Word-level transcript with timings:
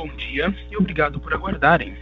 Bom 0.00 0.08
dia 0.16 0.54
e 0.70 0.76
obrigado 0.78 1.20
por 1.20 1.34
aguardarem. 1.34 1.94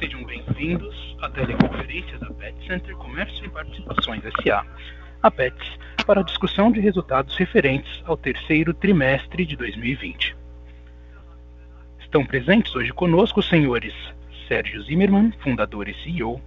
Sejam 0.00 0.24
bem-vindos 0.24 1.16
à 1.22 1.30
teleconferência 1.30 2.18
da 2.18 2.28
Pet 2.30 2.66
Center 2.66 2.96
Comércio 2.96 3.46
e 3.46 3.48
Participações 3.48 4.20
SA, 4.42 4.66
a 5.22 5.30
PETS, 5.30 5.78
para 6.04 6.22
a 6.22 6.24
discussão 6.24 6.72
de 6.72 6.80
resultados 6.80 7.36
referentes 7.36 8.02
ao 8.04 8.16
terceiro 8.16 8.74
trimestre 8.74 9.46
de 9.46 9.54
2020. 9.54 10.34
Estão 12.00 12.26
presentes 12.26 12.74
hoje 12.74 12.92
conosco 12.92 13.38
os 13.38 13.48
senhores 13.48 13.94
Sérgio 14.48 14.82
Zimmermann, 14.82 15.30
fundador 15.38 15.88
e 15.88 15.94
CEO, 16.02 16.40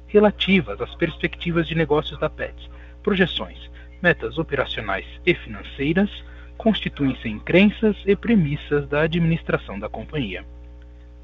relativas 0.06 0.80
às 0.80 0.94
perspectivas 0.94 1.66
de 1.66 1.74
negócios 1.74 2.18
da 2.20 2.28
PETS, 2.28 2.68
projeções, 3.02 3.70
metas 4.02 4.36
operacionais 4.36 5.06
e 5.24 5.34
financeiras, 5.34 6.10
constituem-se 6.58 7.28
em 7.28 7.38
crenças 7.38 7.96
e 8.04 8.14
premissas 8.14 8.86
da 8.86 9.02
administração 9.02 9.78
da 9.78 9.88
companhia 9.88 10.44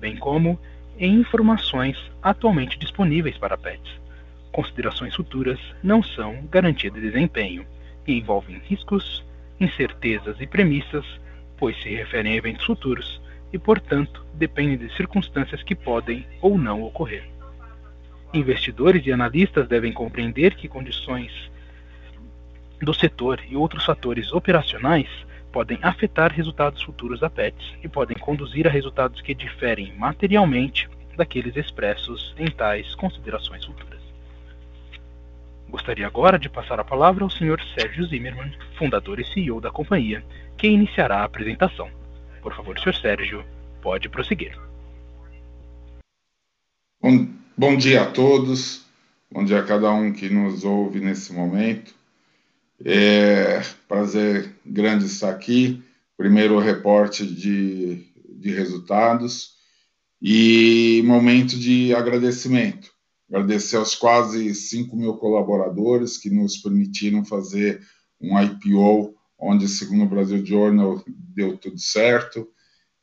bem 0.00 0.16
como 0.16 0.58
em 0.98 1.14
informações 1.14 1.96
atualmente 2.22 2.78
disponíveis 2.78 3.36
para 3.36 3.56
pets. 3.56 3.90
Considerações 4.52 5.14
futuras 5.14 5.60
não 5.82 6.02
são 6.02 6.46
garantia 6.50 6.90
de 6.90 7.00
desempenho 7.00 7.66
e 8.06 8.18
envolvem 8.18 8.60
riscos, 8.64 9.24
incertezas 9.60 10.40
e 10.40 10.46
premissas, 10.46 11.04
pois 11.56 11.80
se 11.82 11.90
referem 11.90 12.32
a 12.32 12.36
eventos 12.36 12.64
futuros 12.64 13.20
e, 13.52 13.58
portanto, 13.58 14.24
dependem 14.34 14.78
de 14.78 14.94
circunstâncias 14.96 15.62
que 15.62 15.74
podem 15.74 16.26
ou 16.40 16.58
não 16.58 16.82
ocorrer. 16.82 17.28
Investidores 18.32 19.06
e 19.06 19.12
analistas 19.12 19.66
devem 19.68 19.92
compreender 19.92 20.54
que 20.54 20.68
condições 20.68 21.32
do 22.80 22.94
setor 22.94 23.40
e 23.48 23.56
outros 23.56 23.84
fatores 23.84 24.32
operacionais 24.32 25.08
podem 25.50 25.78
afetar 25.82 26.32
resultados 26.32 26.82
futuros 26.82 27.20
da 27.20 27.30
PETS 27.30 27.74
e 27.82 27.88
podem 27.88 28.16
conduzir 28.16 28.66
a 28.66 28.70
resultados 28.70 29.20
que 29.20 29.34
diferem 29.34 29.92
materialmente 29.96 30.88
daqueles 31.16 31.56
expressos 31.56 32.34
em 32.38 32.46
tais 32.50 32.94
considerações 32.94 33.64
futuras. 33.64 33.87
Gostaria 35.68 36.06
agora 36.06 36.38
de 36.38 36.48
passar 36.48 36.80
a 36.80 36.84
palavra 36.84 37.22
ao 37.22 37.30
Sr. 37.30 37.60
Sérgio 37.74 38.06
Zimmermann, 38.06 38.50
fundador 38.78 39.20
e 39.20 39.24
CEO 39.24 39.60
da 39.60 39.70
companhia, 39.70 40.24
que 40.56 40.66
iniciará 40.66 41.18
a 41.18 41.24
apresentação. 41.24 41.90
Por 42.40 42.54
favor, 42.54 42.78
Sr. 42.78 42.94
Sérgio, 42.94 43.44
pode 43.82 44.08
prosseguir. 44.08 44.58
Bom, 47.02 47.28
bom 47.56 47.76
dia 47.76 48.02
a 48.02 48.10
todos, 48.10 48.86
bom 49.30 49.44
dia 49.44 49.60
a 49.60 49.64
cada 49.64 49.92
um 49.92 50.10
que 50.10 50.30
nos 50.30 50.64
ouve 50.64 51.00
nesse 51.00 51.34
momento. 51.34 51.94
É 52.82 53.60
prazer 53.86 54.54
grande 54.64 55.04
estar 55.04 55.30
aqui. 55.30 55.82
Primeiro 56.16 56.58
reporte 56.58 57.26
de, 57.26 58.06
de 58.28 58.52
resultados 58.52 59.54
e 60.20 61.02
momento 61.04 61.58
de 61.58 61.94
agradecimento. 61.94 62.97
Agradecer 63.28 63.76
aos 63.76 63.94
quase 63.94 64.54
5 64.54 64.96
mil 64.96 65.14
colaboradores 65.16 66.16
que 66.16 66.30
nos 66.30 66.56
permitiram 66.56 67.24
fazer 67.24 67.80
um 68.20 68.40
IPO, 68.40 69.14
onde, 69.38 69.68
segundo 69.68 70.04
o 70.04 70.08
Brasil 70.08 70.44
Journal, 70.44 71.02
deu 71.06 71.56
tudo 71.56 71.78
certo. 71.78 72.48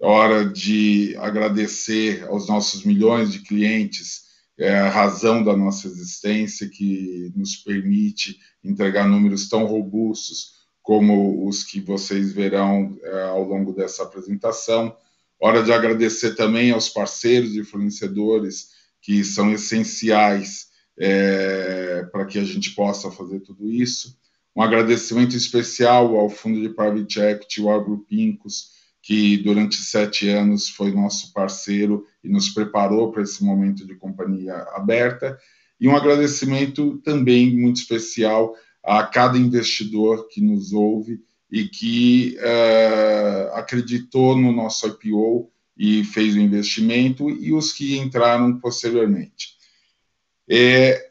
É 0.02 0.06
hora 0.06 0.46
de 0.46 1.16
agradecer 1.18 2.26
aos 2.28 2.48
nossos 2.48 2.84
milhões 2.84 3.32
de 3.32 3.40
clientes 3.40 4.26
é 4.58 4.74
a 4.74 4.90
razão 4.90 5.44
da 5.44 5.56
nossa 5.56 5.88
existência 5.88 6.70
que 6.70 7.32
nos 7.36 7.58
permite 7.58 8.40
entregar 8.64 9.08
números 9.08 9.50
tão 9.50 9.66
robustos 9.66 10.54
como 10.82 11.46
os 11.46 11.64
que 11.64 11.82
vocês 11.82 12.32
verão 12.32 12.98
é, 13.04 13.24
ao 13.24 13.44
longo 13.44 13.74
dessa 13.74 14.04
apresentação. 14.04 14.96
Hora 15.40 15.62
de 15.62 15.74
agradecer 15.74 16.36
também 16.36 16.72
aos 16.72 16.88
parceiros 16.88 17.56
e 17.56 17.64
fornecedores 17.66 18.70
que 19.06 19.24
são 19.24 19.54
essenciais 19.54 20.66
é, 20.98 22.08
para 22.12 22.26
que 22.26 22.40
a 22.40 22.44
gente 22.44 22.72
possa 22.72 23.12
fazer 23.12 23.42
tudo 23.42 23.72
isso. 23.72 24.18
Um 24.56 24.64
agradecimento 24.64 25.36
especial 25.36 26.18
ao 26.18 26.28
Fundo 26.28 26.60
de 26.60 26.70
Private 26.70 27.20
Equity, 27.20 27.62
o 27.62 27.70
Agropincos, 27.70 28.72
que 29.04 29.38
durante 29.38 29.76
sete 29.76 30.28
anos 30.30 30.70
foi 30.70 30.92
nosso 30.92 31.32
parceiro 31.34 32.08
e 32.24 32.28
nos 32.28 32.50
preparou 32.50 33.12
para 33.12 33.22
esse 33.22 33.44
momento 33.44 33.86
de 33.86 33.94
companhia 33.94 34.56
aberta. 34.74 35.38
E 35.80 35.88
um 35.88 35.96
agradecimento 35.96 36.98
também 37.04 37.56
muito 37.56 37.76
especial 37.76 38.56
a 38.84 39.04
cada 39.04 39.38
investidor 39.38 40.28
que 40.30 40.42
nos 40.42 40.74
ouve 40.74 41.20
e 41.52 41.66
que 41.66 42.38
uh, 42.40 43.54
acreditou 43.54 44.36
no 44.36 44.52
nosso 44.52 44.88
IPO 44.88 45.52
e 45.78 46.04
fez 46.04 46.36
o 46.36 46.40
investimento, 46.40 47.30
e 47.30 47.54
os 47.54 47.74
que 47.74 47.98
entraram 47.98 48.60
posteriormente. 48.60 49.56
É, 50.50 51.10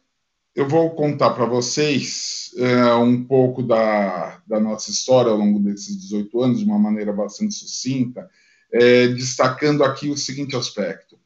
eu 0.55 0.69
vou 0.69 0.91
contar 0.91 1.31
para 1.31 1.45
vocês 1.45 2.53
é, 2.57 2.95
um 2.95 3.25
pouco 3.25 3.63
da, 3.63 4.41
da, 4.47 4.61
nossa 4.61 4.91
história 4.91 5.31
ao 5.31 5.37
longo 5.37 5.59
desses 5.59 6.01
18 6.01 6.43
anos, 6.43 6.59
de 6.61 6.65
uma 6.65 6.79
maneira 6.79 7.13
bastante 7.13 7.55
sucinta, 7.55 8.31
é, 8.73 9.09
destacando 9.09 9.83
aqui 9.83 10.09
o 10.09 10.17
seguinte 10.17 10.55
aspecto. 10.55 11.19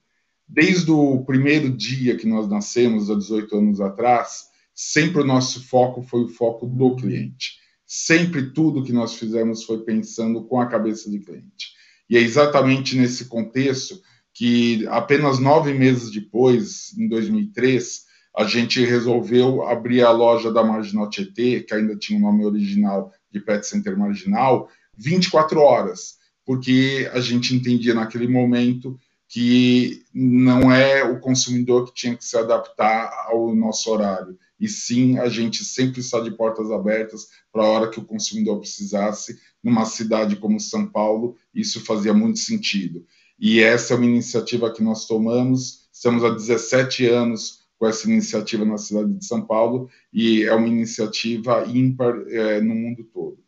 Desde 0.46 0.90
o 0.90 1.22
primeiro 1.24 1.70
dia 1.70 2.16
que 2.16 2.26
nós 2.26 2.48
nascemos, 2.48 3.10
há 3.10 3.14
18 3.14 3.54
anos 3.56 3.80
atrás, 3.80 4.48
sempre 4.74 5.20
o 5.20 5.26
nosso 5.26 5.62
foco 5.68 6.02
foi 6.02 6.24
o 6.24 6.28
foco 6.28 6.66
do 6.66 6.96
cliente. 6.96 7.58
Sempre 7.84 8.50
tudo 8.50 8.82
que 8.82 8.92
nós 8.92 9.14
fizemos 9.14 9.64
foi 9.64 9.82
pensando 9.82 10.42
com 10.44 10.60
a 10.60 10.66
cabeça 10.66 11.10
do 11.10 11.20
cliente. 11.20 11.77
E 12.08 12.16
é 12.16 12.20
exatamente 12.20 12.96
nesse 12.96 13.26
contexto 13.26 14.00
que, 14.32 14.86
apenas 14.88 15.38
nove 15.38 15.74
meses 15.74 16.10
depois, 16.10 16.96
em 16.96 17.08
2003, 17.08 18.06
a 18.36 18.44
gente 18.44 18.84
resolveu 18.84 19.66
abrir 19.66 20.02
a 20.02 20.10
loja 20.10 20.52
da 20.52 20.62
Marginal 20.62 21.10
Tietê, 21.10 21.60
que 21.60 21.74
ainda 21.74 21.96
tinha 21.96 22.18
o 22.18 22.22
nome 22.22 22.44
original 22.44 23.12
de 23.32 23.40
Pet 23.40 23.66
Center 23.66 23.98
Marginal, 23.98 24.68
24 24.96 25.60
horas, 25.60 26.16
porque 26.46 27.10
a 27.12 27.20
gente 27.20 27.54
entendia 27.54 27.94
naquele 27.94 28.28
momento 28.28 28.98
que 29.28 30.02
não 30.14 30.72
é 30.72 31.04
o 31.04 31.20
consumidor 31.20 31.86
que 31.86 31.94
tinha 31.94 32.16
que 32.16 32.24
se 32.24 32.36
adaptar 32.38 33.12
ao 33.26 33.54
nosso 33.54 33.90
horário, 33.90 34.38
e 34.58 34.68
sim 34.68 35.18
a 35.18 35.28
gente 35.28 35.64
sempre 35.64 36.00
está 36.00 36.20
de 36.20 36.30
portas 36.30 36.70
abertas 36.70 37.28
para 37.52 37.62
a 37.62 37.68
hora 37.68 37.90
que 37.90 38.00
o 38.00 38.04
consumidor 38.04 38.58
precisasse, 38.58 39.38
numa 39.62 39.84
cidade 39.84 40.36
como 40.36 40.58
São 40.58 40.86
Paulo, 40.86 41.36
isso 41.54 41.84
fazia 41.84 42.12
muito 42.12 42.38
sentido. 42.38 43.04
E 43.38 43.60
essa 43.60 43.94
é 43.94 43.96
uma 43.96 44.06
iniciativa 44.06 44.72
que 44.72 44.82
nós 44.82 45.06
tomamos, 45.06 45.88
estamos 45.92 46.24
há 46.24 46.30
17 46.30 47.06
anos 47.06 47.58
com 47.78 47.86
essa 47.86 48.10
iniciativa 48.10 48.64
na 48.64 48.76
cidade 48.76 49.14
de 49.14 49.24
São 49.24 49.40
Paulo 49.42 49.88
e 50.12 50.42
é 50.42 50.52
uma 50.52 50.66
iniciativa 50.66 51.64
ímpar 51.68 52.16
é, 52.28 52.60
no 52.60 52.74
mundo 52.74 53.04
todo. 53.04 53.38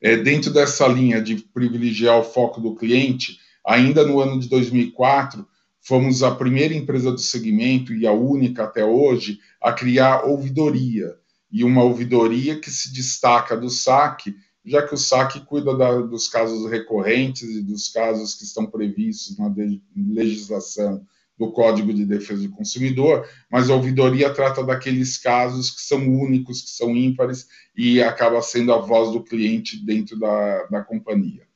É, 0.00 0.16
dentro 0.16 0.50
dessa 0.50 0.86
linha 0.86 1.20
de 1.20 1.36
privilegiar 1.36 2.18
o 2.18 2.24
foco 2.24 2.60
do 2.60 2.74
cliente, 2.74 3.38
ainda 3.64 4.06
no 4.06 4.20
ano 4.20 4.40
de 4.40 4.48
2004, 4.48 5.46
fomos 5.84 6.22
a 6.22 6.34
primeira 6.34 6.74
empresa 6.74 7.12
do 7.12 7.20
segmento 7.20 7.92
e 7.92 8.06
a 8.06 8.12
única 8.12 8.64
até 8.64 8.84
hoje 8.84 9.38
a 9.60 9.72
criar 9.72 10.24
ouvidoria. 10.24 11.14
E 11.52 11.62
uma 11.62 11.84
ouvidoria 11.84 12.58
que 12.58 12.70
se 12.70 12.92
destaca 12.92 13.56
do 13.56 13.68
SAC, 13.68 14.34
já 14.64 14.86
que 14.86 14.94
o 14.94 14.98
SAC 14.98 15.40
cuida 15.44 15.76
da, 15.76 16.00
dos 16.00 16.26
casos 16.26 16.68
recorrentes 16.70 17.48
e 17.50 17.62
dos 17.62 17.90
casos 17.90 18.34
que 18.34 18.44
estão 18.44 18.66
previstos 18.66 19.38
na 19.38 19.54
legislação 19.94 21.06
do 21.38 21.52
Código 21.52 21.92
de 21.92 22.04
Defesa 22.04 22.42
do 22.42 22.54
Consumidor, 22.54 23.28
mas 23.50 23.68
a 23.68 23.74
ouvidoria 23.74 24.32
trata 24.32 24.64
daqueles 24.64 25.18
casos 25.18 25.70
que 25.70 25.82
são 25.82 25.98
únicos, 25.98 26.62
que 26.62 26.70
são 26.70 26.96
ímpares 26.96 27.46
e 27.76 28.00
acaba 28.02 28.40
sendo 28.40 28.72
a 28.72 28.78
voz 28.78 29.12
do 29.12 29.22
cliente 29.22 29.84
dentro 29.84 30.18
da, 30.18 30.64
da 30.66 30.82
companhia. 30.82 31.46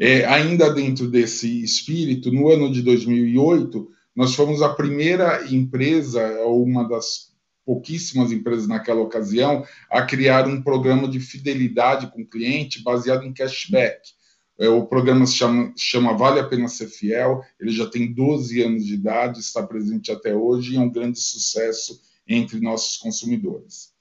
É, 0.00 0.24
ainda 0.26 0.72
dentro 0.72 1.10
desse 1.10 1.62
espírito, 1.62 2.30
no 2.30 2.48
ano 2.48 2.70
de 2.70 2.82
2008, 2.82 3.90
nós 4.14 4.34
fomos 4.34 4.62
a 4.62 4.68
primeira 4.68 5.52
empresa, 5.52 6.40
ou 6.42 6.62
uma 6.62 6.88
das 6.88 7.28
pouquíssimas 7.64 8.32
empresas 8.32 8.66
naquela 8.66 9.00
ocasião, 9.00 9.64
a 9.90 10.02
criar 10.02 10.46
um 10.46 10.62
programa 10.62 11.08
de 11.08 11.20
fidelidade 11.20 12.10
com 12.10 12.22
o 12.22 12.26
cliente 12.26 12.82
baseado 12.82 13.24
em 13.24 13.32
cashback. 13.32 14.00
É, 14.58 14.68
o 14.68 14.86
programa 14.86 15.26
se 15.26 15.34
chama, 15.34 15.72
chama, 15.76 16.16
Vale 16.16 16.40
a 16.40 16.44
Pena 16.44 16.66
Ser 16.66 16.88
Fiel, 16.88 17.42
ele 17.60 17.70
já 17.70 17.86
tem 17.86 18.12
12 18.12 18.62
anos 18.62 18.86
de 18.86 18.94
idade, 18.94 19.40
está 19.40 19.62
presente 19.62 20.10
até 20.10 20.34
hoje 20.34 20.74
e 20.74 20.76
é 20.76 20.80
um 20.80 20.90
grande 20.90 21.20
sucesso 21.20 22.00
entre 22.26 22.60
nossos 22.60 22.96
consumidores. 22.96 23.92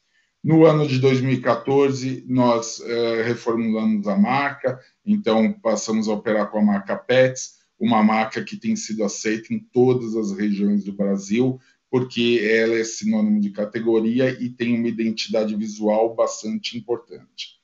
No 0.48 0.66
ano 0.66 0.88
de 0.88 0.98
2014, 1.00 2.24
nós 2.26 2.80
é, 2.80 3.24
reformulamos 3.24 4.08
a 4.08 4.16
marca, 4.16 4.80
então 5.06 5.52
passamos 5.52 6.08
a 6.08 6.14
operar 6.14 6.50
com 6.50 6.60
a 6.60 6.62
marca 6.62 6.96
Pets, 6.96 7.56
uma 7.78 8.02
marca 8.02 8.42
que 8.42 8.56
tem 8.56 8.74
sido 8.74 9.04
aceita 9.04 9.54
em 9.54 9.60
todas 9.60 10.16
as 10.16 10.32
regiões 10.32 10.86
do 10.86 10.94
Brasil, 10.94 11.60
porque 11.92 12.40
ela 12.50 12.76
é 12.76 12.84
sinônimo 12.86 13.42
de 13.42 13.50
categoria 13.50 14.42
e 14.42 14.50
tem 14.50 14.74
uma 14.74 14.88
identidade 14.88 15.54
visual 15.54 16.16
bastante 16.16 16.78
importante. 16.78 17.58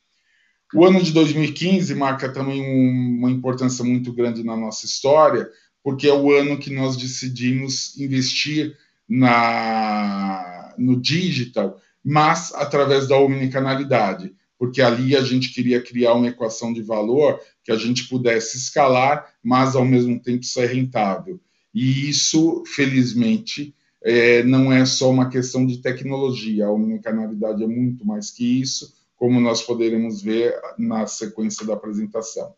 O 0.76 0.84
ano 0.84 1.02
de 1.02 1.14
2015 1.14 1.96
marca 1.96 2.34
também 2.34 2.62
um, 2.62 3.18
uma 3.20 3.32
importância 3.32 3.86
muito 3.86 4.12
grande 4.12 4.44
na 4.44 4.58
nossa 4.58 4.86
história, 4.86 5.50
porque 5.82 6.06
é 6.06 6.14
o 6.14 6.34
ano 6.34 6.60
que 6.60 6.70
nós 6.70 6.98
decidimos 6.98 7.98
investir 7.98 8.78
na, 9.08 10.76
no 10.78 11.00
digital, 11.00 11.80
mas 12.04 12.54
através 12.54 13.08
da 13.08 13.18
omnicanalidade, 13.18 14.34
porque 14.58 14.82
ali 14.82 15.16
a 15.16 15.22
gente 15.22 15.54
queria 15.54 15.82
criar 15.82 16.14
uma 16.14 16.28
equação 16.28 16.74
de 16.74 16.82
valor 16.82 17.40
que 17.64 17.72
a 17.72 17.78
gente 17.78 18.08
pudesse 18.08 18.58
escalar, 18.58 19.34
mas 19.44 19.76
ao 19.76 19.86
mesmo 19.86 20.20
tempo 20.20 20.44
ser 20.44 20.68
rentável. 20.68 21.40
E 21.74 22.10
isso, 22.10 22.64
felizmente, 22.66 23.74
é, 24.04 24.44
não 24.44 24.72
é 24.72 24.86
só 24.86 25.10
uma 25.10 25.30
questão 25.30 25.66
de 25.66 25.78
tecnologia, 25.78 26.66
a 26.66 26.72
omnicanalidade 26.72 27.64
é 27.64 27.68
muito 27.68 28.06
mais 28.06 28.30
que 28.30 28.62
isso 28.62 28.94
como 29.24 29.40
nós 29.40 29.62
poderemos 29.62 30.22
ver 30.22 30.54
na 30.78 31.08
sequência 31.08 31.66
da 31.66 31.76
apresentação. 31.76 32.54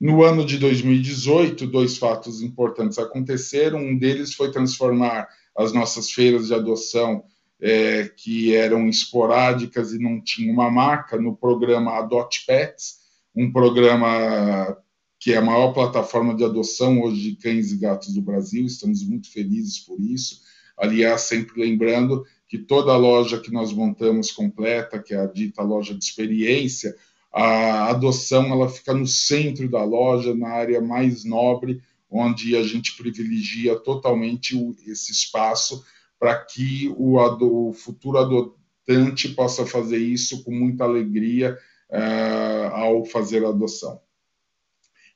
No 0.00 0.22
ano 0.24 0.42
de 0.42 0.56
2018, 0.56 1.66
dois 1.66 1.98
fatos 1.98 2.40
importantes 2.40 2.98
aconteceram. 2.98 3.78
Um 3.78 3.98
deles 3.98 4.32
foi 4.32 4.50
transformar 4.50 5.28
as 5.54 5.70
nossas 5.74 6.10
feiras 6.10 6.46
de 6.46 6.54
adoção, 6.54 7.24
é, 7.62 8.08
que 8.08 8.56
eram 8.56 8.88
esporádicas 8.88 9.92
e 9.92 9.98
não 9.98 10.20
tinham 10.20 10.52
uma 10.52 10.68
marca, 10.68 11.16
no 11.16 11.36
programa 11.36 11.96
Adote 11.96 12.44
Pets, 12.44 12.96
um 13.34 13.52
programa 13.52 14.76
que 15.20 15.32
é 15.32 15.36
a 15.36 15.42
maior 15.42 15.72
plataforma 15.72 16.34
de 16.34 16.44
adoção 16.44 17.00
hoje 17.00 17.30
de 17.30 17.36
cães 17.36 17.70
e 17.70 17.76
gatos 17.76 18.12
do 18.12 18.20
Brasil. 18.20 18.66
Estamos 18.66 19.04
muito 19.04 19.30
felizes 19.30 19.78
por 19.78 20.00
isso. 20.00 20.40
Aliás, 20.76 21.20
sempre 21.20 21.62
lembrando 21.62 22.24
que 22.48 22.58
toda 22.58 22.96
loja 22.96 23.38
que 23.38 23.52
nós 23.52 23.72
montamos 23.72 24.32
completa, 24.32 24.98
que 24.98 25.14
é 25.14 25.18
a 25.18 25.26
dita 25.26 25.62
loja 25.62 25.94
de 25.94 26.04
experiência, 26.04 26.92
a 27.32 27.90
adoção 27.90 28.46
ela 28.52 28.68
fica 28.68 28.92
no 28.92 29.06
centro 29.06 29.70
da 29.70 29.84
loja, 29.84 30.34
na 30.34 30.48
área 30.48 30.80
mais 30.80 31.24
nobre, 31.24 31.80
onde 32.10 32.56
a 32.56 32.62
gente 32.64 32.96
privilegia 32.96 33.76
totalmente 33.76 34.56
esse 34.84 35.12
espaço 35.12 35.84
para 36.22 36.36
que 36.36 36.88
o, 36.96 37.18
o, 37.18 37.72
futuro 37.72 38.16
adotante 38.16 39.30
possa 39.30 39.66
fazer 39.66 39.98
isso 39.98 40.44
com 40.44 40.52
muita 40.54 40.84
alegria 40.84 41.58
uh, 41.90 42.66
ao 42.74 43.04
fazer 43.04 43.44
a 43.44 43.48
adoção. 43.48 44.00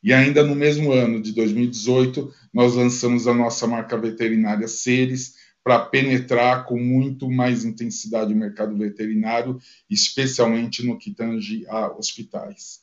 E 0.03 0.12
ainda 0.12 0.43
no 0.43 0.56
mesmo 0.56 0.91
ano 0.91 1.23
de 1.23 1.31
2018, 1.32 2.29
nós 2.53 2.75
lançamos 2.75 3.29
a 3.29 3.35
nossa 3.35 3.69
marca 3.69 3.97
veterinária 3.97 4.67
Seres, 4.67 5.35
para 5.62 5.79
penetrar 5.79 6.64
com 6.64 6.76
muito 6.76 7.31
mais 7.31 7.64
intensidade 7.64 8.32
o 8.32 8.37
mercado 8.37 8.76
veterinário, 8.76 9.61
especialmente 9.88 10.85
no 10.85 10.99
que 10.99 11.14
tange 11.14 11.64
a 11.69 11.87
hospitais. 11.97 12.81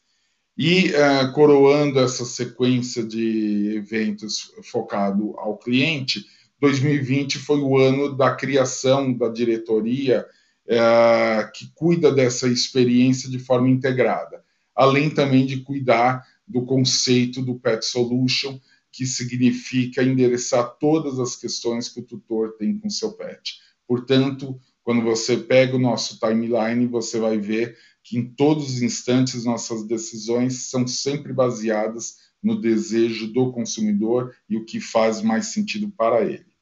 E 0.58 0.92
uh, 0.92 1.34
coroando 1.34 2.00
essa 2.00 2.24
sequência 2.24 3.04
de 3.04 3.76
eventos 3.76 4.54
focado 4.72 5.38
ao 5.38 5.58
cliente, 5.58 6.24
2020 6.64 7.40
foi 7.40 7.60
o 7.60 7.78
ano 7.78 8.16
da 8.16 8.34
criação 8.34 9.12
da 9.12 9.28
diretoria 9.28 10.26
uh, 10.66 11.52
que 11.52 11.70
cuida 11.76 12.10
dessa 12.10 12.48
experiência 12.48 13.30
de 13.30 13.38
forma 13.38 13.68
integrada, 13.68 14.42
além 14.74 15.10
também 15.10 15.46
de 15.46 15.60
cuidar 15.60 16.26
do 16.48 16.66
conceito 16.66 17.42
do 17.42 17.60
Pet 17.60 17.84
Solution, 17.84 18.58
que 18.94 19.06
significa 19.06 20.02
endereçar 20.02 20.78
todas 20.80 21.20
as 21.20 21.36
questões 21.36 21.90
que 21.90 22.00
o 22.00 22.06
tutor 22.06 22.56
tem 22.58 22.80
com 22.80 22.90
seu 22.90 23.12
pet. 23.12 23.60
Portanto, 23.86 24.58
quando 24.84 25.02
você 25.02 25.36
pega 25.36 25.76
o 25.76 25.80
nosso 25.80 26.18
timeline, 26.18 26.86
você 26.86 27.20
vai 27.20 27.38
ver 27.38 27.76
que 28.02 28.18
em 28.18 28.24
todos 28.24 28.76
os 28.76 28.82
instantes 28.82 29.44
nossas 29.44 29.86
decisões 29.86 30.70
são 30.70 30.88
sempre 30.88 31.34
baseadas 31.34 32.20
no 32.42 32.62
desejo 32.62 33.28
do 33.34 33.52
consumidor 33.52 34.34
e 34.50 34.56
o 34.56 34.64
que 34.64 34.80
faz 34.80 35.22
mais 35.22 35.48
sentido 35.48 35.92
para 35.98 36.22
ele. 36.22 36.53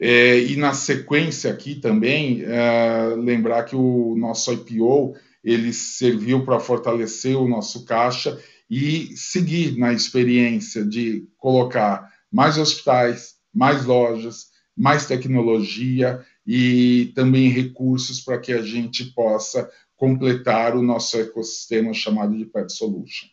É, 0.00 0.38
e 0.38 0.56
na 0.56 0.72
sequência 0.72 1.52
aqui 1.52 1.74
também, 1.74 2.42
é, 2.42 3.14
lembrar 3.16 3.64
que 3.64 3.76
o 3.76 4.14
nosso 4.16 4.50
IPO 4.50 5.14
ele 5.44 5.72
serviu 5.74 6.44
para 6.44 6.58
fortalecer 6.58 7.36
o 7.36 7.46
nosso 7.46 7.84
caixa 7.84 8.40
e 8.68 9.14
seguir 9.16 9.76
na 9.76 9.92
experiência 9.92 10.84
de 10.84 11.28
colocar 11.36 12.08
mais 12.32 12.56
hospitais, 12.56 13.34
mais 13.52 13.84
lojas, 13.84 14.46
mais 14.76 15.06
tecnologia 15.06 16.24
e 16.46 17.12
também 17.14 17.50
recursos 17.50 18.20
para 18.20 18.38
que 18.38 18.52
a 18.52 18.62
gente 18.62 19.04
possa 19.12 19.70
completar 19.96 20.74
o 20.76 20.82
nosso 20.82 21.18
ecossistema 21.18 21.92
chamado 21.92 22.34
de 22.36 22.46
Pet 22.46 22.72
Solution. 22.72 23.28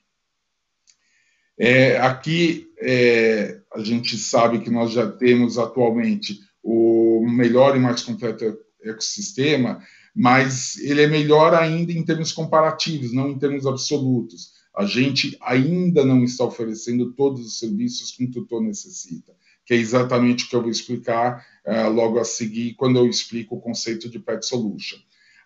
É, 1.57 1.97
aqui 1.97 2.69
é, 2.79 3.61
a 3.73 3.81
gente 3.81 4.17
sabe 4.17 4.59
que 4.59 4.69
nós 4.69 4.91
já 4.91 5.09
temos 5.09 5.57
atualmente 5.57 6.39
o 6.69 7.25
melhor 7.25 7.77
e 7.77 7.79
mais 7.79 8.03
completo 8.03 8.43
ecossistema, 8.83 9.81
mas 10.13 10.75
ele 10.77 11.01
é 11.01 11.07
melhor 11.07 11.53
ainda 11.53 11.93
em 11.93 12.03
termos 12.03 12.33
comparativos, 12.33 13.13
não 13.13 13.29
em 13.29 13.39
termos 13.39 13.65
absolutos. 13.65 14.51
A 14.75 14.85
gente 14.85 15.37
ainda 15.41 16.03
não 16.03 16.25
está 16.25 16.43
oferecendo 16.43 17.13
todos 17.13 17.45
os 17.45 17.57
serviços 17.57 18.11
que 18.11 18.25
um 18.25 18.29
tutor 18.29 18.61
necessita, 18.61 19.31
que 19.65 19.73
é 19.73 19.77
exatamente 19.77 20.43
o 20.43 20.49
que 20.49 20.55
eu 20.57 20.61
vou 20.61 20.69
explicar 20.69 21.45
uh, 21.65 21.89
logo 21.89 22.19
a 22.19 22.25
seguir, 22.25 22.73
quando 22.73 22.97
eu 22.97 23.07
explico 23.07 23.55
o 23.55 23.61
conceito 23.61 24.09
de 24.09 24.19
Pet 24.19 24.45
Solution. 24.45 24.97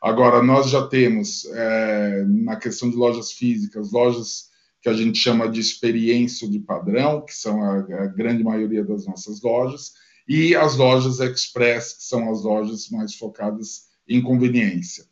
Agora, 0.01 0.41
nós 0.41 0.71
já 0.71 0.87
temos, 0.87 1.43
uh, 1.43 2.27
na 2.27 2.55
questão 2.55 2.89
de 2.89 2.95
lojas 2.95 3.31
físicas, 3.31 3.91
lojas 3.91 4.49
que 4.81 4.89
a 4.89 4.93
gente 4.93 5.19
chama 5.19 5.47
de 5.47 5.59
experiência 5.59 6.49
de 6.49 6.59
padrão, 6.59 7.23
que 7.23 7.35
são 7.35 7.61
a, 7.61 7.77
a 7.77 8.07
grande 8.07 8.43
maioria 8.43 8.83
das 8.83 9.05
nossas 9.05 9.39
lojas, 9.41 9.91
e 10.33 10.55
as 10.55 10.77
lojas 10.77 11.19
express, 11.19 11.91
que 11.91 12.03
são 12.05 12.31
as 12.31 12.43
lojas 12.43 12.87
mais 12.89 13.13
focadas 13.15 13.87
em 14.07 14.21
conveniência. 14.21 15.03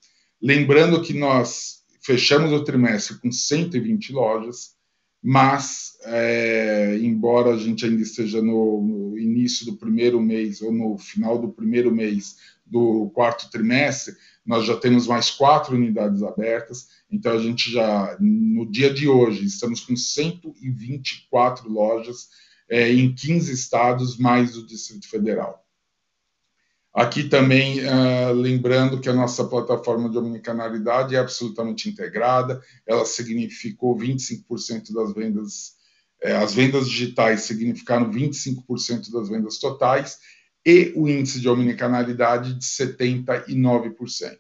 Lembrando 0.42 1.02
que 1.02 1.14
nós 1.14 1.84
fechamos 2.02 2.54
o 2.54 2.64
trimestre 2.64 3.18
com 3.18 3.30
120 3.30 4.14
lojas, 4.14 4.78
mas, 5.22 5.98
é, 6.06 6.98
embora 7.02 7.54
a 7.54 7.58
gente 7.58 7.86
ainda 7.86 8.02
esteja 8.02 8.42
no, 8.42 8.82
no, 8.82 9.18
início 9.18 9.66
do 9.66 9.76
primeiro 9.76 10.22
mês 10.22 10.62
ou 10.62 10.72
no 10.72 10.98
final 10.98 11.38
do 11.38 11.50
primeiro 11.50 11.94
mês 11.94 12.38
do 12.66 13.10
quarto 13.10 13.52
trimestre, 13.52 14.16
nós 14.46 14.66
já 14.66 14.78
temos 14.78 15.06
mais 15.06 15.30
quatro 15.30 15.76
unidades 15.76 16.24
abertas, 16.24 16.88
então 17.12 17.34
a 17.34 17.40
gente 17.40 17.70
já, 17.70 18.16
no 18.22 18.66
dia 18.66 18.94
de 18.94 19.10
hoje, 19.10 19.44
estamos 19.44 19.82
com 19.82 19.98
124 19.98 21.70
lojas 21.70 22.30
é, 22.70 22.92
em 22.92 23.14
15 23.14 23.52
estados, 23.52 24.18
mais 24.18 24.56
o 24.56 24.66
Distrito 24.66 25.10
Federal. 25.10 25.66
Aqui 26.94 27.24
também, 27.24 27.80
uh, 27.82 28.34
lembrando 28.34 29.00
que 29.00 29.08
a 29.08 29.14
nossa 29.14 29.46
plataforma 29.46 30.10
de 30.10 30.18
omnicanalidade 30.18 31.16
é 31.16 31.20
absolutamente 31.20 31.88
integrada, 31.88 32.62
ela 32.86 33.06
significou 33.06 33.98
25% 33.98 34.92
das 34.94 35.14
vendas, 35.14 35.74
eh, 36.22 36.36
as 36.36 36.54
vendas 36.54 36.90
digitais 36.90 37.42
significaram 37.42 38.12
25% 38.12 39.12
das 39.12 39.30
vendas 39.30 39.60
totais, 39.60 40.18
e 40.66 40.92
o 40.96 41.08
índice 41.08 41.40
de 41.40 41.48
omnicanalidade 41.48 42.56
de 42.56 42.66
79%, 42.66 44.38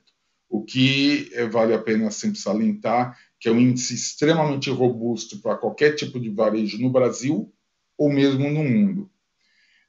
o 0.49 0.63
que 0.63 1.29
eh, 1.33 1.47
vale 1.47 1.73
a 1.73 1.79
pena 1.79 2.11
sempre 2.11 2.39
salientar 2.39 3.15
que 3.39 3.47
é 3.47 3.51
um 3.51 3.59
índice 3.59 3.95
extremamente 3.95 4.69
robusto 4.69 5.39
para 5.39 5.55
qualquer 5.55 5.95
tipo 5.95 6.19
de 6.19 6.29
varejo 6.29 6.77
no 6.77 6.89
Brasil 6.89 7.53
ou 7.99 8.09
mesmo 8.09 8.49
no 8.49 8.63
mundo. 8.63 9.11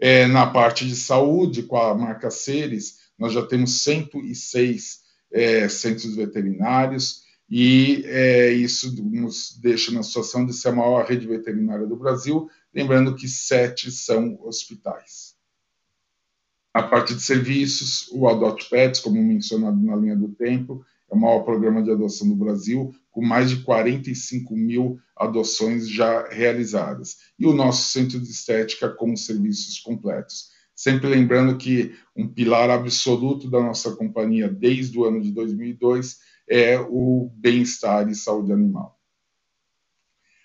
É, 0.00 0.26
na 0.26 0.46
parte 0.46 0.86
de 0.86 0.96
saúde, 0.96 1.62
com 1.62 1.76
a 1.76 1.94
marca 1.94 2.28
Ceres, 2.30 2.98
nós 3.16 3.32
já 3.32 3.46
temos 3.46 3.84
106 3.84 5.00
é, 5.32 5.68
centros 5.68 6.16
veterinários 6.16 7.22
e 7.48 8.02
é, 8.06 8.50
isso 8.52 8.92
nos 9.04 9.56
deixa 9.60 9.92
na 9.92 10.02
situação 10.02 10.44
de 10.44 10.52
ser 10.52 10.68
a 10.68 10.72
maior 10.72 11.06
rede 11.06 11.26
veterinária 11.26 11.86
do 11.86 11.96
Brasil, 11.96 12.48
lembrando 12.74 13.14
que 13.14 13.28
sete 13.28 13.92
são 13.92 14.38
hospitais. 14.42 15.36
A 16.72 16.82
parte 16.82 17.14
de 17.14 17.22
serviços, 17.22 18.08
o 18.12 18.28
Adopt 18.28 18.68
Pets, 18.70 19.00
como 19.00 19.22
mencionado 19.22 19.80
na 19.80 19.96
linha 19.96 20.16
do 20.16 20.28
tempo, 20.28 20.84
é 21.10 21.14
o 21.14 21.18
maior 21.18 21.40
programa 21.40 21.82
de 21.82 21.90
adoção 21.90 22.28
do 22.28 22.36
Brasil, 22.36 22.94
com 23.10 23.24
mais 23.24 23.50
de 23.50 23.62
45 23.62 24.56
mil 24.56 24.98
adoções 25.16 25.88
já 25.88 26.28
realizadas. 26.28 27.16
E 27.38 27.46
o 27.46 27.52
nosso 27.52 27.90
centro 27.90 28.20
de 28.20 28.30
estética 28.30 28.88
com 28.88 29.16
serviços 29.16 29.78
completos. 29.80 30.50
Sempre 30.74 31.08
lembrando 31.08 31.58
que 31.58 31.94
um 32.16 32.26
pilar 32.26 32.70
absoluto 32.70 33.50
da 33.50 33.60
nossa 33.60 33.94
companhia 33.96 34.48
desde 34.48 34.98
o 34.98 35.04
ano 35.04 35.20
de 35.20 35.30
2002 35.32 36.18
é 36.48 36.78
o 36.78 37.30
bem-estar 37.34 38.08
e 38.08 38.14
saúde 38.14 38.52
animal. 38.52 38.98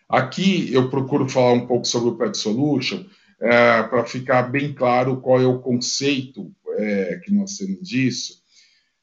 Aqui 0.09 0.71
eu 0.73 0.89
procuro 0.89 1.27
falar 1.27 1.53
um 1.53 1.65
pouco 1.65 1.85
sobre 1.85 2.09
o 2.09 2.15
Pet 2.15 2.37
Solution 2.37 3.05
é, 3.39 3.83
para 3.83 4.05
ficar 4.05 4.43
bem 4.43 4.73
claro 4.73 5.21
qual 5.21 5.41
é 5.41 5.47
o 5.47 5.59
conceito 5.59 6.53
é, 6.77 7.19
que 7.23 7.33
nós 7.33 7.57
temos 7.57 7.87
disso 7.87 8.45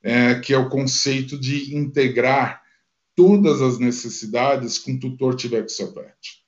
é, 0.02 0.34
que 0.34 0.52
é 0.52 0.58
o 0.58 0.68
conceito 0.68 1.38
de 1.38 1.76
integrar 1.76 2.61
todas 3.14 3.60
as 3.60 3.78
necessidades 3.78 4.78
que 4.78 4.92
um 4.92 4.98
tutor 4.98 5.34
tiver 5.34 5.62
com 5.62 5.68
seu 5.68 5.92
pet. 5.92 6.42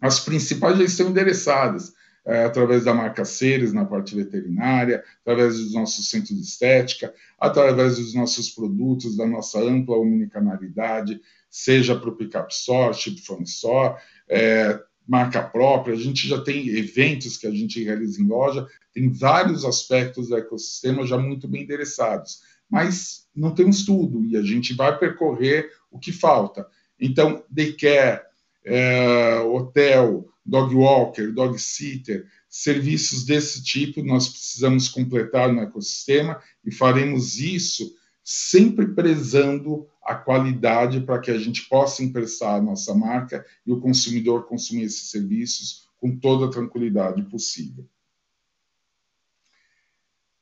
As 0.00 0.20
principais 0.20 0.78
já 0.78 0.84
estão 0.84 1.10
endereçadas 1.10 1.92
é, 2.26 2.44
através 2.44 2.84
da 2.84 2.94
marca 2.94 3.24
Ceres 3.24 3.72
na 3.72 3.84
parte 3.84 4.14
veterinária, 4.14 5.02
através 5.22 5.58
dos 5.58 5.72
nossos 5.72 6.10
centros 6.10 6.36
de 6.36 6.42
estética, 6.42 7.12
através 7.38 7.96
dos 7.96 8.14
nossos 8.14 8.50
produtos, 8.50 9.16
da 9.16 9.26
nossa 9.26 9.60
ampla 9.60 9.96
omnicanalidade, 9.96 11.20
seja 11.50 11.98
para 11.98 12.10
o 12.10 12.16
Pickup 12.16 12.52
Store, 12.52 12.94
Chip 12.94 13.22
Phone 13.22 13.44
Store, 13.44 13.96
é, 14.28 14.78
marca 15.06 15.42
própria, 15.42 15.94
a 15.94 15.98
gente 15.98 16.28
já 16.28 16.40
tem 16.40 16.68
eventos 16.68 17.38
que 17.38 17.46
a 17.46 17.50
gente 17.50 17.82
realiza 17.82 18.20
em 18.20 18.26
loja, 18.26 18.66
tem 18.92 19.10
vários 19.10 19.64
aspectos 19.64 20.28
do 20.28 20.36
ecossistema 20.36 21.06
já 21.06 21.16
muito 21.16 21.48
bem 21.48 21.62
endereçados 21.62 22.40
mas 22.70 23.26
não 23.34 23.54
temos 23.54 23.84
tudo 23.84 24.24
e 24.26 24.36
a 24.36 24.42
gente 24.42 24.74
vai 24.74 24.96
percorrer 24.98 25.70
o 25.90 25.98
que 25.98 26.12
falta. 26.12 26.66
Então, 26.98 27.44
daycare, 27.48 28.22
é, 28.64 29.38
hotel, 29.40 30.28
dog 30.44 30.74
walker, 30.74 31.32
dog 31.32 31.58
sitter, 31.58 32.26
serviços 32.48 33.24
desse 33.24 33.62
tipo 33.62 34.02
nós 34.02 34.28
precisamos 34.28 34.88
completar 34.88 35.52
no 35.52 35.60
ecossistema 35.60 36.40
e 36.64 36.72
faremos 36.72 37.38
isso 37.38 37.94
sempre 38.24 38.94
prezando 38.94 39.86
a 40.02 40.14
qualidade 40.14 41.00
para 41.00 41.18
que 41.18 41.30
a 41.30 41.38
gente 41.38 41.68
possa 41.68 42.02
emprestar 42.02 42.56
a 42.56 42.62
nossa 42.62 42.94
marca 42.94 43.44
e 43.66 43.72
o 43.72 43.80
consumidor 43.80 44.46
consumir 44.46 44.84
esses 44.84 45.10
serviços 45.10 45.88
com 45.98 46.16
toda 46.18 46.46
a 46.46 46.50
tranquilidade 46.50 47.22
possível. 47.22 47.86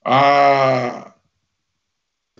A, 0.04 1.08
a 1.08 1.15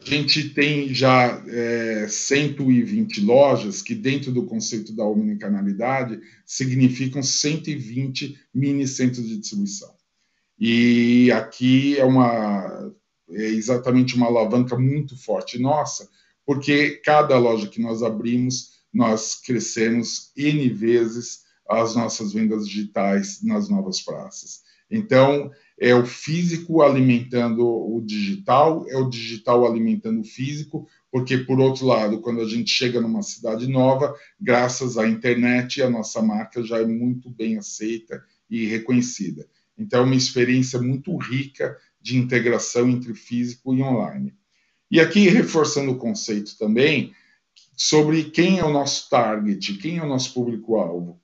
gente 0.08 0.50
tem 0.50 0.94
já 0.94 1.42
é, 1.48 2.06
120 2.08 3.20
lojas 3.22 3.82
que, 3.82 3.94
dentro 3.94 4.30
do 4.30 4.46
conceito 4.46 4.94
da 4.94 5.04
omnicanalidade, 5.04 6.20
significam 6.44 7.22
120 7.22 8.38
mini 8.54 8.86
centros 8.86 9.26
de 9.26 9.36
distribuição. 9.36 9.92
E 10.58 11.30
aqui 11.32 11.98
é 11.98 12.04
uma 12.04 12.94
é 13.28 13.46
exatamente 13.46 14.14
uma 14.14 14.26
alavanca 14.26 14.78
muito 14.78 15.16
forte 15.16 15.58
nossa, 15.58 16.08
porque 16.44 17.00
cada 17.04 17.36
loja 17.36 17.66
que 17.66 17.80
nós 17.80 18.00
abrimos, 18.00 18.70
nós 18.94 19.34
crescemos 19.34 20.30
N 20.36 20.68
vezes 20.68 21.40
as 21.68 21.96
nossas 21.96 22.32
vendas 22.32 22.68
digitais 22.68 23.42
nas 23.42 23.68
novas 23.68 24.00
praças. 24.00 24.60
Então, 24.90 25.50
é 25.78 25.94
o 25.94 26.06
físico 26.06 26.82
alimentando 26.82 27.66
o 27.66 28.00
digital, 28.00 28.86
é 28.88 28.96
o 28.96 29.08
digital 29.08 29.66
alimentando 29.66 30.20
o 30.20 30.24
físico, 30.24 30.88
porque, 31.10 31.38
por 31.38 31.58
outro 31.60 31.86
lado, 31.86 32.20
quando 32.20 32.40
a 32.40 32.48
gente 32.48 32.70
chega 32.70 33.00
numa 33.00 33.22
cidade 33.22 33.66
nova, 33.66 34.14
graças 34.40 34.96
à 34.96 35.06
internet, 35.06 35.82
a 35.82 35.90
nossa 35.90 36.22
marca 36.22 36.62
já 36.62 36.78
é 36.78 36.86
muito 36.86 37.28
bem 37.30 37.58
aceita 37.58 38.22
e 38.48 38.66
reconhecida. 38.66 39.46
Então, 39.76 40.00
é 40.00 40.04
uma 40.04 40.14
experiência 40.14 40.80
muito 40.80 41.16
rica 41.16 41.76
de 42.00 42.16
integração 42.16 42.88
entre 42.88 43.14
físico 43.14 43.74
e 43.74 43.82
online. 43.82 44.32
E 44.90 45.00
aqui, 45.00 45.28
reforçando 45.28 45.92
o 45.92 45.98
conceito 45.98 46.56
também, 46.56 47.12
sobre 47.76 48.24
quem 48.24 48.58
é 48.58 48.64
o 48.64 48.72
nosso 48.72 49.10
target, 49.10 49.74
quem 49.74 49.98
é 49.98 50.02
o 50.02 50.08
nosso 50.08 50.32
público-alvo. 50.32 51.20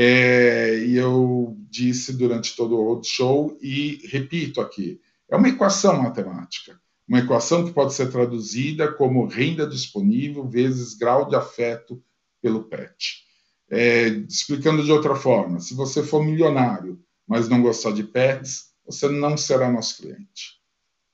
É, 0.00 0.78
e 0.78 0.96
eu 0.96 1.56
disse 1.68 2.12
durante 2.12 2.54
todo 2.54 2.76
o 2.76 2.84
roadshow 2.84 3.58
e 3.60 4.00
repito 4.06 4.60
aqui: 4.60 5.00
é 5.28 5.34
uma 5.34 5.48
equação 5.48 6.00
matemática, 6.00 6.80
uma 7.08 7.18
equação 7.18 7.64
que 7.64 7.72
pode 7.72 7.92
ser 7.92 8.08
traduzida 8.08 8.92
como 8.92 9.26
renda 9.26 9.66
disponível 9.66 10.48
vezes 10.48 10.94
grau 10.94 11.28
de 11.28 11.34
afeto 11.34 12.00
pelo 12.40 12.62
pet. 12.62 13.24
É, 13.68 14.06
explicando 14.06 14.84
de 14.84 14.92
outra 14.92 15.16
forma, 15.16 15.58
se 15.58 15.74
você 15.74 16.00
for 16.00 16.24
milionário, 16.24 17.02
mas 17.26 17.48
não 17.48 17.60
gostar 17.60 17.90
de 17.90 18.04
pets, 18.04 18.66
você 18.86 19.08
não 19.08 19.36
será 19.36 19.68
nosso 19.68 20.00
cliente. 20.00 20.60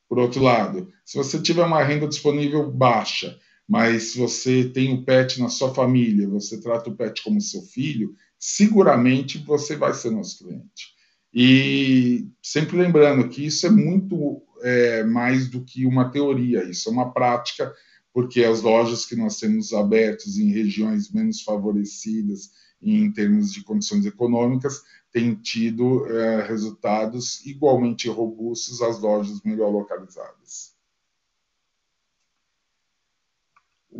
Por 0.07 0.19
outro 0.19 0.43
lado, 0.43 0.93
se 1.07 1.17
você 1.17 1.41
tiver 1.41 1.65
uma 1.65 1.83
renda 1.83 2.07
disponível 2.07 2.71
baixa, 2.71 3.41
mas 3.67 4.13
se 4.13 4.19
você 4.19 4.69
tem 4.69 4.93
um 4.93 5.03
pet 5.03 5.41
na 5.41 5.49
sua 5.49 5.73
família, 5.73 6.29
você 6.29 6.61
trata 6.61 6.91
o 6.91 6.95
pet 6.95 7.23
como 7.23 7.41
seu 7.41 7.63
filho, 7.63 8.15
seguramente 8.47 9.39
você 9.39 9.75
vai 9.75 9.95
ser 9.95 10.11
nosso 10.11 10.45
cliente. 10.45 10.93
E 11.33 12.29
sempre 12.43 12.77
lembrando 12.77 13.27
que 13.31 13.47
isso 13.47 13.67
é 13.67 13.71
muito 13.71 14.43
é, 14.61 15.03
mais 15.03 15.49
do 15.49 15.65
que 15.65 15.87
uma 15.87 16.11
teoria, 16.11 16.63
isso 16.63 16.91
é 16.91 16.93
uma 16.93 17.11
prática, 17.11 17.75
porque 18.13 18.45
as 18.45 18.61
lojas 18.61 19.07
que 19.07 19.17
nós 19.17 19.41
temos 19.41 19.73
abertas 19.73 20.37
em 20.37 20.53
regiões 20.53 21.11
menos 21.11 21.41
favorecidas 21.41 22.51
em 22.83 23.11
termos 23.11 23.51
de 23.51 23.65
condições 23.65 24.05
econômicas 24.05 24.83
têm 25.11 25.35
tido 25.37 26.07
é, 26.07 26.47
resultados 26.47 27.47
igualmente 27.47 28.11
robustos 28.11 28.83
às 28.83 29.01
lojas 29.01 29.41
melhor 29.43 29.71
localizadas. 29.71 30.74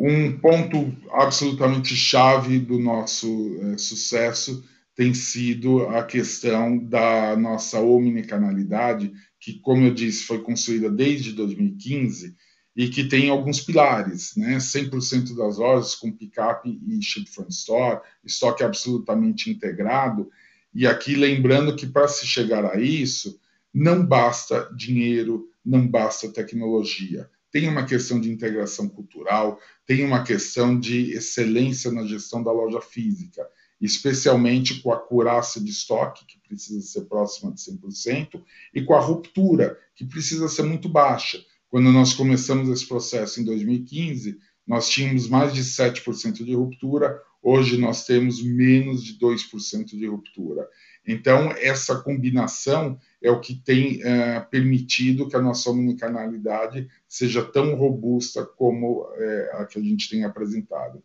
Um 0.07 0.39
ponto 0.39 0.95
absolutamente 1.13 1.97
chave 1.97 2.59
do 2.59 2.79
nosso 2.79 3.59
é, 3.63 3.79
sucesso 3.79 4.63
tem 4.95 5.15
sido 5.15 5.89
a 5.89 6.05
questão 6.05 6.77
da 6.77 7.35
nossa 7.35 7.81
omnicanalidade, 7.81 9.11
que, 9.41 9.59
como 9.61 9.87
eu 9.87 9.95
disse, 9.95 10.25
foi 10.25 10.43
construída 10.43 10.91
desde 10.91 11.33
2015 11.33 12.37
e 12.77 12.91
que 12.91 13.05
tem 13.05 13.31
alguns 13.31 13.63
pilares, 13.63 14.37
né? 14.37 14.59
100% 14.59 15.35
das 15.35 15.57
lojas 15.57 15.95
com 15.95 16.13
picape 16.13 16.79
e 16.87 17.03
ship 17.03 17.27
from 17.31 17.47
store, 17.49 18.03
estoque 18.23 18.63
absolutamente 18.63 19.49
integrado. 19.49 20.29
E 20.75 20.87
aqui 20.87 21.15
lembrando 21.15 21.75
que 21.75 21.87
para 21.87 22.09
se 22.09 22.27
chegar 22.27 22.67
a 22.67 22.79
isso, 22.79 23.41
não 23.73 24.05
basta 24.05 24.71
dinheiro, 24.77 25.49
não 25.65 25.89
basta 25.89 26.31
tecnologia 26.31 27.27
tem 27.55 27.69
uma 27.69 27.87
questão 27.87 28.21
de 28.21 28.33
integração 28.33 28.89
cultural, 28.89 29.61
tem 29.87 30.05
uma 30.05 30.25
questão 30.25 30.77
de 30.77 31.13
excelência 31.13 31.93
na 31.93 32.05
gestão 32.05 32.43
da 32.43 32.51
loja 32.51 32.81
física, 32.81 33.49
especialmente 33.81 34.83
com 34.83 34.91
a 34.91 34.99
curaça 34.99 35.61
de 35.61 35.71
estoque, 35.71 36.27
que 36.27 36.41
precisa 36.41 36.81
ser 36.81 37.03
próxima 37.03 37.53
de 37.53 37.61
100%, 37.61 38.43
e 38.75 38.83
com 38.83 38.93
a 38.93 39.01
ruptura, 39.01 39.79
que 39.95 40.05
precisa 40.05 40.49
ser 40.49 40.65
muito 40.65 40.89
baixa. 40.89 41.41
Quando 41.69 41.93
nós 41.93 42.13
começamos 42.13 42.69
esse 42.69 42.89
processo 42.89 43.41
em 43.41 43.45
2015, 43.45 44.37
nós 44.67 44.89
tínhamos 44.89 45.29
mais 45.29 45.55
de 45.55 45.63
7% 45.63 46.45
de 46.45 46.55
ruptura, 46.57 47.23
hoje 47.45 47.77
nós 47.77 48.07
temos 48.07 48.43
menos 48.43 49.05
de 49.05 49.19
2% 49.19 49.85
de 49.85 50.07
ruptura. 50.07 50.67
Então, 51.07 51.53
essa 51.59 52.01
combinação 52.01 52.99
é 53.23 53.31
o 53.31 53.39
que 53.39 53.55
tem 53.55 53.99
uh, 53.99 54.49
permitido 54.51 55.29
que 55.29 55.37
a 55.37 55.43
nossa 55.43 55.71
omnicanalidade 55.71 56.89
seja 57.07 57.45
tão 57.45 57.75
robusta 57.75 58.43
como 58.45 59.03
uh, 59.03 59.57
a 59.57 59.67
que 59.67 59.79
a 59.79 59.83
gente 59.83 60.09
tem 60.09 60.25
apresentado. 60.25 61.03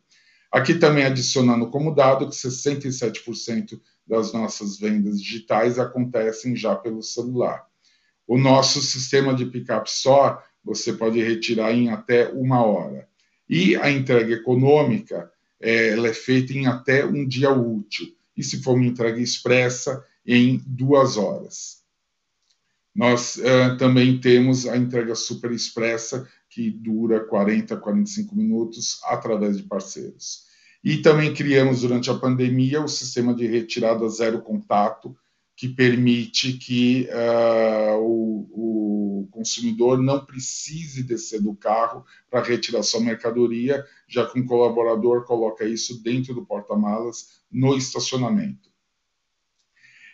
Aqui 0.49 0.75
também 0.75 1.03
adicionando 1.03 1.69
como 1.69 1.93
dado 1.93 2.29
que 2.29 2.35
67% 2.35 3.79
das 4.07 4.31
nossas 4.31 4.79
vendas 4.79 5.21
digitais 5.21 5.77
acontecem 5.77 6.55
já 6.55 6.73
pelo 6.75 7.03
celular. 7.03 7.67
O 8.25 8.37
nosso 8.37 8.81
sistema 8.81 9.33
de 9.33 9.45
pick-up 9.45 9.91
só 9.91 10.41
você 10.63 10.93
pode 10.93 11.21
retirar 11.21 11.73
em 11.73 11.89
até 11.89 12.29
uma 12.29 12.63
hora. 12.63 13.07
E 13.49 13.75
a 13.75 13.91
entrega 13.91 14.35
econômica 14.35 15.29
é, 15.59 15.89
ela 15.89 16.07
é 16.07 16.13
feita 16.13 16.53
em 16.53 16.67
até 16.67 17.05
um 17.05 17.27
dia 17.27 17.51
útil. 17.51 18.07
E 18.35 18.43
se 18.43 18.61
for 18.61 18.75
uma 18.75 18.85
entrega 18.85 19.19
expressa, 19.19 20.03
em 20.25 20.61
duas 20.65 21.17
horas. 21.17 21.79
Nós 22.95 23.37
uh, 23.37 23.77
também 23.77 24.19
temos 24.19 24.67
a 24.67 24.77
entrega 24.77 25.15
super 25.15 25.51
expressa, 25.51 26.27
que 26.49 26.69
dura 26.69 27.19
40, 27.19 27.77
45 27.77 28.35
minutos, 28.35 28.99
através 29.05 29.57
de 29.57 29.63
parceiros. 29.63 30.43
E 30.83 30.97
também 30.97 31.33
criamos, 31.33 31.81
durante 31.81 32.09
a 32.09 32.15
pandemia, 32.15 32.81
o 32.81 32.87
sistema 32.87 33.33
de 33.33 33.45
retirada 33.45 34.07
zero 34.09 34.41
contato, 34.41 35.15
que 35.59 35.67
permite 35.67 36.53
que 36.53 37.09
uh, 37.11 37.99
o, 37.99 39.23
o, 39.23 39.27
consumidor 39.29 40.01
não 40.01 40.25
precise 40.25 41.03
descer 41.03 41.41
do 41.41 41.53
carro 41.53 42.05
para 42.31 42.41
retirar 42.41 42.81
sua 42.81 43.01
mercadoria, 43.01 43.85
já 44.07 44.25
que 44.25 44.39
um 44.39 44.45
colaborador 44.45 45.25
coloca 45.25 45.65
isso 45.65 46.01
dentro 46.01 46.33
do 46.33 46.45
porta-malas 46.45 47.41
no 47.51 47.75
estacionamento. 47.75 48.68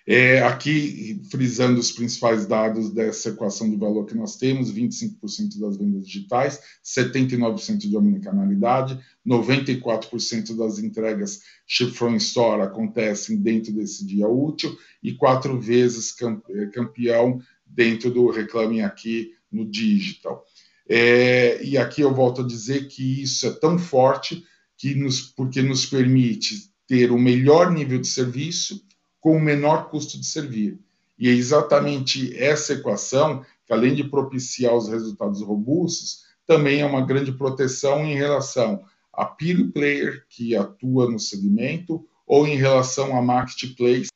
É, 0.07 0.39
aqui, 0.43 1.19
frisando 1.31 1.79
os 1.79 1.91
principais 1.91 2.45
dados 2.45 2.91
dessa 2.91 3.29
equação 3.29 3.67
de 3.67 3.75
valor 3.75 4.05
que 4.05 4.15
nós 4.15 4.35
temos: 4.35 4.71
25% 4.71 5.59
das 5.59 5.77
vendas 5.77 6.05
digitais, 6.05 6.59
79% 6.83 7.77
de 7.77 7.97
omnicanalidade, 7.97 8.99
94% 9.27 10.55
das 10.55 10.77
entregas 10.77 11.41
Ship 11.65 11.91
from 11.91 12.15
Store 12.17 12.61
acontecem 12.61 13.37
dentro 13.37 13.73
desse 13.73 14.05
dia 14.05 14.27
útil 14.27 14.77
e 15.01 15.13
quatro 15.13 15.59
vezes 15.59 16.13
é, 16.21 16.65
campeão 16.67 17.41
dentro 17.65 18.11
do 18.11 18.29
Reclame 18.29 18.81
Aqui 18.83 19.31
no 19.51 19.65
digital. 19.65 20.45
É, 20.87 21.63
e 21.63 21.79
aqui 21.79 22.01
eu 22.01 22.13
volto 22.13 22.41
a 22.41 22.47
dizer 22.47 22.87
que 22.87 23.23
isso 23.23 23.47
é 23.47 23.51
tão 23.51 23.79
forte 23.79 24.43
que 24.77 24.93
nos, 24.93 25.21
porque 25.21 25.63
nos 25.63 25.83
permite 25.87 26.69
ter 26.87 27.11
o 27.11 27.17
melhor 27.17 27.71
nível 27.71 27.99
de 27.99 28.07
serviço 28.07 28.84
com 29.25 29.37
o 29.37 29.41
menor 29.41 29.89
custo 29.89 30.19
de 30.19 30.25
servir. 30.27 30.79
E 31.17 31.27
é 31.27 31.31
exatamente 31.31 32.37
essa 32.37 32.73
equação 32.73 33.43
que, 33.65 33.73
além 33.73 33.95
de 33.95 34.03
propiciar 34.03 34.75
os 34.75 34.87
resultados 34.87 35.41
robustos, 35.41 36.25
também 36.45 36.81
é 36.81 36.85
uma 36.85 37.03
grande 37.03 37.31
proteção 37.31 38.05
em 38.05 38.13
relação 38.13 38.85
a 39.11 39.25
peer 39.25 39.71
player 39.71 40.23
que 40.29 40.55
atua 40.55 41.09
no 41.09 41.19
segmento 41.19 42.07
ou 42.27 42.47
em 42.47 42.55
relação 42.55 43.17
a 43.17 43.21
marketplace 43.23 44.11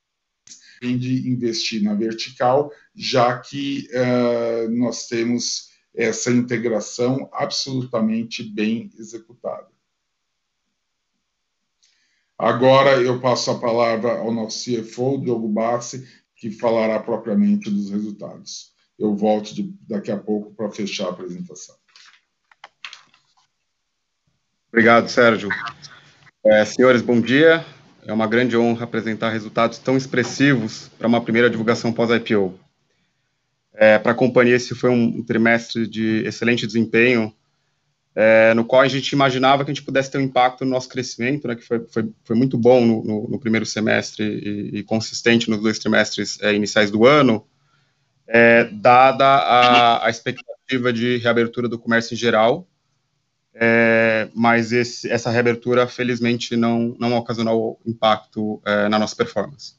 de 0.79 1.27
investir 1.27 1.81
na 1.81 1.95
vertical, 1.95 2.71
já 2.95 3.35
que 3.39 3.87
uh, 3.89 4.69
nós 4.69 5.07
temos 5.07 5.69
essa 5.91 6.29
integração 6.29 7.27
absolutamente 7.33 8.43
bem 8.43 8.91
executada. 8.95 9.78
Agora 12.39 13.01
eu 13.01 13.19
passo 13.19 13.51
a 13.51 13.59
palavra 13.59 14.13
ao 14.13 14.31
nosso 14.31 14.63
CFO, 14.63 15.19
Diogo 15.21 15.49
Bassi, 15.49 16.07
que 16.37 16.49
falará 16.49 16.97
propriamente 16.97 17.69
dos 17.69 17.89
resultados. 17.89 18.71
Eu 18.97 19.13
volto 19.13 19.53
de, 19.53 19.73
daqui 19.85 20.09
a 20.09 20.15
pouco 20.15 20.55
para 20.55 20.71
fechar 20.71 21.07
a 21.07 21.09
apresentação. 21.09 21.75
Obrigado, 24.69 25.09
Sérgio. 25.09 25.49
É, 26.45 26.63
senhores, 26.63 27.01
bom 27.01 27.19
dia. 27.19 27.65
É 28.05 28.13
uma 28.13 28.25
grande 28.25 28.55
honra 28.55 28.85
apresentar 28.85 29.31
resultados 29.31 29.77
tão 29.77 29.97
expressivos 29.97 30.89
para 30.97 31.09
uma 31.09 31.19
primeira 31.19 31.49
divulgação 31.49 31.91
pós-IPO. 31.91 32.57
É, 33.73 33.99
para 33.99 34.13
a 34.13 34.15
companhia, 34.15 34.55
esse 34.55 34.73
foi 34.73 34.89
um 34.89 35.21
trimestre 35.23 35.85
de 35.85 36.23
excelente 36.25 36.65
desempenho, 36.65 37.33
é, 38.21 38.53
no 38.53 38.65
qual 38.65 38.81
a 38.81 38.87
gente 38.89 39.13
imaginava 39.13 39.63
que 39.63 39.71
a 39.71 39.73
gente 39.73 39.85
pudesse 39.85 40.11
ter 40.11 40.17
um 40.17 40.21
impacto 40.21 40.65
no 40.65 40.71
nosso 40.71 40.89
crescimento, 40.89 41.47
né, 41.47 41.55
que 41.55 41.61
foi, 41.61 41.87
foi, 41.87 42.11
foi 42.25 42.35
muito 42.35 42.57
bom 42.57 42.85
no, 42.85 43.01
no, 43.01 43.29
no 43.29 43.39
primeiro 43.39 43.65
semestre 43.65 44.25
e, 44.25 44.79
e, 44.79 44.83
consistente 44.83 45.49
nos 45.49 45.61
dois 45.61 45.79
trimestres 45.79 46.37
é, 46.41 46.53
iniciais 46.53 46.91
do 46.91 47.05
ano, 47.05 47.47
é, 48.27 48.65
dada 48.65 49.25
a, 49.25 50.05
a, 50.05 50.09
expectativa 50.09 50.91
de 50.91 51.15
reabertura 51.19 51.69
do 51.69 51.79
comércio 51.79 52.13
em 52.13 52.17
geral, 52.17 52.67
é, 53.53 54.27
mas 54.35 54.73
esse, 54.73 55.09
essa 55.09 55.29
reabertura, 55.29 55.87
felizmente, 55.87 56.57
não, 56.57 56.97
não 56.99 57.15
ocasionou 57.15 57.79
impacto 57.85 58.61
é, 58.65 58.89
na 58.89 58.99
nossa 58.99 59.15
performance. 59.15 59.75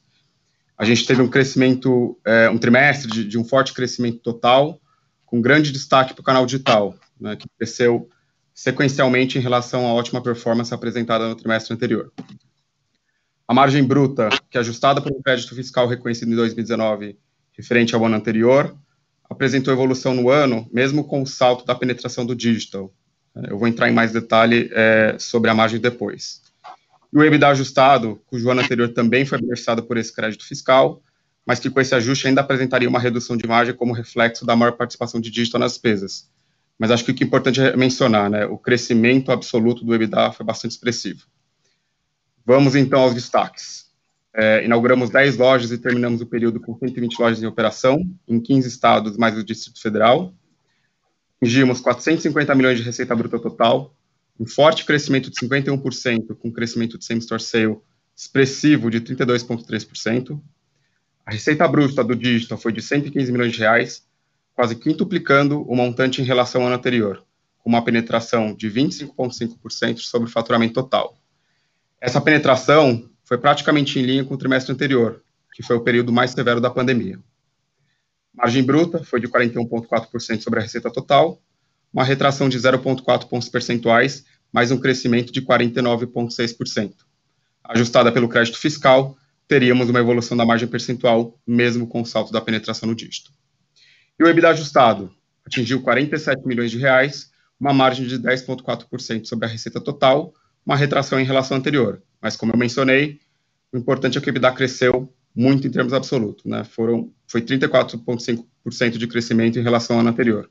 A 0.78 0.86
gente 0.86 1.06
teve 1.06 1.20
um 1.20 1.28
crescimento, 1.28 2.18
é, 2.24 2.48
um 2.48 2.56
trimestre 2.56 3.10
de, 3.10 3.22
de 3.22 3.36
um 3.36 3.44
forte 3.44 3.74
crescimento 3.74 4.20
total, 4.20 4.80
com 5.26 5.42
grande 5.42 5.70
destaque 5.70 6.14
para 6.14 6.22
o 6.22 6.24
canal 6.24 6.46
digital, 6.46 6.94
né, 7.20 7.36
que 7.36 7.46
cresceu 7.58 8.08
sequencialmente 8.60 9.38
em 9.38 9.40
relação 9.40 9.86
à 9.86 9.94
ótima 9.94 10.22
performance 10.22 10.74
apresentada 10.74 11.26
no 11.26 11.34
trimestre 11.34 11.72
anterior. 11.72 12.12
A 13.48 13.54
margem 13.54 13.82
bruta, 13.82 14.28
que 14.50 14.58
é 14.58 14.60
ajustada 14.60 15.00
por 15.00 15.10
um 15.10 15.22
crédito 15.22 15.54
fiscal 15.54 15.88
reconhecido 15.88 16.30
em 16.30 16.36
2019, 16.36 17.18
referente 17.56 17.94
ao 17.94 18.04
ano 18.04 18.16
anterior, 18.16 18.76
apresentou 19.30 19.72
evolução 19.72 20.12
no 20.12 20.28
ano, 20.28 20.68
mesmo 20.70 21.04
com 21.04 21.22
o 21.22 21.26
salto 21.26 21.64
da 21.64 21.74
penetração 21.74 22.26
do 22.26 22.36
digital. 22.36 22.92
Eu 23.48 23.58
vou 23.58 23.66
entrar 23.66 23.88
em 23.88 23.94
mais 23.94 24.12
detalhe 24.12 24.68
é, 24.74 25.16
sobre 25.18 25.48
a 25.48 25.54
margem 25.54 25.80
depois. 25.80 26.42
E 27.10 27.16
o 27.16 27.24
EBITDA 27.24 27.48
ajustado, 27.48 28.20
cujo 28.26 28.50
ano 28.50 28.60
anterior 28.60 28.90
também 28.90 29.24
foi 29.24 29.40
beneficiado 29.40 29.84
por 29.84 29.96
esse 29.96 30.14
crédito 30.14 30.46
fiscal, 30.46 31.02
mas 31.46 31.58
que 31.58 31.70
com 31.70 31.80
esse 31.80 31.94
ajuste 31.94 32.28
ainda 32.28 32.42
apresentaria 32.42 32.90
uma 32.90 33.00
redução 33.00 33.38
de 33.38 33.46
margem 33.46 33.74
como 33.74 33.94
reflexo 33.94 34.44
da 34.44 34.54
maior 34.54 34.72
participação 34.72 35.18
de 35.18 35.30
digital 35.30 35.58
nas 35.58 35.72
despesas, 35.72 36.28
mas 36.80 36.90
acho 36.90 37.04
que 37.04 37.10
o 37.10 37.14
que 37.14 37.22
é 37.22 37.26
importante 37.26 37.60
é 37.60 37.76
mencionar, 37.76 38.30
né, 38.30 38.46
o 38.46 38.56
crescimento 38.56 39.30
absoluto 39.30 39.84
do 39.84 39.94
EBITDA 39.94 40.32
foi 40.32 40.46
bastante 40.46 40.70
expressivo. 40.70 41.26
Vamos 42.42 42.74
então 42.74 43.02
aos 43.02 43.12
destaques. 43.12 43.90
É, 44.32 44.64
inauguramos 44.64 45.10
10 45.10 45.36
lojas 45.36 45.70
e 45.72 45.76
terminamos 45.76 46.22
o 46.22 46.26
período 46.26 46.58
com 46.58 46.78
120 46.78 47.20
lojas 47.20 47.42
em 47.42 47.46
operação, 47.46 48.00
em 48.26 48.40
15 48.40 48.66
estados, 48.66 49.18
mais 49.18 49.36
o 49.36 49.44
Distrito 49.44 49.78
Federal. 49.78 50.32
Atingimos 51.36 51.82
450 51.82 52.54
milhões 52.54 52.78
de 52.78 52.82
receita 52.82 53.14
bruta 53.14 53.38
total, 53.38 53.94
um 54.38 54.46
forte 54.46 54.86
crescimento 54.86 55.30
de 55.30 55.36
51%, 55.36 56.34
com 56.34 56.50
crescimento 56.50 56.96
de 56.96 57.04
same-store 57.04 57.42
sale 57.42 57.76
expressivo 58.16 58.90
de 58.90 59.02
32,3%. 59.02 60.40
A 61.26 61.30
receita 61.30 61.68
bruta 61.68 62.02
do 62.02 62.16
digital 62.16 62.56
foi 62.56 62.72
de 62.72 62.80
115 62.80 63.30
milhões 63.30 63.52
de 63.52 63.58
reais, 63.58 64.02
quase 64.60 64.76
quintuplicando 64.76 65.62
o 65.62 65.74
montante 65.74 66.20
em 66.20 66.24
relação 66.26 66.60
ao 66.60 66.66
ano 66.66 66.76
anterior, 66.76 67.24
com 67.60 67.70
uma 67.70 67.82
penetração 67.82 68.54
de 68.54 68.70
25,5% 68.70 70.00
sobre 70.00 70.28
o 70.28 70.30
faturamento 70.30 70.74
total. 70.74 71.16
Essa 71.98 72.20
penetração 72.20 73.08
foi 73.24 73.38
praticamente 73.38 73.98
em 73.98 74.02
linha 74.02 74.22
com 74.22 74.34
o 74.34 74.36
trimestre 74.36 74.70
anterior, 74.70 75.22
que 75.54 75.62
foi 75.62 75.76
o 75.76 75.80
período 75.80 76.12
mais 76.12 76.32
severo 76.32 76.60
da 76.60 76.68
pandemia. 76.68 77.18
Margem 78.34 78.62
bruta 78.62 79.02
foi 79.02 79.18
de 79.18 79.28
41,4% 79.28 80.42
sobre 80.42 80.58
a 80.58 80.62
receita 80.62 80.90
total, 80.90 81.40
uma 81.90 82.04
retração 82.04 82.46
de 82.46 82.58
0,4 82.58 83.28
pontos 83.28 83.48
percentuais, 83.48 84.26
mais 84.52 84.70
um 84.70 84.76
crescimento 84.76 85.32
de 85.32 85.40
49,6%. 85.40 86.96
Ajustada 87.64 88.12
pelo 88.12 88.28
crédito 88.28 88.58
fiscal, 88.58 89.16
teríamos 89.48 89.88
uma 89.88 90.00
evolução 90.00 90.36
da 90.36 90.44
margem 90.44 90.68
percentual, 90.68 91.40
mesmo 91.46 91.86
com 91.86 92.02
o 92.02 92.06
salto 92.06 92.30
da 92.30 92.42
penetração 92.42 92.86
no 92.86 92.94
dígito. 92.94 93.39
E 94.20 94.22
o 94.22 94.28
EBITDA 94.28 94.50
ajustado 94.50 95.10
atingiu 95.46 95.80
47 95.80 96.46
milhões 96.46 96.70
de 96.70 96.76
reais, 96.76 97.30
uma 97.58 97.72
margem 97.72 98.06
de 98.06 98.18
10,4% 98.18 99.24
sobre 99.24 99.46
a 99.46 99.48
receita 99.48 99.80
total, 99.80 100.34
uma 100.64 100.76
retração 100.76 101.18
em 101.18 101.24
relação 101.24 101.56
à 101.56 101.60
anterior. 101.60 102.02
Mas, 102.20 102.36
como 102.36 102.52
eu 102.52 102.58
mencionei, 102.58 103.18
o 103.72 103.78
importante 103.78 104.18
é 104.18 104.20
que 104.20 104.28
o 104.28 104.30
EBITDA 104.30 104.52
cresceu 104.52 105.10
muito 105.34 105.66
em 105.66 105.70
termos 105.70 105.94
absolutos, 105.94 106.44
né? 106.44 106.64
Foram, 106.64 107.10
foi 107.26 107.40
34,5% 107.40 108.98
de 108.98 109.06
crescimento 109.06 109.58
em 109.58 109.62
relação 109.62 109.96
ao 109.96 110.00
ano 110.00 110.10
anterior. 110.10 110.50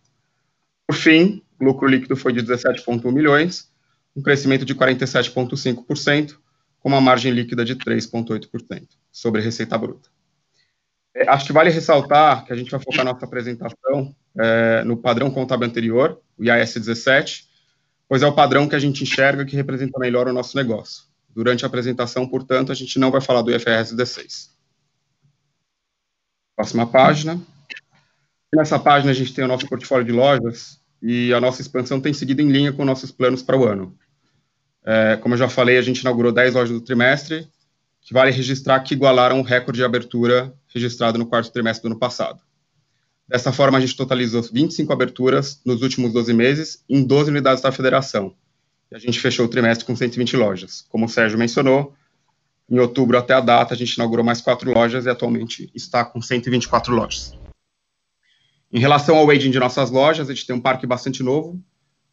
Por 0.88 0.96
fim, 0.96 1.44
o 1.60 1.66
lucro 1.66 1.88
líquido 1.88 2.16
foi 2.16 2.34
de 2.34 2.42
17,1 2.42 3.12
milhões, 3.12 3.72
um 4.16 4.22
crescimento 4.24 4.66
de 4.66 4.74
47,5%, 4.74 6.38
com 6.80 6.90
uma 6.90 7.00
margem 7.00 7.32
líquida 7.32 7.64
de 7.64 7.76
3,8% 7.76 8.88
sobre 9.12 9.42
a 9.42 9.44
receita 9.44 9.78
bruta. 9.78 10.10
É, 11.20 11.30
acho 11.30 11.46
que 11.46 11.52
vale 11.52 11.70
ressaltar 11.70 12.46
que 12.46 12.54
a 12.54 12.56
gente 12.56 12.72
vai 12.72 12.80
focar 12.80 13.04
nossa 13.04 13.26
apresentação 13.26 14.16
é, 14.40 14.84
no 14.86 14.96
padrão 14.96 15.30
contábil 15.30 15.68
anterior, 15.68 16.22
o 16.38 16.46
IAS 16.46 16.76
17, 16.76 17.46
pois 18.08 18.24
é 18.24 18.28
o 18.28 18.34
padrão 18.34 18.70
que 18.70 18.76
a 18.76 18.80
gente 18.80 19.04
enxerga 19.04 19.44
que 19.44 19.56
representa 19.56 20.00
melhor 20.00 20.30
o 20.30 20.34
nosso 20.34 20.56
negócio. 20.56 21.04
Durante 21.36 21.66
a 21.66 21.68
apresentação, 21.68 22.26
portanto, 22.26 22.72
a 22.72 22.76
gente 22.76 22.98
não 22.98 23.12
vai 23.12 23.20
falar 23.20 23.42
do 23.42 23.52
IFRS 23.52 23.94
16. 23.94 24.58
Próxima 26.56 26.88
página. 26.88 27.40
Nessa 28.56 28.80
página 28.80 29.12
a 29.12 29.14
gente 29.16 29.34
tem 29.34 29.44
o 29.44 29.48
nosso 29.48 29.68
portfólio 29.68 30.06
de 30.06 30.14
lojas 30.14 30.80
e 31.02 31.34
a 31.34 31.42
nossa 31.42 31.62
expansão 31.62 32.00
tem 32.00 32.14
seguido 32.14 32.42
em 32.42 32.50
linha 32.50 32.72
com 32.72 32.86
nossos 32.86 33.12
planos 33.12 33.44
para 33.44 33.58
o 33.58 33.66
ano. 33.66 33.96
É, 34.86 35.18
como 35.18 35.34
eu 35.34 35.38
já 35.38 35.50
falei, 35.50 35.78
a 35.78 35.82
gente 35.82 36.00
inaugurou 36.00 36.32
10 36.32 36.54
lojas 36.54 36.72
do 36.72 36.82
trimestre, 36.82 37.46
que 38.00 38.14
vale 38.14 38.32
registrar 38.32 38.80
que 38.80 38.94
igualaram 38.94 39.40
o 39.42 39.44
recorde 39.44 39.80
de 39.80 39.84
abertura 39.84 40.54
registrado 40.74 41.18
no 41.18 41.26
quarto 41.26 41.52
trimestre 41.52 41.84
do 41.84 41.92
ano 41.92 42.00
passado. 42.00 42.42
Dessa 43.28 43.52
forma, 43.52 43.78
a 43.78 43.82
gente 43.82 43.96
totalizou 43.96 44.42
25 44.42 44.92
aberturas 44.92 45.62
nos 45.66 45.82
últimos 45.82 46.12
12 46.12 46.34
meses 46.34 46.84
em 46.90 47.04
12 47.04 47.30
unidades 47.30 47.62
da 47.62 47.72
federação. 47.72 48.34
E 48.92 48.96
a 48.96 49.00
gente 49.00 49.20
fechou 49.20 49.46
o 49.46 49.50
trimestre 49.50 49.86
com 49.86 49.96
120 49.96 50.36
lojas. 50.36 50.84
Como 50.90 51.06
o 51.06 51.10
Sérgio 51.10 51.38
mencionou, 51.38 51.94
em 52.70 52.80
outubro 52.80 53.18
até 53.18 53.34
a 53.34 53.40
data, 53.40 53.74
a 53.74 53.78
gente 53.78 53.94
inaugurou 53.94 54.26
mais 54.26 54.42
quatro 54.42 54.72
lojas 54.72 55.06
e 55.06 55.10
atualmente 55.10 55.72
está 55.76 56.04
com 56.04 56.22
124 56.22 56.94
lojas. 56.94 57.38
Em 58.72 58.80
relação 58.80 59.18
ao 59.18 59.30
aging 59.30 59.50
de 59.50 59.60
nossas 59.60 59.90
lojas, 59.90 60.30
a 60.30 60.34
gente 60.34 60.46
tem 60.46 60.56
um 60.56 60.62
parque 60.62 60.86
bastante 60.86 61.24
novo, 61.24 61.60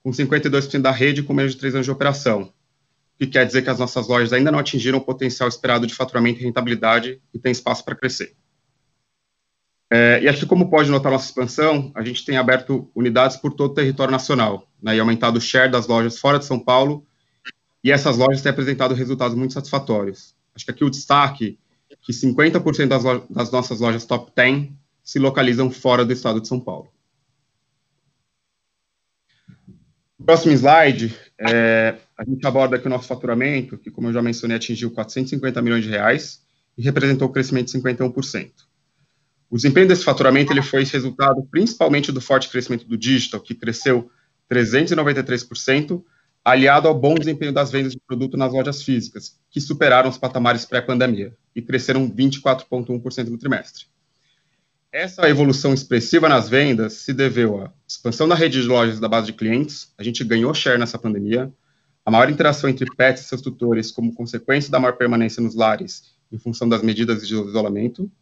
com 0.03 0.11
52% 0.11 0.81
da 0.81 0.91
rede 0.91 1.23
com 1.23 1.35
menos 1.35 1.53
de 1.53 1.59
três 1.59 1.75
anos 1.75 1.85
de 1.85 1.91
operação, 1.91 2.43
o 2.43 3.19
que 3.19 3.27
quer 3.27 3.47
dizer 3.47 3.63
que 3.63 3.71
as 3.71 3.79
nossas 3.79 4.07
lojas 4.09 4.33
ainda 4.33 4.53
não 4.53 4.59
atingiram 4.59 4.99
o 4.99 5.05
potencial 5.05 5.49
esperado 5.49 5.87
de 5.87 5.95
faturamento 5.95 6.41
e 6.41 6.45
rentabilidade 6.45 7.21
e 7.33 7.39
tem 7.39 7.53
espaço 7.53 7.85
para 7.85 7.95
crescer. 7.95 8.35
É, 9.91 10.21
e 10.21 10.29
aqui, 10.29 10.45
como 10.45 10.69
pode 10.69 10.91
notar 10.91 11.13
nossa 11.13 11.27
expansão, 11.27 11.93
a 11.95 12.03
gente 12.03 12.25
tem 12.25 12.37
aberto 12.37 12.91
unidades 12.95 13.37
por 13.37 13.53
todo 13.53 13.71
o 13.71 13.75
território 13.75 14.11
nacional, 14.11 14.69
né, 14.83 14.97
e 14.97 15.01
aumentado 15.01 15.37
o 15.37 15.41
share 15.41 15.71
das 15.71 15.87
lojas 15.87 16.19
fora 16.19 16.39
de 16.39 16.45
São 16.45 16.59
Paulo, 16.59 17.07
e 17.85 17.93
essas 17.93 18.17
lojas 18.17 18.43
têm 18.43 18.51
apresentado 18.51 18.95
resultados 18.95 19.37
muito 19.37 19.55
satisfatórios. 19.55 20.35
Acho 20.55 20.65
que 20.65 20.71
aqui 20.73 20.85
o 20.85 20.91
destaque 20.91 21.59
é 21.91 21.95
que 22.01 22.13
50% 22.13 22.89
das, 22.89 23.03
das 23.31 23.51
nossas 23.53 23.79
lojas 23.79 24.05
top 24.05 24.33
10 24.35 24.71
se 25.05 25.21
localizam 25.21 25.71
fora 25.71 26.05
do 26.05 26.13
estado 26.13 26.41
de 26.41 26.49
São 26.49 26.59
Paulo. 26.59 26.91
Próximo 30.25 30.53
slide, 30.53 31.15
é, 31.39 31.95
a 32.19 32.25
gente 32.25 32.45
aborda 32.45 32.75
aqui 32.75 32.87
o 32.87 32.91
nosso 32.91 33.07
faturamento, 33.07 33.79
que, 33.79 33.91
como 33.91 34.09
eu 34.09 34.13
já 34.13 34.21
mencionei, 34.21 34.57
atingiu 34.57 34.91
450 34.91 35.63
milhões 35.63 35.85
de 35.85 35.91
reais 35.91 36.43
e 36.77 36.83
representou 36.83 37.29
um 37.29 37.33
crescimento 37.33 37.71
de 37.71 37.79
51%. 37.79 38.66
O 39.57 39.59
desempenho 39.59 39.89
desse 39.89 40.05
faturamento 40.05 40.53
ele 40.53 40.61
foi 40.61 40.85
resultado 40.85 41.43
principalmente 41.51 42.13
do 42.13 42.21
forte 42.21 42.51
crescimento 42.51 42.87
do 42.87 42.95
digital, 42.95 43.41
que 43.41 43.55
cresceu 43.55 44.11
393%, 44.53 46.05
aliado 46.45 46.87
ao 46.87 46.95
bom 46.95 47.15
desempenho 47.15 47.55
das 47.55 47.71
vendas 47.71 47.93
de 47.93 47.99
produto 48.07 48.37
nas 48.37 48.53
lojas 48.53 48.83
físicas, 48.83 49.41
que 49.51 49.59
superaram 49.59 50.11
os 50.11 50.19
patamares 50.19 50.67
pré-pandemia 50.67 51.35
e 51.55 51.63
cresceram 51.63 52.07
24,1% 52.07 53.29
no 53.29 53.39
trimestre. 53.39 53.87
Essa 54.93 55.27
evolução 55.27 55.73
expressiva 55.73 56.29
nas 56.29 56.51
vendas 56.51 56.93
se 56.93 57.15
deveu 57.15 57.63
à 57.63 57.73
expansão 57.89 58.29
da 58.29 58.35
rede 58.35 58.61
de 58.61 58.69
lojas 58.69 59.01
da 59.01 59.09
base 59.09 59.29
de 59.29 59.33
clientes, 59.33 59.91
a 59.97 60.03
gente 60.03 60.23
ganhou 60.23 60.53
share 60.53 60.79
nessa 60.79 60.99
pandemia, 60.99 61.51
a 62.05 62.11
maior 62.11 62.29
interação 62.29 62.69
entre 62.69 62.95
pets 62.95 63.23
e 63.23 63.29
seus 63.29 63.41
tutores 63.41 63.91
como 63.91 64.13
consequência 64.13 64.71
da 64.71 64.79
maior 64.79 64.99
permanência 64.99 65.43
nos 65.43 65.55
lares 65.55 66.15
em 66.31 66.37
função 66.37 66.69
das 66.69 66.83
medidas 66.83 67.27
de 67.27 67.35
isolamento, 67.35 68.13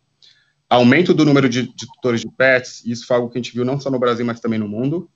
aumento 0.74 1.14
do 1.14 1.24
número 1.24 1.48
de, 1.48 1.62
de 1.62 1.86
tutores 1.86 2.20
de 2.20 2.30
pets, 2.30 2.82
e 2.84 2.92
isso 2.92 3.06
foi 3.06 3.16
algo 3.16 3.30
que 3.30 3.38
a 3.38 3.42
gente 3.42 3.54
viu 3.54 3.64
não 3.64 3.80
só 3.80 3.90
no 3.90 3.98
Brasil, 3.98 4.24
mas 4.24 4.40
também 4.40 4.58
no 4.58 4.68
mundo, 4.68 5.08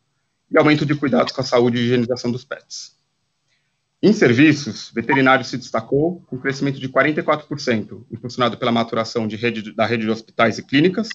e 0.51 0.59
aumento 0.59 0.87
de 0.87 0.95
cuidados 0.95 1.33
com 1.33 1.41
a 1.41 1.45
saúde 1.45 1.79
e 1.79 1.81
higienização 1.83 2.31
dos 2.31 2.45
pets. 2.45 2.97
Em 4.01 4.13
serviços, 4.13 4.93
veterinário 4.95 5.45
se 5.45 5.57
destacou 5.57 6.23
com 6.29 6.39
crescimento 6.39 6.79
de 6.79 6.89
44%, 6.89 8.05
impulsionado 8.13 8.57
pela 8.57 8.71
maturação 8.71 9.27
de 9.27 9.37
rede, 9.37 9.73
da 9.73 9.85
rede 9.85 10.05
de 10.05 10.11
hospitais 10.11 10.59
e 10.59 10.63
clínicas, 10.63 11.09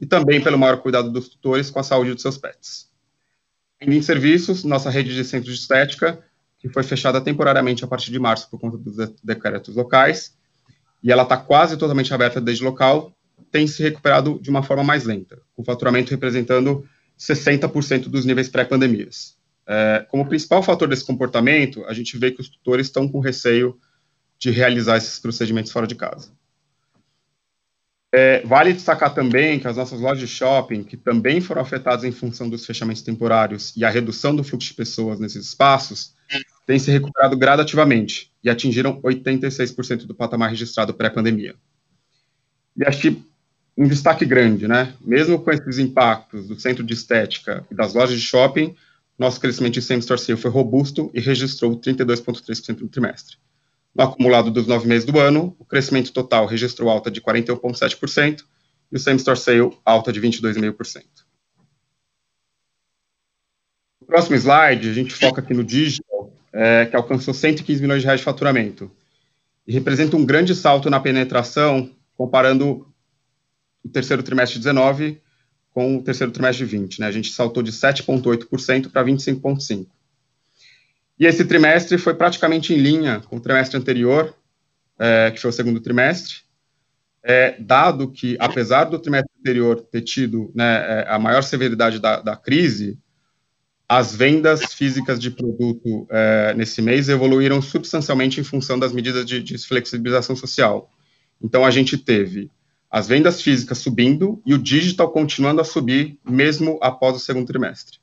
e 0.00 0.06
também 0.06 0.42
pelo 0.42 0.58
maior 0.58 0.78
cuidado 0.78 1.10
dos 1.10 1.28
tutores 1.28 1.70
com 1.70 1.78
a 1.78 1.82
saúde 1.82 2.14
de 2.14 2.22
seus 2.22 2.38
pets. 2.38 2.90
Ainda 3.80 3.94
em 3.94 4.02
serviços, 4.02 4.64
nossa 4.64 4.88
rede 4.88 5.14
de 5.14 5.24
centros 5.24 5.54
de 5.54 5.60
estética, 5.60 6.24
que 6.58 6.68
foi 6.68 6.82
fechada 6.82 7.20
temporariamente 7.20 7.84
a 7.84 7.86
partir 7.86 8.10
de 8.10 8.18
março 8.18 8.48
por 8.48 8.58
conta 8.58 8.78
dos 8.78 8.96
decretos 9.22 9.76
locais, 9.76 10.34
e 11.02 11.12
ela 11.12 11.24
está 11.24 11.36
quase 11.36 11.76
totalmente 11.76 12.14
aberta 12.14 12.40
desde 12.40 12.64
local, 12.64 13.12
tem 13.50 13.66
se 13.66 13.82
recuperado 13.82 14.38
de 14.40 14.50
uma 14.50 14.62
forma 14.62 14.84
mais 14.84 15.04
lenta, 15.04 15.40
com 15.54 15.62
o 15.62 15.64
faturamento 15.64 16.10
representando 16.10 16.86
60% 17.18 18.08
dos 18.08 18.24
níveis 18.24 18.48
pré-pandemias. 18.48 19.36
É, 19.66 20.06
como 20.08 20.26
principal 20.26 20.62
fator 20.62 20.88
desse 20.88 21.04
comportamento, 21.04 21.84
a 21.86 21.92
gente 21.92 22.18
vê 22.18 22.30
que 22.30 22.40
os 22.40 22.48
tutores 22.48 22.86
estão 22.86 23.08
com 23.08 23.20
receio 23.20 23.78
de 24.38 24.50
realizar 24.50 24.96
esses 24.96 25.18
procedimentos 25.18 25.70
fora 25.70 25.86
de 25.86 25.94
casa. 25.94 26.30
É, 28.14 28.44
vale 28.44 28.74
destacar 28.74 29.14
também 29.14 29.58
que 29.58 29.66
as 29.66 29.76
nossas 29.76 29.98
lojas 29.98 30.20
de 30.20 30.26
shopping, 30.26 30.84
que 30.84 30.98
também 30.98 31.40
foram 31.40 31.62
afetadas 31.62 32.04
em 32.04 32.12
função 32.12 32.48
dos 32.48 32.66
fechamentos 32.66 33.00
temporários 33.00 33.72
e 33.74 33.84
a 33.84 33.88
redução 33.88 34.36
do 34.36 34.44
fluxo 34.44 34.68
de 34.68 34.74
pessoas 34.74 35.18
nesses 35.18 35.46
espaços, 35.46 36.14
têm 36.66 36.78
se 36.78 36.90
recuperado 36.90 37.36
gradativamente 37.36 38.30
e 38.44 38.50
atingiram 38.50 39.00
86% 39.00 40.04
do 40.04 40.14
patamar 40.14 40.50
registrado 40.50 40.92
pré-pandemia. 40.92 41.54
E 42.76 42.84
acho 42.84 43.00
que 43.00 43.22
um 43.76 43.86
destaque 43.86 44.24
grande, 44.24 44.68
né? 44.68 44.94
Mesmo 45.00 45.38
com 45.40 45.50
esses 45.50 45.78
impactos 45.78 46.46
do 46.46 46.58
centro 46.58 46.84
de 46.84 46.92
estética 46.92 47.64
e 47.70 47.74
das 47.74 47.94
lojas 47.94 48.20
de 48.20 48.26
shopping, 48.26 48.74
nosso 49.18 49.40
crescimento 49.40 49.74
de 49.74 49.82
same-store 49.82 50.20
sale 50.20 50.38
foi 50.38 50.50
robusto 50.50 51.10
e 51.14 51.20
registrou 51.20 51.78
32,3% 51.78 52.80
no 52.80 52.88
trimestre. 52.88 53.36
No 53.94 54.04
acumulado 54.04 54.50
dos 54.50 54.66
nove 54.66 54.88
meses 54.88 55.04
do 55.04 55.18
ano, 55.18 55.54
o 55.58 55.64
crescimento 55.64 56.12
total 56.12 56.46
registrou 56.46 56.90
alta 56.90 57.10
de 57.10 57.20
41,7% 57.20 58.42
e 58.90 58.96
o 58.96 58.98
same-store 58.98 59.38
sale 59.38 59.78
alta 59.84 60.12
de 60.12 60.20
22,5%. 60.20 61.04
No 64.00 64.06
próximo 64.06 64.36
slide, 64.36 64.88
a 64.88 64.92
gente 64.92 65.14
foca 65.14 65.40
aqui 65.40 65.54
no 65.54 65.64
digital, 65.64 66.32
é, 66.52 66.86
que 66.86 66.96
alcançou 66.96 67.32
115 67.32 67.80
milhões 67.80 68.00
de 68.00 68.06
reais 68.06 68.20
de 68.20 68.24
faturamento 68.24 68.90
e 69.66 69.72
representa 69.72 70.16
um 70.16 70.26
grande 70.26 70.54
salto 70.54 70.90
na 70.90 71.00
penetração 71.00 71.90
comparando 72.16 72.91
o 73.84 73.88
terceiro 73.88 74.22
trimestre 74.22 74.58
de 74.58 74.64
19 74.64 75.20
com 75.72 75.96
o 75.96 76.02
terceiro 76.02 76.32
trimestre 76.32 76.66
de 76.66 76.76
20. 76.76 77.00
Né? 77.00 77.06
A 77.06 77.12
gente 77.12 77.32
saltou 77.32 77.62
de 77.62 77.72
7,8% 77.72 78.90
para 78.90 79.04
25,5%. 79.04 79.86
E 81.18 81.26
esse 81.26 81.44
trimestre 81.44 81.98
foi 81.98 82.14
praticamente 82.14 82.74
em 82.74 82.78
linha 82.78 83.20
com 83.20 83.36
o 83.36 83.40
trimestre 83.40 83.78
anterior, 83.78 84.34
é, 84.98 85.30
que 85.30 85.40
foi 85.40 85.50
o 85.50 85.52
segundo 85.52 85.80
trimestre, 85.80 86.36
é, 87.22 87.56
dado 87.60 88.10
que, 88.10 88.36
apesar 88.40 88.84
do 88.84 88.98
trimestre 88.98 89.30
anterior 89.38 89.80
ter 89.80 90.02
tido 90.02 90.50
né, 90.54 91.02
é, 91.02 91.06
a 91.08 91.18
maior 91.18 91.42
severidade 91.42 92.00
da, 92.00 92.20
da, 92.20 92.36
crise, 92.36 92.98
as 93.88 94.14
vendas 94.14 94.74
físicas 94.74 95.20
de 95.20 95.30
produto 95.30 96.06
é, 96.10 96.54
nesse 96.54 96.82
mês 96.82 97.08
evoluíram 97.08 97.62
substancialmente 97.62 98.40
em 98.40 98.44
função 98.44 98.78
das 98.78 98.92
medidas 98.92 99.24
de, 99.24 99.40
de 99.42 99.58
flexibilização 99.58 100.34
social. 100.34 100.90
Então, 101.40 101.64
a 101.64 101.70
gente 101.70 101.96
teve 101.96 102.50
as 102.92 103.08
vendas 103.08 103.42
físicas 103.42 103.78
subindo 103.78 104.40
e 104.46 104.54
o 104.54 104.58
digital 104.58 105.10
continuando 105.10 105.60
a 105.60 105.64
subir, 105.64 106.16
mesmo 106.24 106.78
após 106.80 107.16
o 107.16 107.18
segundo 107.18 107.46
trimestre 107.46 108.02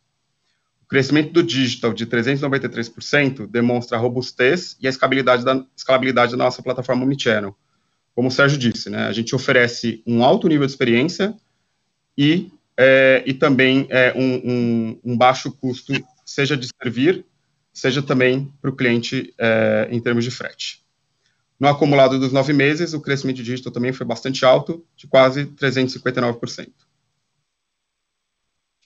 crescimento 0.90 1.32
do 1.32 1.44
digital 1.44 1.94
de 1.94 2.08
393% 2.08 3.46
demonstra 3.46 3.96
a 3.96 4.02
robustez 4.02 4.76
e 4.82 4.88
a 4.88 4.90
escalabilidade 4.90 5.46
da, 5.46 5.64
escalabilidade 5.78 6.32
da 6.32 6.38
nossa 6.38 6.64
plataforma 6.64 7.04
Omnichannel. 7.04 7.56
Como 8.16 8.28
o 8.28 8.32
Sérgio 8.32 8.58
disse, 8.58 8.90
né, 8.90 9.04
a 9.04 9.14
gente 9.14 9.36
oferece 9.36 10.02
um 10.06 10.24
alto 10.24 10.48
nível 10.48 10.66
de 10.66 10.74
experiência 10.74 11.36
e, 12.18 12.52
é, 12.76 13.24
e 13.26 13.36
também 13.36 13.86
é, 13.92 14.12
um, 14.16 14.34
um, 14.44 15.00
um, 15.06 15.18
baixo 15.18 15.52
custo, 15.52 15.94
seja 16.26 16.58
de 16.58 16.68
servir, 16.82 17.24
seja 17.72 18.02
também 18.02 18.52
para 18.60 18.72
o 18.72 18.76
cliente 18.76 19.32
é, 19.38 19.88
em 19.92 20.02
termos 20.02 20.24
de 20.24 20.32
frete. 20.32 20.79
No 21.60 21.68
acumulado 21.68 22.18
dos 22.18 22.32
nove 22.32 22.54
meses, 22.54 22.94
o 22.94 23.02
crescimento 23.02 23.44
digital 23.44 23.72
também 23.72 23.92
foi 23.92 24.06
bastante 24.06 24.46
alto, 24.46 24.86
de 24.96 25.08
quase 25.08 25.46
359%. 25.46 26.70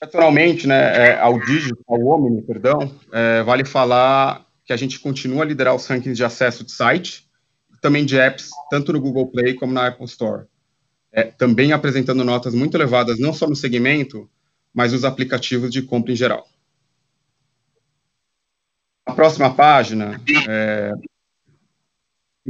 Naturalmente, 0.01 0.67
né, 0.67 1.11
é, 1.11 1.19
ao 1.19 1.39
dígito, 1.39 1.79
ao 1.87 2.41
perdão, 2.41 2.99
é, 3.11 3.43
vale 3.43 3.63
falar 3.63 4.45
que 4.65 4.73
a 4.73 4.77
gente 4.77 4.99
continua 4.99 5.43
a 5.43 5.45
liderar 5.45 5.75
os 5.75 5.85
rankings 5.85 6.17
de 6.17 6.23
acesso 6.23 6.63
de 6.63 6.71
site, 6.71 7.29
também 7.81 8.05
de 8.05 8.17
apps, 8.17 8.49
tanto 8.69 8.91
no 8.91 8.99
Google 8.99 9.27
Play 9.27 9.53
como 9.53 9.71
na 9.71 9.87
Apple 9.87 10.05
Store. 10.05 10.45
É, 11.11 11.23
também 11.23 11.73
apresentando 11.73 12.23
notas 12.23 12.55
muito 12.55 12.75
elevadas, 12.75 13.19
não 13.19 13.33
só 13.33 13.47
no 13.47 13.55
segmento, 13.55 14.29
mas 14.73 14.93
nos 14.93 15.05
aplicativos 15.05 15.71
de 15.71 15.81
compra 15.83 16.11
em 16.11 16.15
geral. 16.15 16.47
A 19.05 19.13
próxima 19.13 19.53
página, 19.53 20.19
é, 20.49 20.91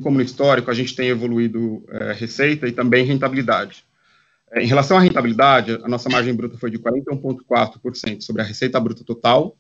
como 0.02 0.18
no 0.18 0.24
histórico, 0.24 0.72
a 0.72 0.74
gente 0.74 0.96
tem 0.96 1.10
evoluído 1.10 1.84
é, 1.90 2.14
receita 2.14 2.68
e 2.68 2.72
também 2.72 3.06
rentabilidade. 3.06 3.86
Em 4.56 4.68
relação 4.68 4.98
à 4.98 5.00
rentabilidade, 5.00 5.72
a 5.84 5.88
nossa 5.88 6.10
margem 6.10 6.34
bruta 6.34 6.58
foi 6.58 6.70
de 6.70 6.78
41,4% 6.78 8.22
sobre 8.22 8.42
a 8.42 8.46
receita 8.46 8.80
bruta 8.80 9.04
total, 9.04 9.58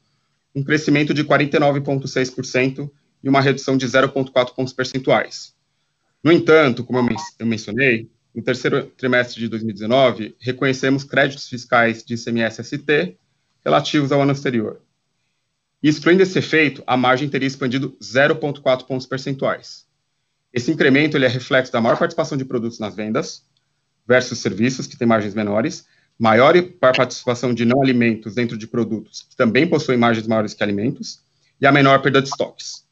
um 0.55 0.63
crescimento 0.63 1.13
de 1.13 1.23
49,6% 1.23 2.89
e 3.23 3.29
uma 3.29 3.41
redução 3.41 3.75
de 3.75 3.87
0,4 3.87 4.53
pontos 4.53 4.73
percentuais. 4.73 5.55
No 6.23 6.31
entanto, 6.31 6.83
como 6.83 6.99
eu, 6.99 7.03
men 7.03 7.15
eu 7.39 7.45
mencionei, 7.45 8.09
no 8.35 8.43
terceiro 8.43 8.85
trimestre 8.85 9.39
de 9.39 9.47
2019, 9.47 10.35
reconhecemos 10.39 11.03
créditos 11.03 11.47
fiscais 11.47 12.03
de 12.03 12.13
ICMS-ST 12.15 13.17
relativos 13.63 14.11
ao 14.11 14.21
ano 14.21 14.31
anterior. 14.31 14.81
excluindo 15.81 16.23
esse 16.23 16.39
efeito, 16.39 16.83
a 16.87 16.95
margem 16.95 17.29
teria 17.29 17.47
expandido 17.47 17.97
0,4 18.01 18.85
pontos 18.85 19.05
percentuais. 19.05 19.85
Esse 20.53 20.71
incremento 20.71 21.17
ele 21.17 21.25
é 21.25 21.27
reflexo 21.29 21.73
da 21.73 21.81
maior 21.81 21.97
participação 21.97 22.37
de 22.37 22.45
produtos 22.45 22.77
nas 22.77 22.95
vendas 22.95 23.43
versus 24.07 24.37
serviços, 24.37 24.85
que 24.85 24.95
têm 24.95 25.07
margens 25.07 25.33
menores, 25.33 25.87
maior 26.19 26.53
participação 26.79 27.53
de 27.53 27.65
não 27.65 27.81
alimentos 27.81 28.35
dentro 28.35 28.57
de 28.57 28.67
produtos, 28.67 29.23
que 29.29 29.35
também 29.35 29.67
possuem 29.67 29.97
margens 29.97 30.27
maiores 30.27 30.53
que 30.53 30.61
alimentos, 30.61 31.23
e 31.59 31.65
a 31.65 31.71
menor 31.71 32.01
perda 32.01 32.21
de 32.21 32.27
estoques. 32.27 32.85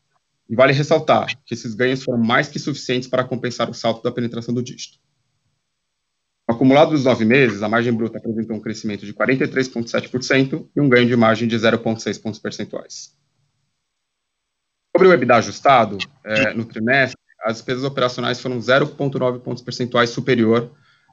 E 0.50 0.56
vale 0.56 0.74
ressaltar 0.74 1.28
que 1.45 1.54
esses 1.54 1.76
ganhos 1.76 2.04
foram 2.04 2.19
mais 2.19 2.47
que 2.47 2.58
suficientes 2.58 3.08
para 3.08 3.24
compensar 3.24 3.69
o 3.69 3.74
salto 3.74 4.02
da 4.02 4.12
penetração 4.12 4.54
do 4.54 4.63
dígito. 4.63 4.97
Acumulado 6.47 6.91
dos 6.91 7.06
nove 7.06 7.24
meses, 7.24 7.63
a 7.63 7.69
margem 7.69 7.93
bruta 7.93 8.17
apresentou 8.17 8.58
um 8.58 8.60
crescimento 8.60 9.06
de 9.06 9.13
43,7% 9.13 10.67
e 10.76 10.82
um 10.82 10.89
ganho 10.89 11.08
de 11.08 11.15
margem 11.15 11.47
de 11.47 11.56
0,6 11.56 12.21
pontos 12.21 12.39
percentuais. 12.39 13.15
Sobre 14.95 15.08
o 15.08 15.13
EBITDA 15.13 15.36
ajustado, 15.36 15.97
é, 16.26 16.54
no 16.54 16.65
trimestre, 16.65 17.20
as 17.43 17.58
despesas 17.58 17.84
operacionais 17.84 18.39
foram 18.39 18.60
0,9 18.60 19.39
pontos 19.39 19.63
percentuais 19.63 20.10
superior 20.10 20.71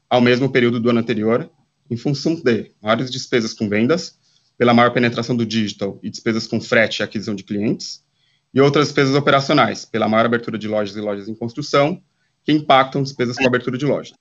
ao 0.09 0.21
mesmo 0.21 0.51
período 0.51 0.81
do 0.81 0.91
ano 0.91 1.01
anterior, 1.01 1.51
em 1.91 1.97
função 1.97 2.35
de 2.35 2.73
maiores 2.83 3.11
despesas 3.11 3.53
com 3.53 3.69
vendas, 3.69 4.19
pela 4.57 4.75
maior 4.75 4.91
penetração 4.91 5.37
do 5.37 5.47
digital 5.47 5.99
e 6.03 6.11
despesas 6.11 6.47
com 6.47 6.61
frete 6.61 7.01
e 7.01 7.03
aquisição 7.03 7.35
de 7.35 7.45
clientes, 7.45 8.05
e 8.53 8.61
outras 8.61 8.87
despesas 8.87 9.15
operacionais, 9.15 9.85
pela 9.85 10.09
maior 10.09 10.27
abertura 10.27 10.59
de 10.59 10.67
lojas 10.67 10.97
e 10.97 11.01
lojas 11.01 11.29
em 11.29 11.35
construção, 11.35 12.03
que 12.43 12.53
impactam 12.53 13.03
despesas 13.03 13.37
com 13.37 13.47
abertura 13.47 13.77
de 13.77 13.85
lojas. 13.85 14.15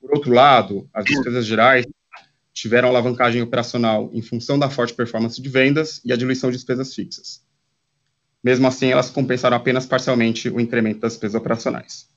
Por 0.00 0.12
outro 0.12 0.32
lado, 0.32 0.88
as 0.92 1.04
despesas 1.04 1.46
gerais 1.46 1.86
tiveram 2.52 2.88
alavancagem 2.88 3.42
operacional 3.42 4.10
em 4.12 4.22
função 4.22 4.58
da 4.58 4.70
forte 4.70 4.94
performance 4.94 5.40
de 5.40 5.48
vendas 5.48 6.00
e 6.04 6.12
a 6.12 6.16
diluição 6.16 6.50
de 6.50 6.56
despesas 6.56 6.94
fixas. 6.94 7.45
Mesmo 8.46 8.68
assim, 8.68 8.92
elas 8.92 9.10
compensaram 9.10 9.56
apenas 9.56 9.86
parcialmente 9.86 10.48
o 10.48 10.60
incremento 10.60 11.00
das 11.00 11.14
despesas 11.14 11.34
operacionais. 11.34 12.08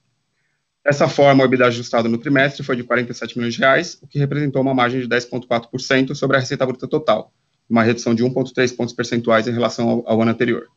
Dessa 0.85 1.07
forma, 1.07 1.41
o 1.41 1.47
EBITDA 1.47 1.65
ajustado 1.65 2.07
no 2.07 2.19
trimestre 2.19 2.61
foi 2.61 2.75
de 2.75 2.83
47 2.83 3.35
milhões 3.35 3.55
de 3.55 3.61
reais, 3.61 3.97
o 3.99 4.05
que 4.05 4.19
representou 4.19 4.61
uma 4.61 4.71
margem 4.71 5.01
de 5.01 5.07
10,4% 5.07 6.13
sobre 6.13 6.37
a 6.37 6.39
receita 6.39 6.67
bruta 6.67 6.87
total, 6.87 7.33
uma 7.67 7.81
redução 7.81 8.13
de 8.13 8.23
1,3 8.23 8.75
pontos 8.75 8.93
percentuais 8.93 9.47
em 9.47 9.51
relação 9.51 9.89
ao, 9.89 10.07
ao 10.07 10.21
ano 10.21 10.29
anterior. 10.29 10.67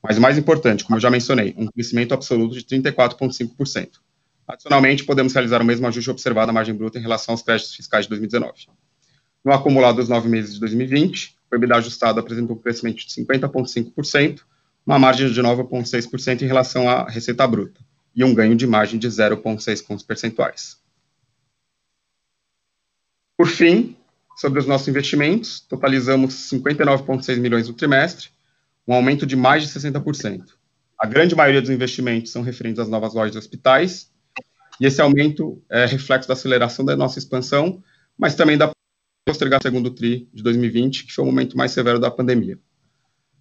Mas 0.00 0.18
o 0.18 0.20
mais 0.20 0.38
importante, 0.38 0.84
como 0.84 0.98
eu 0.98 1.00
já 1.00 1.10
mencionei, 1.10 1.52
um 1.58 1.66
crescimento 1.66 2.14
absoluto 2.14 2.54
de 2.54 2.62
34,5%. 2.62 3.88
Adicionalmente, 4.46 5.02
podemos 5.02 5.32
realizar 5.32 5.60
o 5.62 5.64
mesmo 5.64 5.84
ajuste 5.88 6.12
observado 6.12 6.50
à 6.52 6.54
margem 6.54 6.76
bruta 6.76 6.96
em 6.96 7.02
relação 7.02 7.32
aos 7.32 7.42
créditos 7.42 7.74
fiscais 7.74 8.04
de 8.04 8.10
2019. 8.10 8.68
No 9.44 9.52
acumulado 9.52 9.96
dos 9.96 10.08
nove 10.08 10.28
meses 10.28 10.54
de 10.54 10.60
2020, 10.60 11.34
o 11.50 11.56
EBITDA 11.56 11.74
ajustado 11.74 12.20
apresentou 12.20 12.54
um 12.54 12.60
crescimento 12.60 12.98
de 12.98 13.12
50,5%, 13.12 14.42
uma 14.86 14.98
margem 14.98 15.30
de 15.30 15.42
9,6% 15.42 16.42
em 16.42 16.46
relação 16.46 16.88
à 16.88 17.08
receita 17.08 17.46
bruta, 17.46 17.80
e 18.14 18.22
um 18.22 18.32
ganho 18.32 18.54
de 18.54 18.66
margem 18.66 18.98
de 18.98 19.08
0,6 19.08 19.84
pontos 19.84 20.04
percentuais. 20.04 20.80
Por 23.36 23.48
fim, 23.48 23.96
sobre 24.36 24.60
os 24.60 24.66
nossos 24.66 24.86
investimentos, 24.86 25.60
totalizamos 25.60 26.34
59,6 26.50 27.38
milhões 27.38 27.68
no 27.68 27.74
trimestre, 27.74 28.28
um 28.86 28.94
aumento 28.94 29.26
de 29.26 29.34
mais 29.34 29.64
de 29.64 29.68
60%. 29.68 30.54
A 30.98 31.06
grande 31.06 31.34
maioria 31.34 31.60
dos 31.60 31.70
investimentos 31.70 32.30
são 32.30 32.42
referentes 32.42 32.78
às 32.78 32.88
novas 32.88 33.12
lojas 33.12 33.32
de 33.32 33.38
hospitais, 33.38 34.10
e 34.80 34.86
esse 34.86 35.00
aumento 35.00 35.62
é 35.68 35.84
reflexo 35.84 36.28
da 36.28 36.34
aceleração 36.34 36.84
da 36.84 36.96
nossa 36.96 37.18
expansão, 37.18 37.82
mas 38.16 38.34
também 38.34 38.56
da 38.56 38.70
postergação 39.26 39.70
do 39.70 39.76
segundo 39.76 39.90
TRI 39.90 40.28
de 40.32 40.42
2020, 40.42 41.06
que 41.06 41.12
foi 41.12 41.24
o 41.24 41.26
momento 41.26 41.56
mais 41.56 41.72
severo 41.72 41.98
da 41.98 42.10
pandemia. 42.10 42.58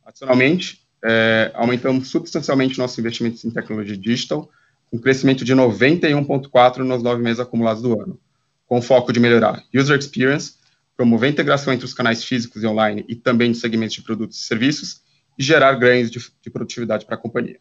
Adicionalmente, 0.03 0.84
é, 1.07 1.51
aumentamos 1.53 2.07
substancialmente 2.07 2.79
nossos 2.79 2.97
investimentos 2.97 3.45
em 3.45 3.51
tecnologia 3.51 3.95
digital, 3.95 4.49
com 4.89 4.97
crescimento 4.99 5.45
de 5.45 5.53
91,4% 5.53 6.77
nos 6.77 7.03
nove 7.03 7.21
meses 7.21 7.39
acumulados 7.39 7.83
do 7.83 7.99
ano, 8.01 8.19
com 8.65 8.81
foco 8.81 9.13
de 9.13 9.19
melhorar 9.19 9.63
user 9.73 9.97
experience, 9.99 10.55
promover 10.97 11.29
a 11.29 11.31
integração 11.31 11.71
entre 11.71 11.85
os 11.85 11.93
canais 11.93 12.23
físicos 12.23 12.63
e 12.63 12.65
online 12.65 13.05
e 13.07 13.15
também 13.15 13.51
de 13.51 13.57
segmentos 13.59 13.95
de 13.95 14.01
produtos 14.01 14.41
e 14.41 14.43
serviços, 14.45 15.01
e 15.37 15.43
gerar 15.43 15.73
ganhos 15.73 16.09
de, 16.09 16.19
de 16.41 16.49
produtividade 16.49 17.05
para 17.05 17.15
a 17.15 17.19
companhia. 17.19 17.59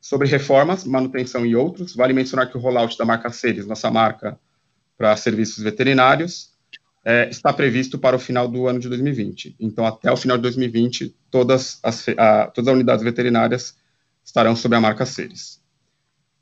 Sobre 0.00 0.28
reformas, 0.28 0.84
manutenção 0.84 1.46
e 1.46 1.56
outros, 1.56 1.94
vale 1.94 2.12
mencionar 2.12 2.50
que 2.50 2.56
o 2.56 2.60
rollout 2.60 2.98
da 2.98 3.04
marca 3.04 3.30
Ceres, 3.30 3.66
nossa 3.66 3.90
marca 3.90 4.38
para 4.98 5.16
serviços 5.16 5.62
veterinários, 5.62 6.51
é, 7.04 7.28
está 7.28 7.52
previsto 7.52 7.98
para 7.98 8.16
o 8.16 8.18
final 8.18 8.46
do 8.46 8.66
ano 8.68 8.78
de 8.78 8.88
2020. 8.88 9.56
Então, 9.58 9.84
até 9.86 10.10
o 10.10 10.16
final 10.16 10.36
de 10.36 10.42
2020, 10.42 11.14
todas 11.30 11.78
as, 11.82 12.08
a, 12.16 12.46
todas 12.46 12.68
as 12.68 12.74
unidades 12.74 13.04
veterinárias 13.04 13.76
estarão 14.24 14.54
sob 14.54 14.74
a 14.76 14.80
marca 14.80 15.04
Ceres. 15.04 15.60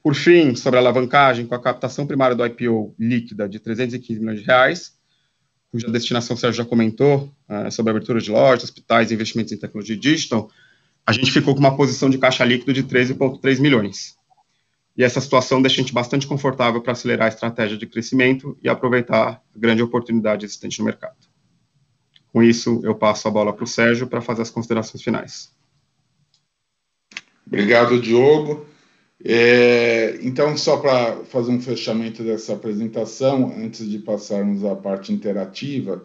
Por 0.02 0.14
fim, 0.14 0.54
sobre 0.54 0.78
a 0.78 0.82
alavancagem, 0.82 1.46
com 1.46 1.54
a 1.54 1.60
captação 1.60 2.06
primária 2.06 2.34
do 2.34 2.44
IPO 2.44 2.94
líquida 2.98 3.48
de 3.48 3.58
315 3.58 4.20
milhões 4.20 4.40
de 4.40 4.46
reais, 4.46 4.94
cuja 5.70 5.90
destinação 5.90 6.34
o 6.34 6.38
Sérgio 6.38 6.64
já 6.64 6.68
comentou, 6.68 7.32
uh, 7.48 7.70
sobre 7.70 7.90
abertura 7.90 8.20
de 8.20 8.30
lojas, 8.30 8.64
hospitais 8.64 9.10
e 9.10 9.14
investimentos 9.14 9.52
em 9.52 9.56
tecnologia 9.56 9.96
digital, 9.96 10.50
a 11.06 11.12
gente 11.12 11.30
ficou 11.30 11.54
com 11.54 11.60
uma 11.60 11.76
posição 11.76 12.10
de 12.10 12.18
caixa 12.18 12.44
líquido 12.44 12.72
de 12.72 12.82
13,3 12.82 13.60
milhões. 13.60 14.16
E 15.00 15.02
essa 15.02 15.18
situação 15.18 15.62
deixa 15.62 15.76
a 15.76 15.82
gente 15.82 15.94
bastante 15.94 16.26
confortável 16.26 16.78
para 16.82 16.92
acelerar 16.92 17.24
a 17.24 17.28
estratégia 17.30 17.78
de 17.78 17.86
crescimento 17.86 18.54
e 18.62 18.68
aproveitar 18.68 19.28
a 19.28 19.58
grande 19.58 19.82
oportunidade 19.82 20.44
existente 20.44 20.78
no 20.78 20.84
mercado. 20.84 21.16
Com 22.30 22.42
isso, 22.42 22.82
eu 22.84 22.94
passo 22.94 23.26
a 23.26 23.30
bola 23.30 23.50
para 23.50 23.64
o 23.64 23.66
Sérgio 23.66 24.06
para 24.06 24.20
fazer 24.20 24.42
as 24.42 24.50
considerações 24.50 25.02
finais. 25.02 25.52
Obrigado, 27.46 27.98
Diogo. 27.98 28.66
É, 29.24 30.18
então, 30.20 30.54
só 30.54 30.76
para 30.76 31.24
fazer 31.24 31.50
um 31.50 31.62
fechamento 31.62 32.22
dessa 32.22 32.52
apresentação, 32.52 33.54
antes 33.56 33.88
de 33.88 34.00
passarmos 34.00 34.66
à 34.66 34.76
parte 34.76 35.14
interativa, 35.14 36.04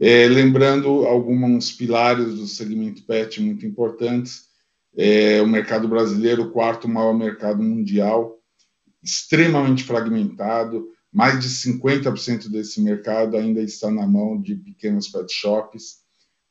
é, 0.00 0.26
lembrando 0.26 1.06
alguns 1.06 1.70
pilares 1.70 2.34
do 2.34 2.48
segmento 2.48 3.04
PET 3.04 3.40
muito 3.40 3.64
importantes. 3.64 4.45
É, 4.96 5.42
o 5.42 5.46
mercado 5.46 5.86
brasileiro, 5.86 6.44
o 6.44 6.50
quarto 6.50 6.88
maior 6.88 7.12
mercado 7.12 7.62
mundial, 7.62 8.38
extremamente 9.02 9.84
fragmentado, 9.84 10.88
mais 11.12 11.38
de 11.40 11.48
50% 11.48 12.48
desse 12.50 12.80
mercado 12.80 13.36
ainda 13.36 13.60
está 13.60 13.90
na 13.90 14.06
mão 14.06 14.40
de 14.40 14.56
pequenos 14.56 15.08
pet 15.08 15.32
shops. 15.32 15.98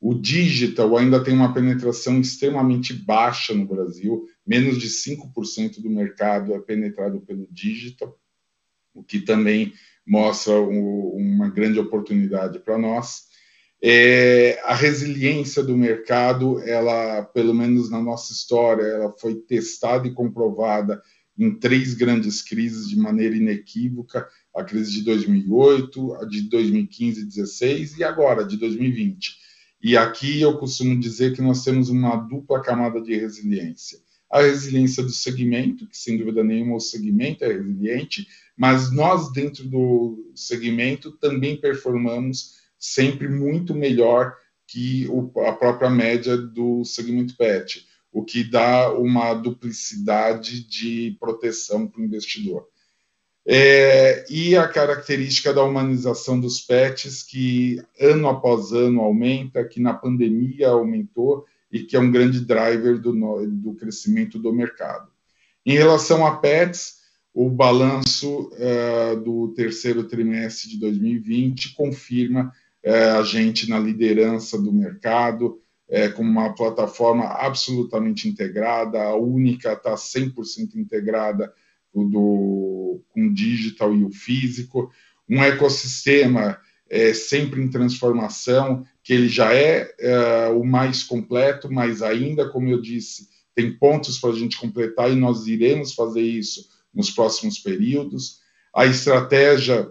O 0.00 0.14
digital 0.14 0.96
ainda 0.96 1.22
tem 1.22 1.34
uma 1.34 1.52
penetração 1.52 2.20
extremamente 2.20 2.92
baixa 2.92 3.54
no 3.54 3.66
Brasil, 3.66 4.26
menos 4.46 4.78
de 4.78 4.88
5% 4.88 5.80
do 5.80 5.90
mercado 5.90 6.54
é 6.54 6.60
penetrado 6.60 7.20
pelo 7.20 7.46
digital, 7.50 8.16
o 8.94 9.02
que 9.02 9.20
também 9.20 9.72
mostra 10.06 10.54
uma 10.60 11.48
grande 11.48 11.78
oportunidade 11.78 12.58
para 12.60 12.78
nós. 12.78 13.25
É, 13.82 14.58
a 14.64 14.74
resiliência 14.74 15.62
do 15.62 15.76
mercado, 15.76 16.60
ela, 16.60 17.22
pelo 17.22 17.54
menos 17.54 17.90
na 17.90 18.00
nossa 18.00 18.32
história, 18.32 18.82
ela 18.82 19.14
foi 19.18 19.34
testada 19.34 20.08
e 20.08 20.14
comprovada 20.14 21.02
em 21.38 21.54
três 21.54 21.92
grandes 21.94 22.42
crises 22.42 22.88
de 22.88 22.96
maneira 22.96 23.36
inequívoca: 23.36 24.26
a 24.54 24.64
crise 24.64 24.92
de 24.92 25.02
2008, 25.02 26.14
a 26.14 26.24
de 26.24 26.48
2015 26.48 27.20
e 27.20 27.24
2016 27.24 27.98
e 27.98 28.04
agora 28.04 28.44
de 28.44 28.56
2020. 28.56 29.36
E 29.82 29.96
aqui 29.96 30.40
eu 30.40 30.58
costumo 30.58 30.98
dizer 30.98 31.34
que 31.34 31.42
nós 31.42 31.62
temos 31.62 31.90
uma 31.90 32.16
dupla 32.16 32.62
camada 32.62 33.00
de 33.00 33.14
resiliência. 33.14 33.98
A 34.30 34.40
resiliência 34.40 35.02
do 35.02 35.10
segmento, 35.10 35.86
que 35.86 35.96
sem 35.96 36.18
dúvida 36.18 36.42
nenhuma 36.42 36.76
o 36.76 36.80
segmento 36.80 37.44
é 37.44 37.52
resiliente, 37.52 38.26
mas 38.56 38.90
nós, 38.90 39.30
dentro 39.32 39.68
do 39.68 40.32
segmento, 40.34 41.12
também 41.12 41.60
performamos 41.60 42.54
sempre 42.92 43.28
muito 43.28 43.74
melhor 43.74 44.36
que 44.66 45.08
a 45.46 45.52
própria 45.52 45.88
média 45.90 46.36
do 46.36 46.84
segmento 46.84 47.36
PET, 47.36 47.86
o 48.12 48.24
que 48.24 48.42
dá 48.42 48.92
uma 48.92 49.34
duplicidade 49.34 50.66
de 50.66 51.16
proteção 51.20 51.86
para 51.86 52.00
o 52.00 52.04
investidor. 52.04 52.66
É, 53.48 54.24
e 54.28 54.56
a 54.56 54.66
característica 54.66 55.52
da 55.52 55.62
humanização 55.62 56.40
dos 56.40 56.60
pets, 56.60 57.22
que 57.22 57.80
ano 58.00 58.28
após 58.28 58.72
ano 58.72 59.00
aumenta, 59.02 59.64
que 59.64 59.80
na 59.80 59.94
pandemia 59.94 60.70
aumentou 60.70 61.44
e 61.70 61.84
que 61.84 61.94
é 61.94 62.00
um 62.00 62.10
grande 62.10 62.40
driver 62.40 62.98
do, 62.98 63.12
do 63.46 63.74
crescimento 63.74 64.38
do 64.38 64.52
mercado. 64.52 65.08
Em 65.64 65.74
relação 65.74 66.26
a 66.26 66.36
pets, 66.36 66.96
o 67.32 67.50
balanço 67.50 68.50
uh, 68.52 69.20
do 69.22 69.48
terceiro 69.54 70.04
trimestre 70.04 70.70
de 70.70 70.78
2020 70.80 71.74
confirma 71.74 72.52
uh, 72.86 73.18
a 73.18 73.22
gente 73.22 73.68
na 73.68 73.78
liderança 73.78 74.56
do 74.60 74.72
mercado, 74.72 75.60
uh, 75.88 76.12
com 76.14 76.22
uma 76.22 76.54
plataforma 76.54 77.24
absolutamente 77.24 78.28
integrada, 78.28 79.02
a 79.02 79.16
única 79.16 79.72
está 79.72 79.94
100% 79.94 80.76
integrada 80.76 81.52
do, 81.92 83.02
com 83.08 83.26
o 83.26 83.34
digital 83.34 83.94
e 83.94 84.04
o 84.04 84.10
físico, 84.10 84.90
um 85.28 85.42
ecossistema 85.42 86.58
é, 86.88 87.12
sempre 87.12 87.60
em 87.60 87.68
transformação, 87.68 88.84
que 89.02 89.12
ele 89.12 89.28
já 89.28 89.52
é, 89.54 89.92
é, 89.98 90.48
o 90.48 90.64
mais 90.64 91.02
completo, 91.02 91.72
mas 91.72 92.02
ainda, 92.02 92.48
como 92.48 92.68
eu 92.68 92.80
disse, 92.80 93.28
tem 93.54 93.76
pontos 93.76 94.18
para 94.18 94.30
a 94.30 94.34
gente 94.34 94.58
completar 94.58 95.10
e 95.10 95.16
nós 95.16 95.46
iremos 95.46 95.94
fazer 95.94 96.22
isso 96.22 96.68
nos 96.94 97.10
próximos 97.10 97.58
períodos. 97.58 98.40
A 98.74 98.86
estratégia, 98.86 99.88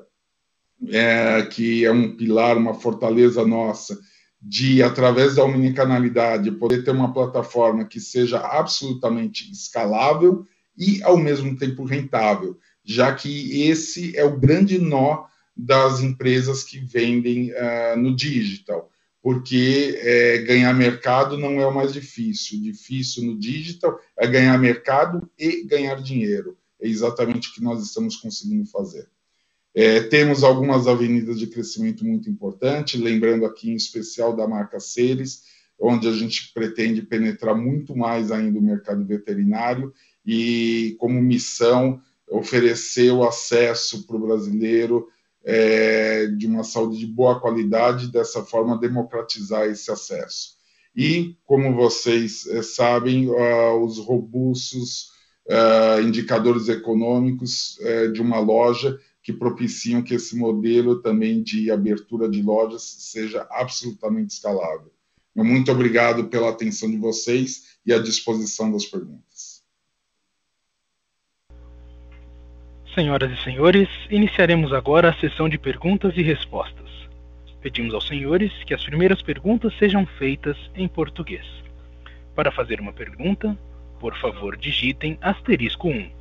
é, 0.90 1.42
que 1.44 1.86
é 1.86 1.92
um 1.92 2.16
pilar, 2.16 2.58
uma 2.58 2.74
fortaleza 2.74 3.46
nossa, 3.46 3.98
de, 4.42 4.84
através 4.84 5.36
da 5.36 5.44
omnicanalidade, 5.44 6.52
poder 6.52 6.84
ter 6.84 6.92
uma 6.92 7.14
plataforma 7.14 7.86
que 7.86 8.00
seja 8.00 8.40
absolutamente 8.40 9.52
escalável 9.52 10.46
e, 10.78 11.02
ao 11.04 11.18
mesmo 11.18 11.58
tempo, 11.58 11.84
rentável, 11.84 12.58
já 12.84 13.14
que 13.14 13.64
esse 13.64 14.16
é 14.16 14.24
o 14.24 14.38
grande 14.40 14.78
nó 14.78 15.26
das 15.56 16.02
empresas 16.02 16.64
que 16.64 16.80
vendem 16.80 17.52
uh, 17.52 17.98
no 17.98 18.16
digital, 18.16 18.92
porque 19.22 19.98
é, 20.04 20.38
ganhar 20.40 20.74
mercado 20.74 21.38
não 21.38 21.60
é 21.60 21.66
o 21.66 21.74
mais 21.74 21.92
difícil. 21.94 22.60
O 22.60 22.62
difícil 22.62 23.24
no 23.24 23.40
digital 23.40 23.98
é 24.16 24.28
ganhar 24.28 24.56
mercado 24.60 25.28
e 25.40 25.64
ganhar 25.64 26.00
dinheiro. 26.00 26.56
É 26.80 26.88
exatamente 26.88 27.50
o 27.50 27.54
que 27.54 27.64
nós 27.64 27.82
estamos 27.82 28.18
conseguindo 28.18 28.68
fazer. 28.68 29.10
É, 29.76 30.00
temos 30.00 30.42
algumas 30.42 30.88
avenidas 30.88 31.38
de 31.38 31.48
crescimento 31.48 32.06
muito 32.06 32.30
importantes, 32.30 33.00
lembrando 33.00 33.46
aqui 33.46 33.70
em 33.70 33.76
especial 33.76 34.34
da 34.34 34.48
marca 34.48 34.80
Ceres, 34.80 35.44
onde 35.78 36.08
a 36.08 36.14
gente 36.14 36.54
pretende 36.54 37.02
penetrar 37.02 37.54
muito 37.54 37.94
mais 37.94 38.32
ainda 38.32 38.58
o 38.58 38.62
mercado 38.62 39.06
veterinário 39.06 39.94
e, 40.26 40.96
como 40.98 41.22
missão, 41.22 42.00
oferecer 42.32 43.12
o 43.12 43.28
acesso 43.28 44.08
para 44.08 44.16
o 44.16 44.26
brasileiro 44.26 45.10
é, 45.44 46.28
de 46.28 46.48
uma 46.48 46.64
saúde 46.64 46.98
de 46.98 47.06
boa 47.06 47.40
qualidade, 47.42 48.10
dessa 48.10 48.44
forma 48.44 48.80
democratizar 48.80 49.66
esse 49.66 49.92
acesso. 49.92 50.56
E, 50.96 51.36
como 51.46 51.76
vocês 51.76 52.48
é, 52.48 52.62
sabem, 52.62 53.28
uh, 53.28 53.84
os 53.84 53.98
robustos 53.98 55.10
uh, 55.48 56.02
indicadores 56.02 56.70
econômicos 56.70 57.78
uh, 57.80 58.14
de 58.14 58.22
uma 58.22 58.40
loja 58.40 58.98
que 59.26 59.34
propiciam 59.34 60.04
que 60.04 60.14
esse 60.14 60.38
modelo 60.38 61.02
também 61.02 61.42
de 61.42 61.72
abertura 61.72 62.30
de 62.30 62.44
lojas 62.44 62.84
seja 62.84 63.48
absolutamente 63.50 64.36
escalável. 64.36 64.94
Muito 65.36 65.72
obrigado 65.72 66.26
pela 66.26 66.52
atenção 66.52 66.92
de 66.92 66.98
vocês 66.98 67.76
e 67.84 67.92
à 67.92 67.98
disposição 67.98 68.72
das 68.72 68.86
perguntas. 68.86 69.64
Senhoras 72.94 73.32
e 73.32 73.44
senhores, 73.44 73.90
iniciaremos 74.12 74.72
agora 74.72 75.10
a 75.10 75.20
sessão 75.20 75.50
de 75.50 75.58
perguntas 75.58 76.16
e 76.16 76.22
respostas. 76.22 76.90
Pedimos 77.62 77.96
aos 77.96 78.08
senhores 78.08 78.54
que 78.64 78.76
as 78.76 78.86
primeiras 78.86 79.24
perguntas 79.24 79.76
sejam 79.80 80.06
feitas 80.06 80.56
em 80.76 80.88
português. 80.88 81.48
Para 82.36 82.52
fazer 82.52 82.80
uma 82.80 82.94
pergunta, 82.94 83.58
por 84.00 84.16
favor, 84.20 84.56
digitem 84.56 85.18
asterisco 85.20 85.90
1. 85.90 86.15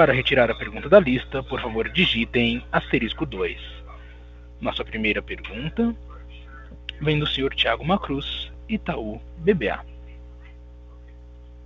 Para 0.00 0.14
retirar 0.14 0.50
a 0.50 0.54
pergunta 0.54 0.88
da 0.88 0.98
lista, 0.98 1.42
por 1.42 1.60
favor, 1.60 1.86
digitem 1.90 2.64
asterisco 2.72 3.26
2. 3.26 3.60
Nossa 4.58 4.82
primeira 4.82 5.20
pergunta 5.20 5.94
vem 7.02 7.18
do 7.18 7.26
senhor 7.26 7.54
Tiago 7.54 7.84
Macruz, 7.84 8.50
Itaú 8.66 9.20
BBA. 9.36 9.84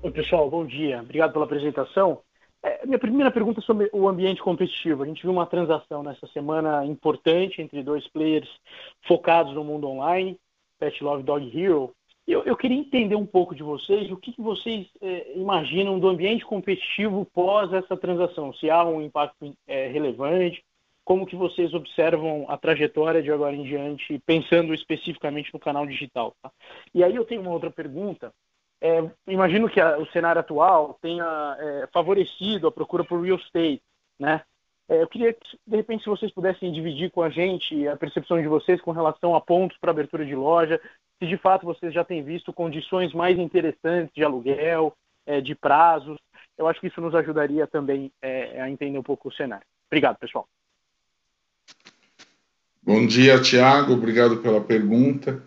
Oi, 0.02 0.10
pessoal, 0.10 0.50
bom 0.50 0.66
dia. 0.66 1.00
Obrigado 1.00 1.32
pela 1.32 1.44
apresentação. 1.44 2.22
É, 2.60 2.84
minha 2.84 2.98
primeira 2.98 3.30
pergunta 3.30 3.60
é 3.60 3.62
sobre 3.62 3.88
o 3.92 4.08
ambiente 4.08 4.42
competitivo. 4.42 5.04
A 5.04 5.06
gente 5.06 5.22
viu 5.22 5.30
uma 5.30 5.46
transação 5.46 6.02
nessa 6.02 6.26
semana 6.26 6.84
importante 6.84 7.62
entre 7.62 7.84
dois 7.84 8.08
players 8.08 8.48
focados 9.06 9.54
no 9.54 9.62
mundo 9.62 9.88
online, 9.88 10.36
Pet 10.80 11.04
Love 11.04 11.22
Dog 11.22 11.56
Hero. 11.56 11.94
Eu, 12.26 12.42
eu 12.44 12.56
queria 12.56 12.78
entender 12.78 13.16
um 13.16 13.26
pouco 13.26 13.54
de 13.54 13.62
vocês, 13.62 14.10
o 14.10 14.16
que, 14.16 14.32
que 14.32 14.40
vocês 14.40 14.86
é, 15.00 15.36
imaginam 15.36 15.98
do 15.98 16.08
ambiente 16.08 16.44
competitivo 16.44 17.26
pós 17.26 17.72
essa 17.72 17.96
transação, 17.96 18.52
se 18.54 18.70
há 18.70 18.82
um 18.84 19.02
impacto 19.02 19.54
é, 19.66 19.88
relevante, 19.88 20.64
como 21.04 21.26
que 21.26 21.36
vocês 21.36 21.74
observam 21.74 22.46
a 22.48 22.56
trajetória 22.56 23.22
de 23.22 23.30
agora 23.30 23.54
em 23.54 23.62
diante, 23.62 24.18
pensando 24.24 24.72
especificamente 24.72 25.52
no 25.52 25.60
canal 25.60 25.86
digital. 25.86 26.34
Tá? 26.42 26.50
E 26.94 27.04
aí 27.04 27.14
eu 27.14 27.26
tenho 27.26 27.42
uma 27.42 27.52
outra 27.52 27.70
pergunta, 27.70 28.32
é, 28.80 29.02
imagino 29.26 29.68
que 29.68 29.80
a, 29.80 29.98
o 29.98 30.06
cenário 30.06 30.40
atual 30.40 30.98
tenha 31.02 31.56
é, 31.58 31.88
favorecido 31.92 32.66
a 32.66 32.72
procura 32.72 33.04
por 33.04 33.20
real 33.20 33.38
estate, 33.38 33.82
né? 34.18 34.42
É, 34.86 35.02
eu 35.02 35.08
queria 35.08 35.32
que, 35.32 35.58
de 35.66 35.76
repente, 35.76 36.04
se 36.04 36.10
vocês 36.10 36.30
pudessem 36.30 36.70
dividir 36.70 37.10
com 37.10 37.22
a 37.22 37.30
gente 37.30 37.88
a 37.88 37.96
percepção 37.96 38.40
de 38.40 38.46
vocês 38.46 38.80
com 38.82 38.90
relação 38.90 39.34
a 39.34 39.40
pontos 39.40 39.78
para 39.78 39.90
abertura 39.90 40.26
de 40.26 40.34
loja, 40.34 40.78
se 41.24 41.28
de 41.28 41.38
fato 41.38 41.64
vocês 41.64 41.92
já 41.92 42.04
têm 42.04 42.22
visto 42.22 42.52
condições 42.52 43.12
mais 43.12 43.38
interessantes 43.38 44.14
de 44.14 44.22
aluguel, 44.22 44.94
é, 45.26 45.40
de 45.40 45.54
prazos. 45.54 46.18
Eu 46.56 46.68
acho 46.68 46.80
que 46.80 46.86
isso 46.86 47.00
nos 47.00 47.14
ajudaria 47.14 47.66
também 47.66 48.12
é, 48.22 48.60
a 48.60 48.70
entender 48.70 48.98
um 48.98 49.02
pouco 49.02 49.28
o 49.28 49.32
cenário. 49.32 49.66
Obrigado, 49.88 50.18
pessoal. 50.18 50.46
Bom 52.82 53.06
dia, 53.06 53.40
Tiago. 53.40 53.94
Obrigado 53.94 54.36
pela 54.38 54.60
pergunta. 54.60 55.42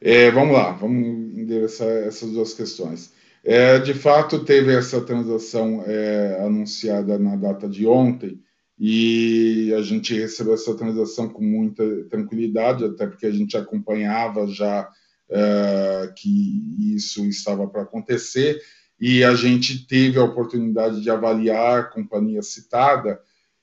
É, 0.00 0.30
vamos 0.30 0.54
lá, 0.54 0.72
vamos 0.72 1.36
endereçar 1.36 1.88
essas 1.88 2.30
duas 2.30 2.54
questões. 2.54 3.12
É, 3.44 3.78
de 3.78 3.94
fato, 3.94 4.44
teve 4.44 4.74
essa 4.74 5.00
transação 5.00 5.82
é, 5.86 6.40
anunciada 6.44 7.18
na 7.18 7.36
data 7.36 7.68
de 7.68 7.86
ontem 7.86 8.40
e 8.78 9.72
a 9.76 9.82
gente 9.82 10.14
recebeu 10.14 10.54
essa 10.54 10.76
transação 10.76 11.28
com 11.28 11.42
muita 11.42 12.04
tranquilidade, 12.04 12.84
até 12.84 13.06
porque 13.06 13.26
a 13.26 13.32
gente 13.32 13.56
acompanhava 13.56 14.46
já 14.46 14.88
é, 15.30 16.12
que 16.16 16.94
isso 16.94 17.24
estava 17.26 17.66
para 17.66 17.82
acontecer. 17.82 18.60
E 18.98 19.22
a 19.22 19.34
gente 19.34 19.86
teve 19.86 20.18
a 20.18 20.24
oportunidade 20.24 21.00
de 21.02 21.10
avaliar 21.10 21.80
a 21.80 21.84
companhia 21.84 22.42
citada. 22.42 23.20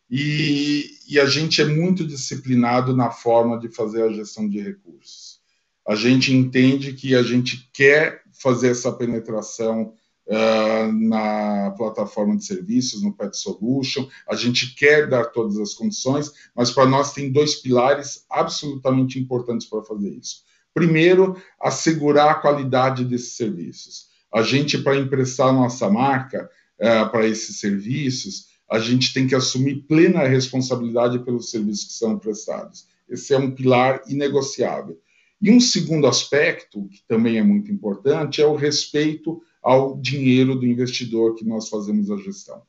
E, 0.09 0.91
e 1.09 1.19
a 1.19 1.25
gente 1.25 1.61
é 1.61 1.65
muito 1.65 2.05
disciplinado 2.05 2.95
na 2.95 3.09
forma 3.09 3.59
de 3.59 3.69
fazer 3.69 4.03
a 4.03 4.11
gestão 4.11 4.47
de 4.47 4.61
recursos. 4.61 5.39
A 5.87 5.95
gente 5.95 6.33
entende 6.33 6.93
que 6.93 7.15
a 7.15 7.23
gente 7.23 7.69
quer 7.73 8.21
fazer 8.31 8.69
essa 8.69 8.91
penetração 8.91 9.93
uh, 10.27 10.91
na 10.91 11.71
plataforma 11.71 12.37
de 12.37 12.45
serviços, 12.45 13.01
no 13.01 13.13
Pet 13.13 13.35
Solution, 13.35 14.07
a 14.27 14.35
gente 14.35 14.75
quer 14.75 15.09
dar 15.09 15.25
todas 15.25 15.57
as 15.57 15.73
condições, 15.73 16.31
mas 16.55 16.71
para 16.71 16.85
nós 16.85 17.13
tem 17.13 17.31
dois 17.31 17.55
pilares 17.55 18.25
absolutamente 18.29 19.19
importantes 19.19 19.67
para 19.67 19.83
fazer 19.83 20.09
isso. 20.09 20.43
Primeiro, 20.73 21.41
assegurar 21.59 22.31
a 22.31 22.35
qualidade 22.35 23.05
desses 23.05 23.35
serviços. 23.37 24.07
A 24.33 24.41
gente, 24.41 24.77
para 24.79 24.97
emprestar 24.97 25.53
nossa 25.53 25.89
marca 25.89 26.49
uh, 26.79 27.09
para 27.11 27.27
esses 27.27 27.59
serviços, 27.59 28.47
a 28.69 28.79
gente 28.79 29.13
tem 29.13 29.27
que 29.27 29.35
assumir 29.35 29.83
plena 29.87 30.27
responsabilidade 30.27 31.19
pelos 31.19 31.51
serviços 31.51 31.85
que 31.85 31.93
são 31.93 32.17
prestados. 32.17 32.87
Esse 33.07 33.33
é 33.33 33.37
um 33.37 33.51
pilar 33.51 34.01
inegociável. 34.07 34.99
E 35.39 35.51
um 35.51 35.59
segundo 35.59 36.07
aspecto, 36.07 36.87
que 36.87 37.03
também 37.07 37.37
é 37.37 37.43
muito 37.43 37.71
importante, 37.71 38.41
é 38.41 38.47
o 38.47 38.55
respeito 38.55 39.41
ao 39.61 39.99
dinheiro 39.99 40.55
do 40.55 40.65
investidor 40.65 41.35
que 41.35 41.45
nós 41.45 41.69
fazemos 41.69 42.09
a 42.09 42.17
gestão. 42.17 42.61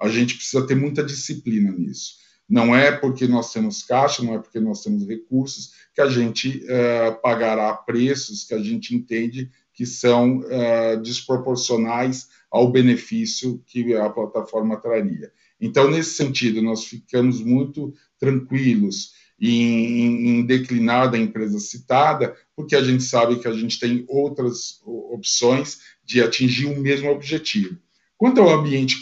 A 0.00 0.08
gente 0.08 0.34
precisa 0.34 0.66
ter 0.66 0.74
muita 0.74 1.04
disciplina 1.04 1.70
nisso. 1.70 2.14
Não 2.52 2.76
é 2.76 2.92
porque 2.92 3.26
nós 3.26 3.50
temos 3.50 3.82
caixa, 3.82 4.22
não 4.22 4.34
é 4.34 4.38
porque 4.38 4.60
nós 4.60 4.82
temos 4.82 5.08
recursos 5.08 5.72
que 5.94 6.02
a 6.02 6.06
gente 6.06 6.62
uh, 6.66 7.18
pagará 7.22 7.72
preços 7.72 8.44
que 8.44 8.52
a 8.52 8.58
gente 8.58 8.94
entende 8.94 9.50
que 9.72 9.86
são 9.86 10.40
uh, 10.40 11.00
desproporcionais 11.02 12.28
ao 12.50 12.70
benefício 12.70 13.62
que 13.64 13.94
a 13.94 14.10
plataforma 14.10 14.76
traria. 14.76 15.32
Então, 15.58 15.90
nesse 15.90 16.10
sentido, 16.10 16.60
nós 16.60 16.84
ficamos 16.84 17.40
muito 17.40 17.94
tranquilos 18.20 19.14
em, 19.40 20.28
em 20.28 20.44
declinar 20.44 21.10
da 21.10 21.16
empresa 21.16 21.58
citada, 21.58 22.36
porque 22.54 22.76
a 22.76 22.82
gente 22.82 23.02
sabe 23.02 23.38
que 23.38 23.48
a 23.48 23.52
gente 23.52 23.80
tem 23.80 24.04
outras 24.06 24.82
opções 24.84 25.78
de 26.04 26.20
atingir 26.20 26.66
o 26.66 26.78
mesmo 26.78 27.10
objetivo. 27.10 27.78
Quanto 28.22 28.40
ao 28.40 28.50
ambiente 28.50 29.00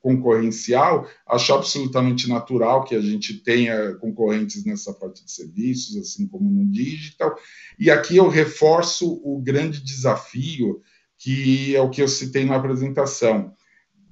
concorrencial, 0.00 1.04
acho 1.26 1.52
absolutamente 1.52 2.28
natural 2.28 2.84
que 2.84 2.94
a 2.94 3.00
gente 3.00 3.42
tenha 3.42 3.94
concorrentes 3.96 4.64
nessa 4.64 4.94
parte 4.94 5.24
de 5.24 5.32
serviços, 5.32 5.96
assim 5.96 6.28
como 6.28 6.48
no 6.48 6.70
digital. 6.70 7.34
E 7.76 7.90
aqui 7.90 8.16
eu 8.16 8.28
reforço 8.28 9.20
o 9.24 9.40
grande 9.40 9.82
desafio, 9.82 10.80
que 11.18 11.74
é 11.74 11.80
o 11.80 11.90
que 11.90 12.00
eu 12.00 12.06
citei 12.06 12.44
na 12.44 12.54
apresentação 12.54 13.52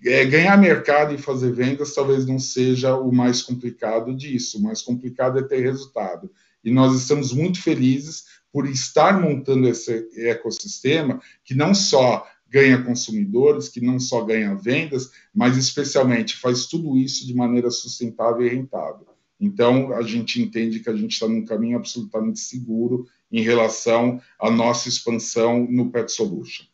é, 0.04 0.24
ganhar 0.24 0.56
mercado 0.56 1.14
e 1.14 1.18
fazer 1.18 1.52
vendas 1.52 1.94
talvez 1.94 2.26
não 2.26 2.40
seja 2.40 2.96
o 2.96 3.12
mais 3.12 3.42
complicado 3.42 4.12
disso. 4.12 4.58
O 4.58 4.62
mais 4.62 4.82
complicado 4.82 5.38
é 5.38 5.42
ter 5.42 5.60
resultado. 5.60 6.28
E 6.64 6.70
nós 6.72 6.96
estamos 6.96 7.32
muito 7.32 7.62
felizes 7.62 8.24
por 8.52 8.68
estar 8.68 9.20
montando 9.20 9.68
esse 9.68 10.08
ecossistema 10.16 11.20
que 11.44 11.54
não 11.54 11.72
só 11.72 12.26
ganha 12.48 12.82
consumidores, 12.82 13.68
que 13.68 13.80
não 13.80 14.00
só 14.00 14.24
ganha 14.24 14.54
vendas, 14.54 15.10
mas 15.34 15.56
especialmente 15.56 16.36
faz 16.36 16.66
tudo 16.66 16.96
isso 16.96 17.26
de 17.26 17.34
maneira 17.34 17.70
sustentável 17.70 18.46
e 18.46 18.48
rentável. 18.48 19.06
Então, 19.40 19.92
a 19.92 20.02
gente 20.02 20.42
entende 20.42 20.80
que 20.80 20.90
a 20.90 20.96
gente 20.96 21.12
está 21.12 21.28
num 21.28 21.44
caminho 21.44 21.76
absolutamente 21.76 22.40
seguro 22.40 23.06
em 23.30 23.42
relação 23.42 24.20
à 24.40 24.50
nossa 24.50 24.88
expansão 24.88 25.66
no 25.70 25.90
Pet 25.90 26.10
Solution. 26.10 26.64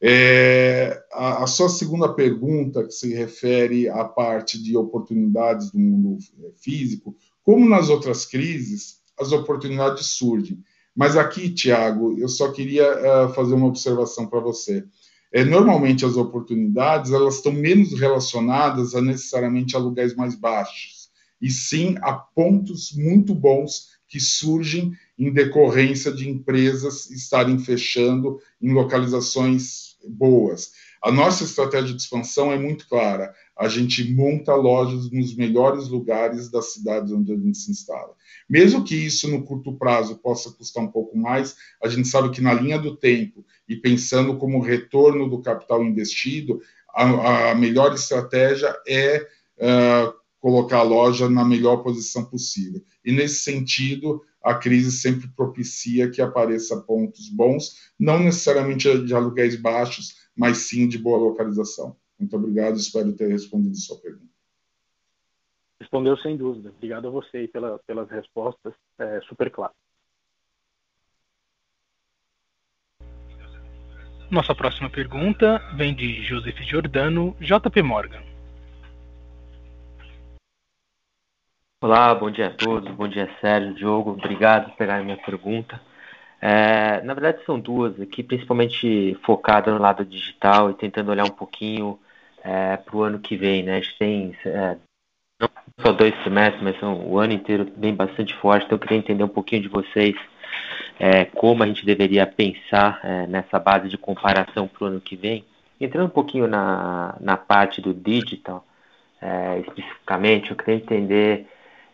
É, 0.00 1.02
a, 1.12 1.42
a, 1.42 1.46
sua 1.48 1.68
segunda 1.68 2.12
pergunta, 2.12 2.84
que 2.84 2.92
se 2.92 3.12
refere 3.12 3.88
à 3.88 4.04
parte 4.04 4.62
de 4.62 4.76
oportunidades 4.76 5.72
do 5.72 5.78
mundo 5.78 6.18
físico, 6.56 7.16
como 7.42 7.68
nas 7.68 7.88
outras 7.88 8.24
crises, 8.24 9.00
as 9.18 9.32
oportunidades 9.32 10.06
surgem. 10.06 10.62
Mas 10.94 11.16
aqui, 11.16 11.50
Tiago, 11.50 12.16
eu 12.18 12.28
só 12.28 12.52
queria 12.52 12.84
uh, 12.92 13.34
fazer 13.34 13.54
uma 13.54 13.66
observação 13.66 14.26
para 14.26 14.40
você. 14.40 14.84
É, 15.32 15.44
normalmente 15.44 16.04
as 16.04 16.16
oportunidades 16.16 17.12
elas 17.12 17.36
estão 17.36 17.52
menos 17.52 17.98
relacionadas 17.98 18.94
a 18.94 19.00
necessariamente 19.00 19.76
aluguéis 19.76 20.14
mais 20.14 20.34
baixos, 20.34 21.10
e 21.40 21.50
sim 21.50 21.96
a 22.00 22.12
pontos 22.12 22.92
muito 22.92 23.34
bons 23.34 23.98
que 24.08 24.18
surgem 24.18 24.92
em 25.18 25.30
decorrência 25.30 26.10
de 26.10 26.28
empresas 26.28 27.10
estarem 27.10 27.58
fechando 27.58 28.40
em 28.60 28.72
localizações 28.72 29.96
boas. 30.08 30.72
A 31.02 31.12
nossa 31.12 31.44
estratégia 31.44 31.94
de 31.94 32.00
expansão 32.00 32.50
é 32.50 32.58
muito 32.58 32.88
clara. 32.88 33.34
A 33.58 33.66
gente 33.66 34.04
monta 34.14 34.54
lojas 34.54 35.10
nos 35.10 35.34
melhores 35.34 35.88
lugares 35.88 36.48
das 36.48 36.72
cidades 36.72 37.10
onde 37.12 37.32
a 37.32 37.36
gente 37.36 37.58
se 37.58 37.70
instala. 37.72 38.14
Mesmo 38.48 38.84
que 38.84 38.94
isso 38.94 39.28
no 39.28 39.42
curto 39.42 39.72
prazo 39.72 40.16
possa 40.16 40.52
custar 40.52 40.84
um 40.84 40.92
pouco 40.92 41.18
mais, 41.18 41.56
a 41.82 41.88
gente 41.88 42.06
sabe 42.06 42.30
que 42.30 42.40
na 42.40 42.54
linha 42.54 42.78
do 42.78 42.96
tempo 42.96 43.44
e 43.68 43.74
pensando 43.74 44.38
como 44.38 44.60
retorno 44.60 45.28
do 45.28 45.42
capital 45.42 45.82
investido, 45.82 46.60
a, 46.94 47.50
a 47.50 47.54
melhor 47.54 47.92
estratégia 47.94 48.74
é 48.86 49.26
uh, 49.58 50.12
colocar 50.40 50.78
a 50.78 50.82
loja 50.82 51.28
na 51.28 51.44
melhor 51.44 51.78
posição 51.78 52.24
possível. 52.24 52.80
E 53.04 53.12
nesse 53.12 53.40
sentido, 53.40 54.22
a 54.42 54.54
crise 54.54 54.92
sempre 54.92 55.28
propicia 55.28 56.10
que 56.10 56.22
apareça 56.22 56.76
pontos 56.76 57.28
bons, 57.28 57.90
não 57.98 58.20
necessariamente 58.20 59.04
de 59.04 59.14
aluguéis 59.14 59.56
baixos, 59.56 60.14
mas 60.34 60.58
sim 60.58 60.86
de 60.86 60.96
boa 60.96 61.18
localização. 61.18 61.96
Muito 62.18 62.36
obrigado, 62.36 62.76
espero 62.76 63.16
ter 63.16 63.28
respondido 63.28 63.72
a 63.72 63.80
sua 63.80 64.00
pergunta. 64.00 64.32
Respondeu 65.80 66.16
sem 66.18 66.36
dúvida. 66.36 66.70
Obrigado 66.70 67.06
a 67.06 67.10
você 67.10 67.46
pela, 67.46 67.78
pelas 67.86 68.10
respostas, 68.10 68.74
é, 68.98 69.20
super 69.22 69.50
claro. 69.50 69.72
Nossa 74.30 74.54
próxima 74.54 74.90
pergunta 74.90 75.58
vem 75.74 75.94
de 75.94 76.22
Joseph 76.22 76.58
Giordano, 76.58 77.34
JP 77.40 77.82
Morgan. 77.82 78.22
Olá, 81.80 82.14
bom 82.14 82.30
dia 82.30 82.48
a 82.48 82.54
todos, 82.54 82.92
bom 82.94 83.08
dia 83.08 83.30
Sérgio, 83.40 83.72
Diogo, 83.74 84.10
obrigado 84.10 84.70
por 84.70 84.76
pegar 84.76 84.98
a 84.98 85.02
minha 85.02 85.16
pergunta. 85.16 85.80
É, 86.42 87.00
na 87.02 87.14
verdade 87.14 87.42
são 87.46 87.58
duas 87.58 87.98
aqui, 88.00 88.22
principalmente 88.22 89.16
focada 89.24 89.72
no 89.72 89.78
lado 89.78 90.04
digital 90.04 90.70
e 90.70 90.74
tentando 90.74 91.10
olhar 91.10 91.24
um 91.24 91.34
pouquinho 91.34 91.98
é, 92.44 92.76
para 92.76 92.96
o 92.96 93.02
ano 93.02 93.18
que 93.18 93.36
vem, 93.36 93.62
né? 93.62 93.76
A 93.76 93.80
gente 93.80 93.98
tem 93.98 94.36
é, 94.44 94.76
não 95.40 95.48
só 95.80 95.92
dois 95.92 96.14
semestres, 96.22 96.62
mas 96.62 96.78
são, 96.78 97.06
o 97.06 97.18
ano 97.18 97.32
inteiro 97.32 97.70
bem 97.76 97.94
bastante 97.94 98.34
forte, 98.36 98.66
então 98.66 98.76
eu 98.76 98.80
queria 98.80 98.98
entender 98.98 99.24
um 99.24 99.28
pouquinho 99.28 99.62
de 99.62 99.68
vocês 99.68 100.16
é, 100.98 101.24
como 101.26 101.62
a 101.62 101.66
gente 101.66 101.84
deveria 101.84 102.26
pensar 102.26 103.00
é, 103.04 103.26
nessa 103.26 103.58
base 103.58 103.88
de 103.88 103.96
comparação 103.96 104.66
para 104.66 104.84
o 104.84 104.86
ano 104.88 105.00
que 105.00 105.16
vem. 105.16 105.44
Entrando 105.80 106.06
um 106.06 106.10
pouquinho 106.10 106.48
na, 106.48 107.16
na 107.20 107.36
parte 107.36 107.80
do 107.80 107.94
digital, 107.94 108.64
é, 109.20 109.60
especificamente, 109.60 110.50
eu 110.50 110.56
queria 110.56 110.74
entender 110.74 111.46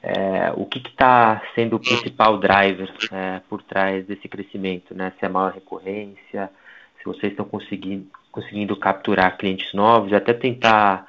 é, 0.03 0.53
o 0.57 0.66
que 0.66 0.78
está 0.78 1.42
sendo 1.55 1.76
o 1.76 1.80
principal 1.80 2.38
driver 2.38 2.90
é, 3.11 3.40
por 3.49 3.62
trás 3.62 4.07
desse 4.07 4.28
crescimento, 4.28 4.95
né? 4.95 5.12
Se 5.18 5.24
é 5.24 5.28
maior 5.28 5.53
recorrência, 5.53 6.51
se 6.99 7.05
vocês 7.05 7.32
estão 7.32 7.45
conseguindo, 7.45 8.07
conseguindo 8.35 8.74
capturar 8.76 9.39
clientes 9.39 9.72
novos, 9.72 10.11
e 10.11 10.14
até 10.16 10.32
tentar 10.32 11.07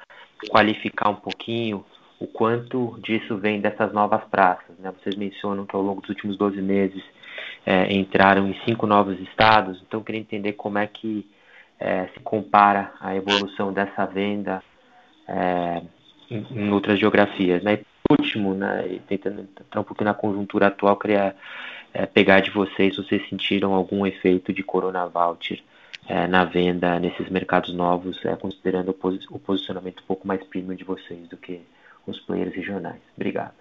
qualificar 0.48 1.08
um 1.08 1.16
pouquinho 1.16 1.84
o 2.20 2.26
quanto 2.26 2.96
disso 3.02 3.36
vem 3.36 3.60
dessas 3.60 3.92
novas 3.92 4.22
praças. 4.30 4.78
Né? 4.78 4.92
Vocês 4.92 5.16
mencionam 5.16 5.66
que 5.66 5.74
ao 5.74 5.82
longo 5.82 6.00
dos 6.00 6.10
últimos 6.10 6.36
12 6.38 6.62
meses 6.62 7.02
é, 7.66 7.92
entraram 7.92 8.48
em 8.48 8.56
cinco 8.64 8.86
novos 8.86 9.18
estados, 9.20 9.82
então 9.84 9.98
eu 9.98 10.04
queria 10.04 10.20
entender 10.20 10.52
como 10.52 10.78
é 10.78 10.86
que 10.86 11.28
é, 11.80 12.06
se 12.14 12.20
compara 12.20 12.92
a 13.00 13.16
evolução 13.16 13.72
dessa 13.72 14.06
venda 14.06 14.62
é, 15.26 15.82
em, 16.30 16.46
em 16.50 16.72
outras 16.72 16.96
geografias. 16.96 17.60
Né? 17.62 17.80
último, 18.08 18.54
né, 18.54 18.86
e 18.88 19.00
tentando 19.00 19.40
entrar 19.40 19.80
um 19.80 19.84
pouquinho 19.84 20.06
na 20.08 20.14
conjuntura 20.14 20.68
atual, 20.68 20.96
queria 20.96 21.34
é, 21.92 22.06
pegar 22.06 22.38
de 22.38 22.52
vocês 22.52 22.94
se 22.94 23.02
vocês 23.02 23.28
sentiram 23.28 23.74
algum 23.74 24.06
efeito 24.06 24.52
de 24.52 24.62
Corona 24.62 25.02
é, 26.08 26.26
na 26.26 26.44
venda 26.44 26.98
nesses 26.98 27.28
mercados 27.28 27.74
novos, 27.74 28.24
é, 28.24 28.34
considerando 28.36 28.90
o, 28.90 28.94
posi 28.94 29.20
o, 29.30 29.38
posicionamento 29.38 30.02
um 30.02 30.06
pouco 30.06 30.26
mais 30.26 30.42
premium 30.44 30.74
de 30.74 30.84
vocês 30.84 31.28
do 31.28 31.36
que 31.36 31.60
os 32.06 32.20
players 32.20 32.54
regionais. 32.54 33.00
Obrigado. 33.16 33.54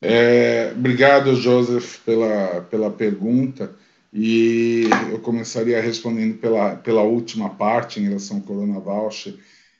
É, 0.00 0.72
obrigado, 0.76 1.34
Joseph, 1.36 1.98
pela, 2.04 2.62
pela 2.62 2.90
pergunta. 2.90 3.74
E 4.12 4.84
eu 5.10 5.18
começaria 5.20 5.80
respondendo 5.80 6.36
pela, 6.38 6.76
pela 6.76 7.02
última 7.02 7.50
parte 7.50 7.98
em 7.98 8.04
relação 8.04 8.38
ao 8.38 8.42
Corona 8.42 8.78
Voucher. 8.78 9.34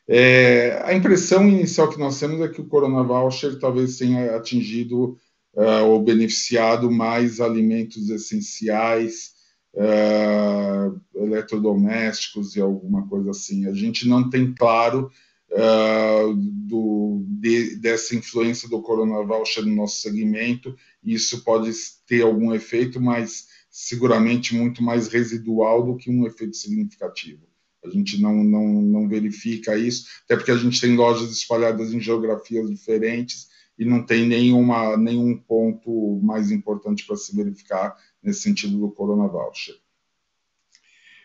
É, 0.08 0.80
a 0.84 0.94
impressão 0.94 1.46
inicial 1.46 1.88
que 1.90 1.98
nós 1.98 2.18
temos 2.18 2.40
é 2.40 2.48
que 2.48 2.60
o 2.60 2.66
Corona 2.66 3.02
Voucher 3.02 3.58
talvez 3.58 3.98
tenha 3.98 4.34
atingido 4.34 5.18
uh, 5.54 5.84
ou 5.86 6.02
beneficiado 6.02 6.90
mais 6.90 7.40
alimentos 7.40 8.08
essenciais, 8.08 9.31
uh, 9.74 11.00
eletrodomésticos 11.14 12.56
e 12.56 12.60
alguma 12.60 13.06
coisa 13.08 13.30
assim. 13.30 13.66
A 13.66 13.72
gente 13.72 14.08
não 14.08 14.28
tem 14.28 14.52
claro 14.54 15.10
uh, 15.50 16.34
do, 16.34 17.24
de, 17.26 17.76
dessa 17.76 18.14
influência 18.14 18.68
do 18.68 18.82
Corona 18.82 19.22
Voucher 19.24 19.64
no 19.64 19.74
nosso 19.74 20.00
segmento, 20.00 20.74
isso 21.02 21.42
pode 21.44 21.70
ter 22.06 22.22
algum 22.22 22.54
efeito, 22.54 23.00
mas 23.00 23.46
seguramente 23.70 24.54
muito 24.54 24.82
mais 24.82 25.08
residual 25.08 25.84
do 25.84 25.96
que 25.96 26.10
um 26.10 26.26
efeito 26.26 26.56
significativo. 26.56 27.46
A 27.84 27.88
gente 27.88 28.20
não, 28.20 28.44
não, 28.44 28.80
não 28.80 29.08
verifica 29.08 29.76
isso, 29.76 30.06
até 30.24 30.36
porque 30.36 30.52
a 30.52 30.56
gente 30.56 30.80
tem 30.80 30.94
lojas 30.94 31.32
espalhadas 31.32 31.92
em 31.92 31.98
geografias 31.98 32.70
diferentes 32.70 33.48
e 33.78 33.84
não 33.84 34.04
tem 34.04 34.28
nenhuma, 34.28 34.96
nenhum 34.96 35.36
ponto 35.36 36.20
mais 36.22 36.50
importante 36.52 37.04
para 37.04 37.16
se 37.16 37.34
verificar 37.34 37.96
nesse 38.22 38.42
sentido 38.42 38.78
do 38.78 38.90
Corona 38.90 39.26
Voucher. 39.26 39.74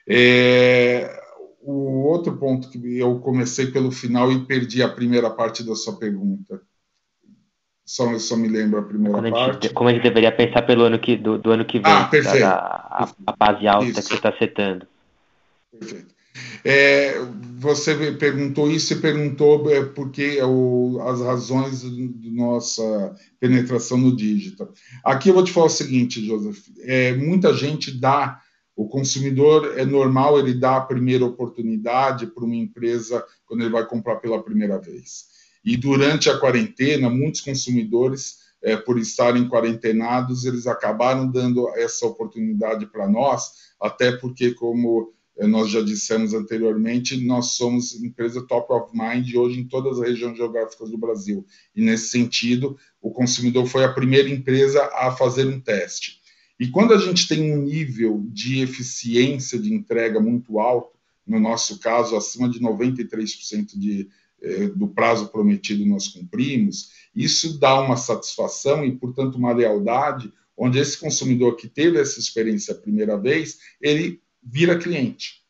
É, 0.07 1.21
o 1.61 2.05
outro 2.05 2.37
ponto 2.37 2.69
que 2.69 2.97
eu 2.97 3.19
comecei 3.19 3.67
pelo 3.67 3.91
final 3.91 4.31
e 4.31 4.45
perdi 4.45 4.81
a 4.81 4.89
primeira 4.89 5.29
parte 5.29 5.63
da 5.63 5.75
sua 5.75 5.97
pergunta. 5.97 6.61
Só, 7.85 8.17
só 8.19 8.35
me 8.35 8.49
lembro 8.49 8.79
a 8.79 8.83
primeira 8.83 9.13
como 9.13 9.25
a 9.25 9.29
gente, 9.29 9.51
parte. 9.51 9.73
Como 9.73 9.89
a 9.89 9.93
gente 9.93 10.03
deveria 10.03 10.31
pensar 10.31 10.61
pelo 10.63 10.83
ano 10.83 10.99
que, 10.99 11.15
do, 11.15 11.37
do 11.37 11.51
ano 11.51 11.65
que 11.65 11.79
vem, 11.79 11.91
ah, 11.91 12.05
perfeito. 12.05 12.39
Da, 12.39 12.55
a, 12.55 13.09
a, 13.27 13.35
base 13.35 13.65
alta 13.67 13.85
Isso. 13.85 14.01
que 14.01 14.07
você 14.07 14.13
está 14.15 14.37
setando. 14.37 14.85
Perfeito. 15.71 16.16
É, 16.63 17.19
você 17.57 18.11
perguntou 18.13 18.69
isso 18.69 18.93
e 18.93 19.01
perguntou 19.01 19.69
é, 19.71 19.83
porque 19.83 20.41
o, 20.41 20.99
as 21.01 21.21
razões 21.21 21.81
de 21.81 22.29
nossa 22.31 23.15
penetração 23.39 23.97
no 23.97 24.15
digital. 24.15 24.71
Aqui 25.03 25.29
eu 25.29 25.33
vou 25.33 25.43
te 25.43 25.51
falar 25.51 25.67
o 25.67 25.69
seguinte, 25.69 26.25
Joseph: 26.25 26.59
é, 26.81 27.13
muita 27.13 27.53
gente 27.53 27.91
dá, 27.91 28.41
o 28.75 28.87
consumidor 28.87 29.77
é 29.77 29.85
normal 29.85 30.37
ele 30.37 30.53
dar 30.53 30.77
a 30.77 30.81
primeira 30.81 31.25
oportunidade 31.25 32.27
para 32.27 32.43
uma 32.43 32.55
empresa 32.55 33.25
quando 33.45 33.61
ele 33.61 33.71
vai 33.71 33.85
comprar 33.85 34.17
pela 34.17 34.43
primeira 34.43 34.79
vez. 34.79 35.25
E 35.65 35.75
durante 35.75 36.29
a 36.29 36.37
quarentena, 36.37 37.09
muitos 37.09 37.41
consumidores, 37.41 38.47
é, 38.61 38.75
por 38.77 38.99
estarem 38.99 39.49
quarentenados, 39.49 40.45
eles 40.45 40.67
acabaram 40.67 41.29
dando 41.29 41.69
essa 41.75 42.05
oportunidade 42.05 42.85
para 42.87 43.07
nós, 43.07 43.51
até 43.81 44.11
porque, 44.11 44.53
como 44.53 45.13
nós 45.45 45.69
já 45.69 45.81
dissemos 45.81 46.33
anteriormente, 46.33 47.23
nós 47.23 47.51
somos 47.51 47.93
empresa 48.01 48.41
top 48.41 48.73
of 48.73 48.91
mind 48.97 49.35
hoje 49.35 49.59
em 49.59 49.67
todas 49.67 49.99
as 49.99 50.07
regiões 50.07 50.35
geográficas 50.35 50.89
do 50.89 50.97
Brasil. 50.97 51.45
E 51.75 51.81
nesse 51.81 52.09
sentido, 52.09 52.77
o 52.99 53.11
consumidor 53.11 53.67
foi 53.67 53.83
a 53.83 53.93
primeira 53.93 54.29
empresa 54.29 54.83
a 54.93 55.11
fazer 55.11 55.45
um 55.45 55.59
teste. 55.59 56.19
E 56.59 56.69
quando 56.69 56.93
a 56.93 56.97
gente 56.97 57.27
tem 57.27 57.53
um 57.53 57.61
nível 57.61 58.25
de 58.29 58.61
eficiência 58.61 59.59
de 59.59 59.71
entrega 59.71 60.19
muito 60.19 60.59
alto, 60.59 60.97
no 61.25 61.39
nosso 61.39 61.79
caso, 61.79 62.15
acima 62.15 62.49
de 62.49 62.59
93% 62.59 63.77
de, 63.77 64.09
eh, 64.41 64.69
do 64.69 64.87
prazo 64.87 65.27
prometido 65.27 65.85
nós 65.85 66.07
cumprimos, 66.07 66.89
isso 67.13 67.59
dá 67.59 67.79
uma 67.79 67.97
satisfação 67.97 68.83
e, 68.83 68.95
portanto, 68.95 69.35
uma 69.35 69.53
lealdade, 69.53 70.31
onde 70.55 70.79
esse 70.79 70.97
consumidor 70.97 71.55
que 71.57 71.67
teve 71.67 71.99
essa 71.99 72.19
experiência 72.19 72.73
a 72.73 72.77
primeira 72.77 73.17
vez, 73.17 73.59
ele 73.79 74.19
vira 74.43 74.77
cliente. 74.77 75.45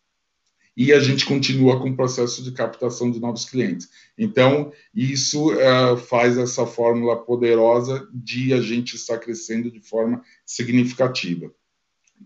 E 0.75 0.93
a 0.93 0.99
gente 0.99 1.25
continua 1.25 1.79
com 1.81 1.89
o 1.89 1.95
processo 1.95 2.43
de 2.43 2.51
captação 2.51 3.09
de 3.09 3.19
novos 3.19 3.45
clientes. 3.45 3.89
Então, 4.15 4.71
isso 4.93 5.51
uh, 5.51 5.97
faz 5.97 6.37
essa 6.37 6.67
fórmula 6.67 7.17
poderosa 7.17 8.07
de 8.13 8.53
a 8.53 8.61
gente 8.61 8.95
estar 8.95 9.17
crescendo 9.17 9.71
de 9.71 9.79
forma 9.79 10.21
significativa. 10.45 11.51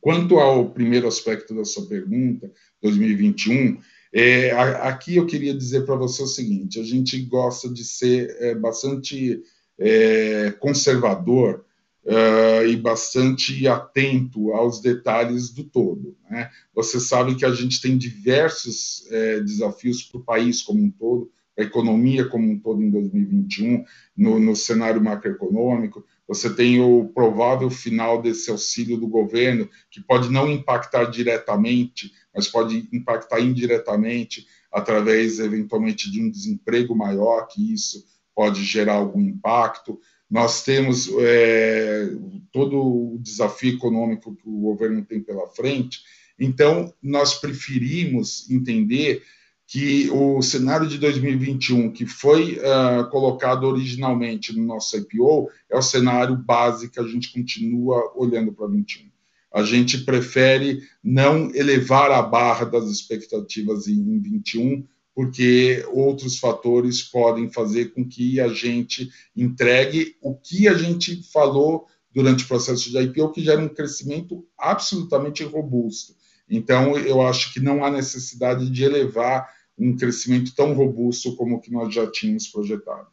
Quanto 0.01 0.37
ao 0.37 0.69
primeiro 0.69 1.07
aspecto 1.07 1.55
da 1.55 1.63
sua 1.63 1.85
pergunta, 1.85 2.51
2021, 2.81 3.79
é, 4.13 4.51
aqui 4.51 5.15
eu 5.15 5.25
queria 5.25 5.53
dizer 5.53 5.85
para 5.85 5.95
você 5.95 6.21
o 6.21 6.27
seguinte: 6.27 6.79
a 6.79 6.83
gente 6.83 7.19
gosta 7.21 7.69
de 7.69 7.83
ser 7.85 8.35
é, 8.39 8.55
bastante 8.55 9.41
é, 9.79 10.51
conservador 10.59 11.65
uh, 12.05 12.65
e 12.67 12.75
bastante 12.75 13.67
atento 13.67 14.51
aos 14.53 14.81
detalhes 14.81 15.49
do 15.51 15.63
todo. 15.63 16.15
Né? 16.29 16.49
Você 16.73 16.99
sabe 16.99 17.35
que 17.35 17.45
a 17.45 17.53
gente 17.53 17.81
tem 17.81 17.97
diversos 17.97 19.05
é, 19.11 19.39
desafios 19.41 20.03
para 20.03 20.19
o 20.19 20.23
país 20.23 20.61
como 20.61 20.83
um 20.83 20.91
todo, 20.91 21.31
a 21.57 21.63
economia 21.63 22.25
como 22.25 22.49
um 22.49 22.59
todo 22.59 22.81
em 22.81 22.89
2021, 22.89 23.83
no, 24.15 24.39
no 24.39 24.55
cenário 24.55 25.03
macroeconômico. 25.03 26.03
Você 26.27 26.53
tem 26.53 26.79
o 26.79 27.09
provável 27.13 27.69
final 27.69 28.21
desse 28.21 28.49
auxílio 28.49 28.97
do 28.97 29.07
governo, 29.07 29.69
que 29.89 30.01
pode 30.01 30.29
não 30.29 30.49
impactar 30.49 31.05
diretamente, 31.05 32.11
mas 32.33 32.47
pode 32.47 32.87
impactar 32.93 33.41
indiretamente 33.41 34.47
através, 34.71 35.39
eventualmente, 35.39 36.09
de 36.09 36.21
um 36.21 36.29
desemprego 36.29 36.95
maior, 36.95 37.47
que 37.47 37.73
isso 37.73 38.05
pode 38.33 38.63
gerar 38.63 38.93
algum 38.93 39.19
impacto. 39.19 39.99
Nós 40.31 40.63
temos 40.63 41.09
é, 41.19 42.09
todo 42.53 42.77
o 42.77 43.19
desafio 43.19 43.75
econômico 43.75 44.33
que 44.33 44.47
o 44.47 44.61
governo 44.61 45.03
tem 45.03 45.19
pela 45.19 45.49
frente, 45.49 45.99
então 46.39 46.93
nós 47.03 47.33
preferimos 47.33 48.49
entender 48.49 49.21
que 49.67 50.09
o 50.09 50.41
cenário 50.41 50.87
de 50.87 50.97
2021, 50.97 51.91
que 51.91 52.05
foi 52.05 52.59
uh, 52.59 53.09
colocado 53.09 53.65
originalmente 53.65 54.53
no 54.53 54.65
nosso 54.65 54.97
IPO, 54.97 55.49
é 55.69 55.77
o 55.77 55.81
cenário 55.81 56.35
base 56.35 56.89
que 56.89 56.99
a 56.99 57.07
gente 57.07 57.31
continua 57.31 58.11
olhando 58.15 58.51
para 58.51 58.67
21. 58.67 59.09
A 59.53 59.63
gente 59.63 59.99
prefere 59.99 60.81
não 61.03 61.53
elevar 61.53 62.11
a 62.11 62.21
barra 62.21 62.65
das 62.65 62.89
expectativas 62.89 63.87
em, 63.87 63.93
em 63.93 64.19
21, 64.19 64.85
porque 65.13 65.85
outros 65.91 66.39
fatores 66.39 67.03
podem 67.03 67.51
fazer 67.51 67.93
com 67.93 68.07
que 68.07 68.39
a 68.39 68.47
gente 68.47 69.09
entregue 69.35 70.15
o 70.21 70.35
que 70.35 70.67
a 70.67 70.73
gente 70.73 71.21
falou 71.31 71.87
durante 72.13 72.43
o 72.43 72.47
processo 72.47 72.89
de 72.89 72.97
IPO, 72.97 73.31
que 73.31 73.43
gera 73.43 73.61
um 73.61 73.69
crescimento 73.69 74.45
absolutamente 74.57 75.43
robusto. 75.43 76.13
Então, 76.49 76.97
eu 76.97 77.21
acho 77.21 77.53
que 77.53 77.59
não 77.59 77.83
há 77.83 77.89
necessidade 77.89 78.69
de 78.69 78.83
elevar 78.83 79.49
um 79.77 79.95
crescimento 79.95 80.53
tão 80.53 80.73
robusto 80.73 81.35
como 81.35 81.55
o 81.55 81.61
que 81.61 81.71
nós 81.71 81.93
já 81.93 82.05
tínhamos 82.09 82.47
projetado. 82.47 83.07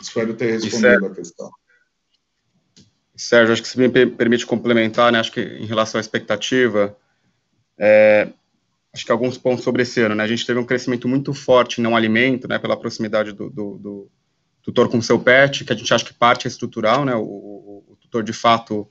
Espero 0.00 0.34
ter 0.34 0.52
respondido 0.52 1.06
a 1.06 1.14
questão. 1.14 1.50
Sérgio, 3.16 3.52
acho 3.52 3.62
que 3.62 3.68
se 3.68 3.78
me 3.78 3.88
permite 3.88 4.44
complementar, 4.44 5.12
né, 5.12 5.20
acho 5.20 5.32
que 5.32 5.40
em 5.40 5.66
relação 5.66 5.98
à 5.98 6.02
expectativa, 6.02 6.96
é, 7.78 8.28
acho 8.94 9.04
que 9.04 9.10
alguns 9.10 9.36
pontos 9.36 9.64
sobre 9.64 9.82
esse 9.82 10.00
ano, 10.00 10.14
né, 10.14 10.22
a 10.22 10.28
gente 10.28 10.46
teve 10.46 10.58
um 10.58 10.64
crescimento 10.64 11.08
muito 11.08 11.34
forte 11.34 11.80
em 11.80 11.82
não 11.82 11.96
alimento, 11.96 12.46
né, 12.46 12.58
pela 12.58 12.76
proximidade 12.76 13.32
do, 13.32 13.50
do, 13.50 13.78
do 13.78 14.10
tutor 14.62 14.88
com 14.88 14.98
o 14.98 15.02
seu 15.02 15.18
pet, 15.18 15.64
que 15.64 15.72
a 15.72 15.76
gente 15.76 15.92
acha 15.92 16.04
que 16.04 16.14
parte 16.14 16.46
é 16.46 16.48
estrutural, 16.48 17.04
né, 17.04 17.14
o, 17.14 17.22
o, 17.22 17.84
o 17.88 17.96
tutor 18.00 18.22
de 18.22 18.32
fato 18.32 18.88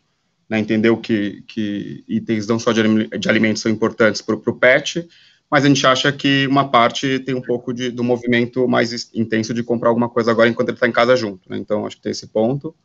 né, 0.49 0.59
entendeu 0.59 0.97
que, 0.97 1.43
que 1.47 2.03
itens 2.07 2.45
não 2.45 2.59
só 2.59 2.73
de, 2.73 3.07
de 3.07 3.29
alimentos 3.29 3.61
são 3.61 3.71
importantes 3.71 4.21
para 4.21 4.35
o 4.35 4.59
pet, 4.59 5.07
mas 5.49 5.63
a 5.63 5.67
gente 5.67 5.85
acha 5.85 6.11
que 6.11 6.47
uma 6.47 6.67
parte 6.67 7.19
tem 7.19 7.35
um 7.35 7.41
pouco 7.41 7.73
de, 7.73 7.91
do 7.91 8.03
movimento 8.03 8.67
mais 8.67 9.09
intenso 9.13 9.53
de 9.53 9.63
comprar 9.63 9.89
alguma 9.89 10.09
coisa 10.09 10.31
agora 10.31 10.49
enquanto 10.49 10.69
ele 10.69 10.77
está 10.77 10.87
em 10.87 10.91
casa 10.91 11.15
junto, 11.15 11.47
né? 11.47 11.57
Então, 11.57 11.85
acho 11.85 11.97
que 11.97 12.01
tem 12.01 12.11
esse 12.11 12.25
ponto. 12.25 12.75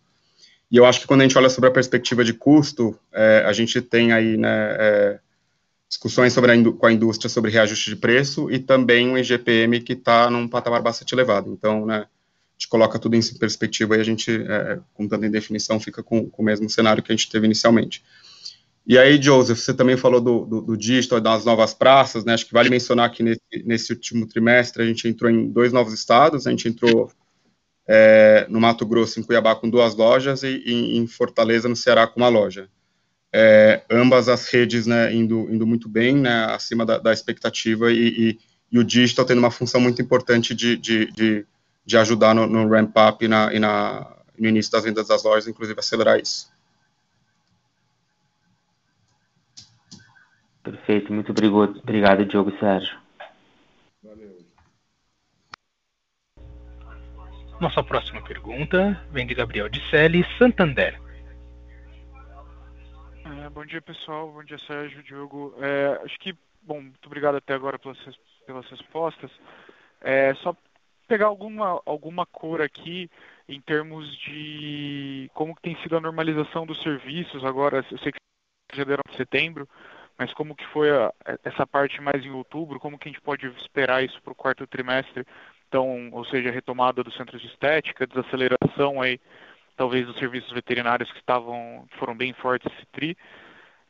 E 0.71 0.77
eu 0.77 0.85
acho 0.85 1.01
que 1.01 1.07
quando 1.07 1.23
a 1.23 1.25
gente 1.25 1.39
olha 1.39 1.49
sobre 1.49 1.71
a 1.71 1.73
perspectiva 1.73 2.23
de 2.23 2.35
custo, 2.35 2.95
é, 3.11 3.43
a 3.47 3.55
gente 3.55 3.81
tem 3.81 4.13
aí, 4.13 4.37
né, 4.37 4.77
é, 4.79 5.21
discussões 5.89 6.33
sobre 6.33 6.53
a 6.53 6.73
com 6.73 6.87
a 6.87 6.93
indústria 6.93 7.31
sobre 7.31 7.51
reajuste 7.51 7.91
de 7.91 7.97
preço 7.97 8.51
e 8.51 8.59
também 8.59 9.09
um 9.09 9.17
IGPM 9.17 9.81
que 9.81 9.95
está 9.95 10.31
num 10.31 10.47
patamar 10.47 10.83
bastante 10.83 11.15
elevado. 11.15 11.51
Então, 11.51 11.87
né, 11.87 11.97
a 11.97 12.07
gente 12.59 12.69
coloca 12.69 12.99
tudo 12.99 13.17
em 13.17 13.21
perspectiva 13.39 13.97
e 13.97 14.01
a 14.01 14.05
gente, 14.05 14.31
é, 14.31 14.81
com 14.95 15.09
tanta 15.09 15.27
indefinição, 15.27 15.81
fica 15.81 16.03
com, 16.03 16.29
com 16.29 16.43
o 16.43 16.45
mesmo 16.45 16.69
cenário 16.69 17.03
que 17.03 17.11
a 17.11 17.17
gente 17.17 17.31
teve 17.31 17.47
inicialmente. 17.47 18.05
E 18.87 18.97
aí, 18.97 19.21
Joseph, 19.21 19.59
você 19.59 19.75
também 19.75 19.97
falou 19.97 20.21
do, 20.21 20.47
do, 20.47 20.61
do 20.63 20.77
digital, 20.77 21.21
das 21.21 21.45
novas 21.45 21.75
praças, 21.75 22.25
né? 22.25 22.33
Acho 22.33 22.47
que 22.47 22.55
vale 22.55 22.71
mencionar 22.71 23.13
que 23.13 23.23
nesse, 23.23 23.41
nesse 23.65 23.93
último 23.93 24.27
trimestre 24.27 24.83
a 24.83 24.87
gente 24.87 25.07
entrou 25.07 25.31
em 25.31 25.49
dois 25.49 25.75
novos 25.75 25.93
estados, 25.93 26.47
a 26.47 26.51
gente 26.51 26.69
entrou 26.69 27.11
é, 27.87 28.47
no 28.49 28.61
Mato 28.61 28.87
Grosso, 28.87 29.21
em 29.21 29.23
Cuiabá, 29.23 29.55
com 29.55 29.69
duas 29.69 29.95
lojas 29.95 30.43
e, 30.43 30.63
e 30.65 30.97
em 30.97 31.07
Fortaleza, 31.07 31.69
no 31.69 31.77
Ceará, 31.77 32.07
com 32.07 32.21
uma 32.21 32.29
loja. 32.29 32.69
É, 33.33 33.83
ambas 33.91 34.29
as 34.29 34.49
redes 34.49 34.87
né, 34.87 35.13
indo, 35.13 35.49
indo 35.53 35.67
muito 35.67 35.89
bem, 35.89 36.17
né, 36.17 36.47
acima 36.47 36.87
da, 36.87 36.99
da 36.99 37.13
expectativa, 37.13 37.93
e, 37.93 38.09
e, 38.09 38.41
e, 38.73 38.79
o 38.79 38.85
digital 38.85 39.25
tendo 39.25 39.39
uma 39.39 39.51
função 39.51 39.81
muito 39.81 40.01
importante 40.01 40.55
de, 40.55 40.77
de, 40.77 41.13
de, 41.13 41.47
de 41.85 41.97
ajudar 41.99 42.35
no, 42.35 42.47
no 42.47 42.69
ramp-up 42.69 43.23
e, 43.23 43.29
na, 43.29 43.53
e 43.53 43.59
na, 43.59 44.07
no 44.39 44.49
início 44.49 44.73
das 44.73 44.85
vendas 44.85 45.09
das 45.09 45.23
lojas, 45.23 45.47
inclusive 45.47 45.79
acelerar 45.79 46.19
isso. 46.19 46.51
Perfeito, 50.63 51.13
muito 51.13 51.31
obrigado, 51.31 51.81
obrigado 51.83 52.25
Diogo 52.27 52.53
Sérgio. 52.59 52.99
Valeu. 54.03 54.39
Nossa 57.61 57.83
próxima 57.83 58.23
pergunta 58.23 59.03
vem 59.11 59.27
de 59.27 59.35
Gabriel 59.35 59.69
Disselli, 59.69 60.25
Santander. 60.39 61.08
É, 63.49 63.51
bom 63.51 63.65
dia, 63.65 63.81
pessoal. 63.81 64.31
Bom 64.31 64.45
dia, 64.45 64.59
Sérgio, 64.59 65.03
Diogo. 65.03 65.55
É, 65.59 66.03
acho 66.05 66.19
que, 66.19 66.37
bom, 66.61 66.83
muito 66.83 67.07
obrigado 67.07 67.37
até 67.37 67.55
agora 67.55 67.79
pelas, 67.79 67.99
pelas 68.47 68.69
respostas. 68.69 69.31
É, 70.03 70.35
só 70.35 70.55
pegar 71.09 71.27
alguma, 71.27 71.81
alguma 71.87 72.27
cor 72.27 72.61
aqui 72.61 73.11
em 73.49 73.59
termos 73.59 74.15
de 74.19 75.31
como 75.33 75.57
tem 75.63 75.75
sido 75.77 75.97
a 75.97 76.01
normalização 76.01 76.67
dos 76.67 76.83
serviços 76.83 77.43
agora. 77.43 77.83
Eu 77.91 77.99
sei 77.99 78.13
que 78.13 78.19
já 78.77 78.85
deram 78.85 79.03
em 79.09 79.17
setembro, 79.17 79.67
mas 80.19 80.35
como 80.35 80.55
que 80.55 80.67
foi 80.67 80.91
a, 80.91 81.11
essa 81.43 81.67
parte 81.67 82.03
mais 82.03 82.23
em 82.23 82.31
outubro? 82.31 82.79
Como 82.79 82.99
que 82.99 83.09
a 83.09 83.13
gente 83.13 83.23
pode 83.23 83.47
esperar 83.47 84.05
isso 84.05 84.21
para 84.21 84.33
o 84.33 84.37
quarto 84.37 84.67
trimestre? 84.67 85.25
Então, 85.69 86.11
ou 86.13 86.25
seja, 86.27 86.51
retomada 86.51 87.03
dos 87.03 87.17
centros 87.17 87.41
de 87.41 87.49
estética, 87.49 88.07
desaceleração 88.07 89.01
aí, 89.01 89.19
talvez 89.79 90.05
dos 90.05 90.19
serviços 90.19 90.53
veterinários 90.53 91.11
que 91.13 91.21
estavam, 91.21 91.87
foram 91.99 92.15
bem 92.15 92.33
fortes 92.35 92.71
esse 92.75 92.87
tri. 92.87 93.17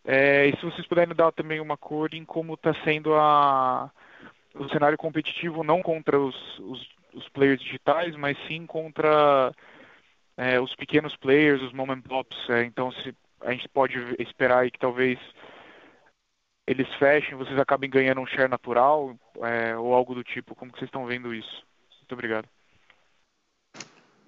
É, 0.05 0.47
e 0.47 0.57
se 0.57 0.65
vocês 0.65 0.87
puderem 0.87 1.15
dar 1.15 1.33
também 1.33 1.61
uma 1.61 1.77
cor 1.77 2.15
em 2.15 2.25
como 2.25 2.55
está 2.55 2.75
sendo 2.85 3.15
a, 3.15 3.91
o 4.55 4.69
cenário 4.69 4.99
competitivo, 4.99 5.65
não 5.65 5.83
contra 5.83 6.21
os, 6.21 6.59
os, 6.59 6.89
os 7.15 7.29
players 7.31 7.61
digitais, 7.61 8.15
mas 8.17 8.37
sim 8.47 8.67
contra 8.67 9.51
é, 10.37 10.61
os 10.61 10.75
pequenos 10.77 11.17
players, 11.17 11.63
os 11.63 11.73
mom 11.73 11.91
and 11.91 12.03
pops. 12.03 12.39
É, 12.51 12.65
então, 12.65 12.93
se 12.93 13.15
a 13.41 13.53
gente 13.53 13.69
pode 13.71 13.99
esperar 14.19 14.61
aí 14.61 14.71
que 14.71 14.79
talvez 14.79 15.19
eles 16.67 16.89
fechem, 16.97 17.35
vocês 17.35 17.59
acabem 17.59 17.89
ganhando 17.89 18.21
um 18.21 18.27
share 18.27 18.49
natural 18.49 19.17
é, 19.43 19.75
ou 19.77 19.95
algo 19.95 20.15
do 20.15 20.23
tipo? 20.23 20.55
Como 20.55 20.71
que 20.71 20.79
vocês 20.79 20.89
estão 20.89 21.07
vendo 21.07 21.35
isso? 21.35 21.67
Muito 22.01 22.13
obrigado. 22.13 22.47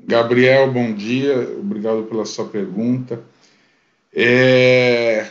Gabriel, 0.07 0.73
bom 0.73 0.93
dia. 0.95 1.57
Obrigado 1.59 2.05
pela 2.05 2.25
sua 2.25 2.49
pergunta. 2.49 3.23
É... 4.13 5.31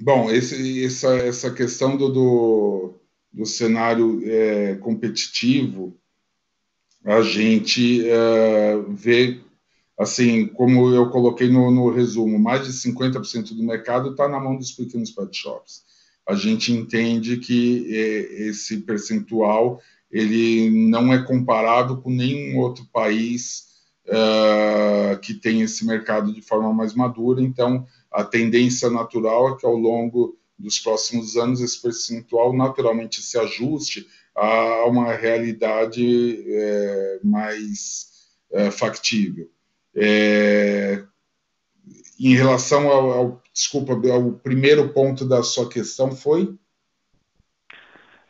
Bom, 0.00 0.30
esse, 0.30 0.84
essa, 0.84 1.16
essa 1.16 1.50
questão 1.50 1.96
do, 1.96 2.08
do, 2.08 2.94
do 3.32 3.46
cenário 3.46 4.20
é, 4.24 4.76
competitivo, 4.76 5.98
a 7.04 7.20
gente 7.22 8.08
é, 8.08 8.76
vê, 8.90 9.40
assim, 9.98 10.46
como 10.46 10.94
eu 10.94 11.10
coloquei 11.10 11.48
no, 11.48 11.70
no 11.70 11.90
resumo, 11.90 12.38
mais 12.38 12.64
de 12.64 12.72
50% 12.72 13.56
do 13.56 13.62
mercado 13.64 14.10
está 14.10 14.28
na 14.28 14.38
mão 14.38 14.56
dos 14.56 14.70
pequenos 14.70 15.10
pet 15.10 15.36
shops. 15.36 15.82
A 16.28 16.34
gente 16.34 16.72
entende 16.72 17.38
que 17.38 17.92
é, 17.92 18.48
esse 18.48 18.82
percentual 18.82 19.80
ele 20.10 20.70
não 20.88 21.12
é 21.12 21.22
comparado 21.22 22.00
com 22.00 22.10
nenhum 22.10 22.58
outro 22.58 22.84
país 22.92 23.66
uh, 24.06 25.18
que 25.20 25.34
tem 25.34 25.62
esse 25.62 25.86
mercado 25.86 26.32
de 26.32 26.40
forma 26.40 26.72
mais 26.72 26.94
madura. 26.94 27.42
Então, 27.42 27.86
a 28.10 28.24
tendência 28.24 28.88
natural 28.90 29.50
é 29.50 29.56
que 29.56 29.66
ao 29.66 29.76
longo 29.76 30.36
dos 30.58 30.78
próximos 30.78 31.36
anos 31.36 31.60
esse 31.60 31.80
percentual 31.80 32.52
naturalmente 32.52 33.22
se 33.22 33.38
ajuste 33.38 34.06
a 34.34 34.84
uma 34.86 35.12
realidade 35.12 36.44
é, 36.46 37.20
mais 37.22 38.08
é, 38.52 38.70
factível. 38.70 39.50
É, 39.94 41.04
em 42.18 42.34
relação 42.34 42.88
ao, 42.88 43.10
ao, 43.10 43.42
desculpa, 43.52 43.94
o 43.94 44.32
primeiro 44.32 44.92
ponto 44.92 45.24
da 45.24 45.42
sua 45.42 45.68
questão 45.68 46.12
foi? 46.12 46.54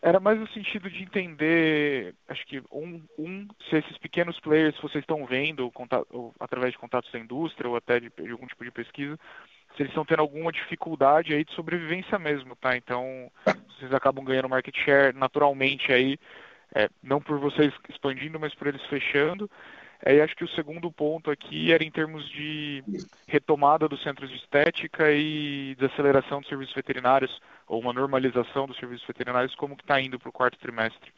Era 0.00 0.20
mais 0.20 0.38
no 0.38 0.46
sentido 0.48 0.88
de 0.88 1.02
entender, 1.02 2.14
acho 2.28 2.46
que 2.46 2.62
um, 2.70 3.02
um 3.18 3.48
se 3.68 3.76
esses 3.76 3.98
pequenos 3.98 4.38
players 4.38 4.76
que 4.76 4.82
vocês 4.82 5.02
estão 5.02 5.26
vendo 5.26 5.70
contato, 5.72 6.06
ou, 6.10 6.32
através 6.38 6.72
de 6.72 6.78
contatos 6.78 7.10
da 7.10 7.18
indústria 7.18 7.68
ou 7.68 7.76
até 7.76 7.98
de, 7.98 8.08
de, 8.08 8.30
algum 8.30 8.46
tipo 8.46 8.64
de 8.64 8.70
pesquisa, 8.70 9.18
se 9.74 9.82
eles 9.82 9.90
estão 9.90 10.04
tendo 10.04 10.20
alguma 10.20 10.52
dificuldade 10.52 11.34
aí 11.34 11.44
de 11.44 11.52
sobrevivência 11.52 12.18
mesmo, 12.18 12.54
tá? 12.54 12.76
Então, 12.76 13.30
vocês 13.76 13.92
acabam 13.92 14.24
ganhando 14.24 14.48
market 14.48 14.76
share 14.76 15.16
naturalmente 15.16 15.92
aí, 15.92 16.16
é, 16.74 16.88
não 17.02 17.20
por 17.20 17.38
vocês 17.40 17.72
expandindo, 17.88 18.38
mas 18.38 18.54
por 18.54 18.68
eles 18.68 18.84
fechando. 18.86 19.50
É, 20.04 20.16
e 20.16 20.20
acho 20.20 20.36
que 20.36 20.44
o 20.44 20.48
segundo 20.50 20.90
ponto 20.92 21.30
aqui 21.30 21.72
era 21.72 21.82
em 21.82 21.90
termos 21.90 22.28
de 22.30 22.84
retomada 23.26 23.88
dos 23.88 24.02
centros 24.02 24.30
de 24.30 24.36
estética 24.36 25.10
e 25.10 25.74
desaceleração 25.78 26.40
dos 26.40 26.48
serviços 26.48 26.74
veterinários, 26.74 27.40
ou 27.66 27.80
uma 27.80 27.92
normalização 27.92 28.66
dos 28.66 28.78
serviços 28.78 29.06
veterinários, 29.06 29.54
como 29.56 29.76
que 29.76 29.82
está 29.82 30.00
indo 30.00 30.18
para 30.18 30.28
o 30.28 30.32
quarto 30.32 30.58
trimestre. 30.58 31.12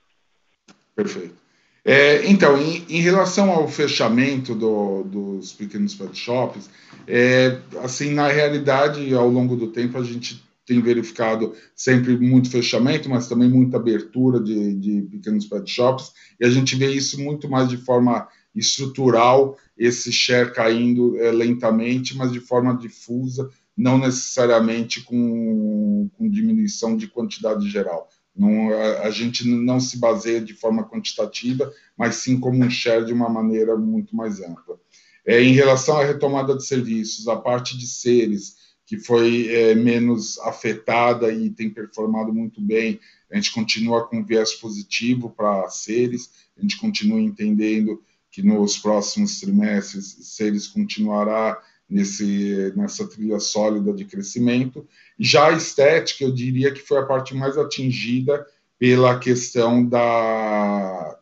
Perfeito. 0.96 1.50
É, 1.84 2.26
então, 2.26 2.60
em, 2.60 2.84
em, 2.88 3.00
relação 3.00 3.50
ao 3.50 3.66
fechamento 3.66 4.54
do, 4.54 5.02
dos 5.02 5.52
pequenos 5.52 5.94
pet 5.94 6.16
shops, 6.16 6.68
é, 7.06 7.58
assim, 7.82 8.12
na 8.12 8.28
realidade, 8.28 9.14
ao 9.14 9.28
longo 9.28 9.56
do 9.56 9.68
tempo, 9.68 9.96
a 9.96 10.04
gente 10.04 10.42
tem 10.66 10.80
verificado 10.80 11.54
sempre 11.74 12.16
muito 12.18 12.50
fechamento, 12.50 13.08
mas 13.08 13.28
também 13.28 13.48
muita 13.48 13.78
abertura 13.78 14.38
de, 14.38 14.74
de 14.74 15.02
pequenos 15.10 15.46
pet 15.46 15.68
shops, 15.70 16.12
e 16.38 16.44
a 16.44 16.50
gente 16.50 16.76
vê 16.76 16.90
isso 16.92 17.18
muito 17.20 17.48
mais 17.48 17.68
de 17.68 17.78
forma 17.78 18.28
estrutural, 18.54 19.56
esse 19.76 20.12
share 20.12 20.52
caindo 20.52 21.18
é, 21.18 21.30
lentamente, 21.30 22.16
mas 22.16 22.32
de 22.32 22.40
forma 22.40 22.76
difusa, 22.76 23.50
não 23.76 23.98
necessariamente 23.98 25.02
com, 25.02 26.10
com 26.16 26.28
diminuição 26.28 26.96
de 26.96 27.06
quantidade 27.06 27.68
geral. 27.68 28.08
Não, 28.36 28.72
a, 28.72 29.02
a, 29.02 29.10
gente 29.10 29.46
não 29.46 29.80
se 29.80 29.98
baseia 29.98 30.40
de 30.40 30.54
forma 30.54 30.84
quantitativa, 30.88 31.72
mas 31.96 32.16
sim 32.16 32.38
como 32.38 32.62
um 32.64 32.70
share 32.70 33.04
de 33.04 33.12
uma 33.12 33.28
maneira 33.28 33.76
muito 33.76 34.14
mais 34.14 34.40
ampla. 34.40 34.78
É, 35.26 35.42
em 35.42 35.52
relação 35.52 35.98
à 35.98 36.04
retomada 36.04 36.56
de 36.56 36.64
serviços, 36.64 37.28
a 37.28 37.36
parte 37.36 37.76
de 37.76 37.86
seres, 37.86 38.56
que 38.86 38.98
foi 38.98 39.48
é, 39.48 39.74
menos 39.74 40.38
afetada 40.40 41.32
e 41.32 41.50
tem 41.50 41.70
performado 41.70 42.32
muito 42.32 42.60
bem, 42.60 42.98
a 43.30 43.36
gente 43.36 43.52
continua 43.52 44.06
com 44.06 44.24
viés 44.24 44.54
positivo 44.54 45.30
para 45.30 45.68
seres, 45.68 46.30
a 46.58 46.60
gente 46.60 46.76
continua 46.78 47.20
entendendo 47.20 48.02
que 48.30 48.42
nos 48.42 48.78
próximos 48.78 49.40
trimestres 49.40 50.16
seres 50.22 50.66
continuará 50.66 51.60
nesse, 51.88 52.72
nessa 52.76 53.06
trilha 53.06 53.40
sólida 53.40 53.92
de 53.92 54.04
crescimento. 54.04 54.86
Já 55.18 55.48
a 55.48 55.52
estética, 55.52 56.24
eu 56.24 56.32
diria 56.32 56.72
que 56.72 56.80
foi 56.80 56.98
a 56.98 57.06
parte 57.06 57.34
mais 57.34 57.58
atingida 57.58 58.46
pela 58.78 59.18
questão 59.18 59.84
da 59.84 61.16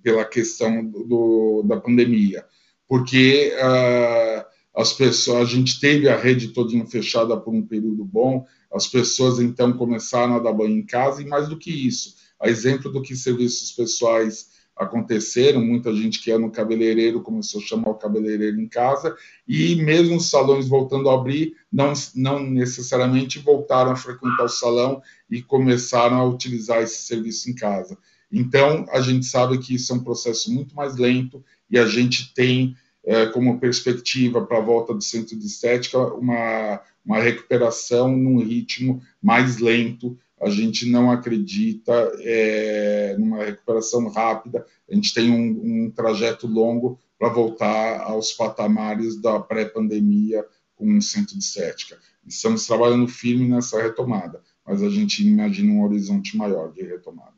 pela 0.00 0.24
questão 0.24 0.84
do, 0.84 1.64
da 1.66 1.76
pandemia, 1.80 2.46
porque 2.86 3.52
uh, 3.56 4.44
as 4.72 4.92
pessoas, 4.92 5.42
a 5.42 5.44
gente 5.44 5.80
teve 5.80 6.08
a 6.08 6.16
rede 6.16 6.48
todinha 6.48 6.86
fechada 6.86 7.36
por 7.36 7.52
um 7.52 7.66
período 7.66 8.04
bom, 8.04 8.46
as 8.72 8.86
pessoas 8.86 9.40
então 9.40 9.72
começaram 9.72 10.36
a 10.36 10.38
dar 10.38 10.52
banho 10.52 10.76
em 10.76 10.86
casa, 10.86 11.20
e 11.20 11.24
mais 11.24 11.48
do 11.48 11.58
que 11.58 11.72
isso, 11.72 12.14
a 12.38 12.48
exemplo 12.48 12.92
do 12.92 13.02
que 13.02 13.16
serviços 13.16 13.72
pessoais 13.72 14.55
aconteceram, 14.76 15.64
muita 15.64 15.92
gente 15.94 16.22
que 16.22 16.30
é 16.30 16.36
no 16.36 16.50
cabeleireiro 16.50 17.22
começou 17.22 17.60
a 17.60 17.64
chamar 17.64 17.90
o 17.90 17.94
cabeleireiro 17.94 18.60
em 18.60 18.68
casa, 18.68 19.16
e 19.48 19.74
mesmo 19.76 20.16
os 20.16 20.28
salões 20.28 20.68
voltando 20.68 21.08
a 21.08 21.14
abrir, 21.14 21.54
não, 21.72 21.94
não 22.14 22.42
necessariamente 22.42 23.38
voltaram 23.38 23.92
a 23.92 23.96
frequentar 23.96 24.44
o 24.44 24.48
salão 24.48 25.00
e 25.30 25.42
começaram 25.42 26.18
a 26.18 26.24
utilizar 26.24 26.82
esse 26.82 27.06
serviço 27.06 27.50
em 27.50 27.54
casa. 27.54 27.96
Então, 28.30 28.84
a 28.90 29.00
gente 29.00 29.24
sabe 29.24 29.56
que 29.58 29.74
isso 29.74 29.92
é 29.92 29.96
um 29.96 30.04
processo 30.04 30.52
muito 30.52 30.74
mais 30.74 30.96
lento 30.96 31.42
e 31.70 31.78
a 31.78 31.86
gente 31.86 32.34
tem 32.34 32.76
é, 33.04 33.26
como 33.26 33.58
perspectiva 33.58 34.44
para 34.44 34.58
a 34.58 34.62
volta 34.62 34.92
do 34.92 35.02
centro 35.02 35.38
de 35.38 35.46
estética 35.46 35.98
uma, 35.98 36.80
uma 37.04 37.18
recuperação 37.20 38.14
num 38.14 38.38
ritmo 38.38 39.00
mais 39.22 39.58
lento 39.58 40.18
a 40.40 40.50
gente 40.50 40.90
não 40.90 41.10
acredita 41.10 41.92
é, 42.20 43.16
numa 43.18 43.44
recuperação 43.44 44.08
rápida, 44.08 44.66
a 44.90 44.94
gente 44.94 45.14
tem 45.14 45.30
um, 45.30 45.86
um 45.86 45.90
trajeto 45.90 46.46
longo 46.46 46.98
para 47.18 47.28
voltar 47.28 48.02
aos 48.02 48.32
patamares 48.32 49.20
da 49.20 49.40
pré-pandemia 49.40 50.46
com 50.74 50.86
um 50.86 51.00
centro 51.00 51.34
de 51.34 51.42
estética. 51.42 51.98
Estamos 52.26 52.66
trabalhando 52.66 53.08
firme 53.08 53.48
nessa 53.48 53.80
retomada, 53.80 54.42
mas 54.64 54.82
a 54.82 54.90
gente 54.90 55.26
imagina 55.26 55.72
um 55.72 55.84
horizonte 55.84 56.36
maior 56.36 56.72
de 56.72 56.82
retomada. 56.82 57.36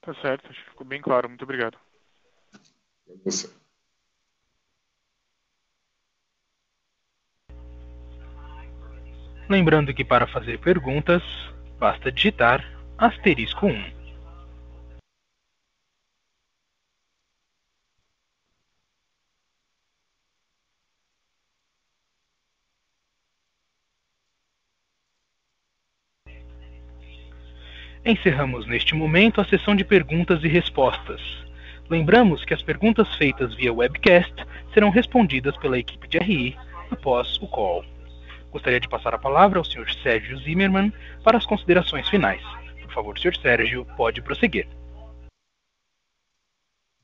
Tá 0.00 0.14
certo, 0.20 0.50
acho 0.50 0.64
que 0.64 0.70
ficou 0.70 0.86
bem 0.86 1.00
claro. 1.00 1.28
Muito 1.28 1.44
obrigado. 1.44 1.78
Você. 3.24 3.48
Lembrando 9.48 9.92
que 9.92 10.04
para 10.04 10.26
fazer 10.26 10.58
perguntas, 10.58 11.22
basta 11.78 12.10
digitar 12.10 12.64
asterisco 12.96 13.66
1. 13.66 14.04
Encerramos 28.06 28.66
neste 28.66 28.94
momento 28.94 29.40
a 29.40 29.44
sessão 29.44 29.76
de 29.76 29.84
perguntas 29.84 30.42
e 30.42 30.48
respostas. 30.48 31.20
Lembramos 31.90 32.44
que 32.46 32.54
as 32.54 32.62
perguntas 32.62 33.14
feitas 33.16 33.54
via 33.54 33.72
webcast 33.72 34.34
serão 34.72 34.88
respondidas 34.88 35.54
pela 35.58 35.78
equipe 35.78 36.08
de 36.08 36.18
RI 36.18 36.56
após 36.90 37.36
o 37.42 37.46
call. 37.46 37.93
Gostaria 38.54 38.78
de 38.78 38.88
passar 38.88 39.12
a 39.12 39.18
palavra 39.18 39.58
ao 39.58 39.64
Sr. 39.64 39.92
Sérgio 40.00 40.38
Zimmermann 40.38 40.92
para 41.24 41.36
as 41.36 41.44
considerações 41.44 42.08
finais. 42.08 42.40
Por 42.82 42.94
favor, 42.94 43.18
Sr. 43.18 43.36
Sérgio, 43.36 43.84
pode 43.96 44.22
prosseguir. 44.22 44.68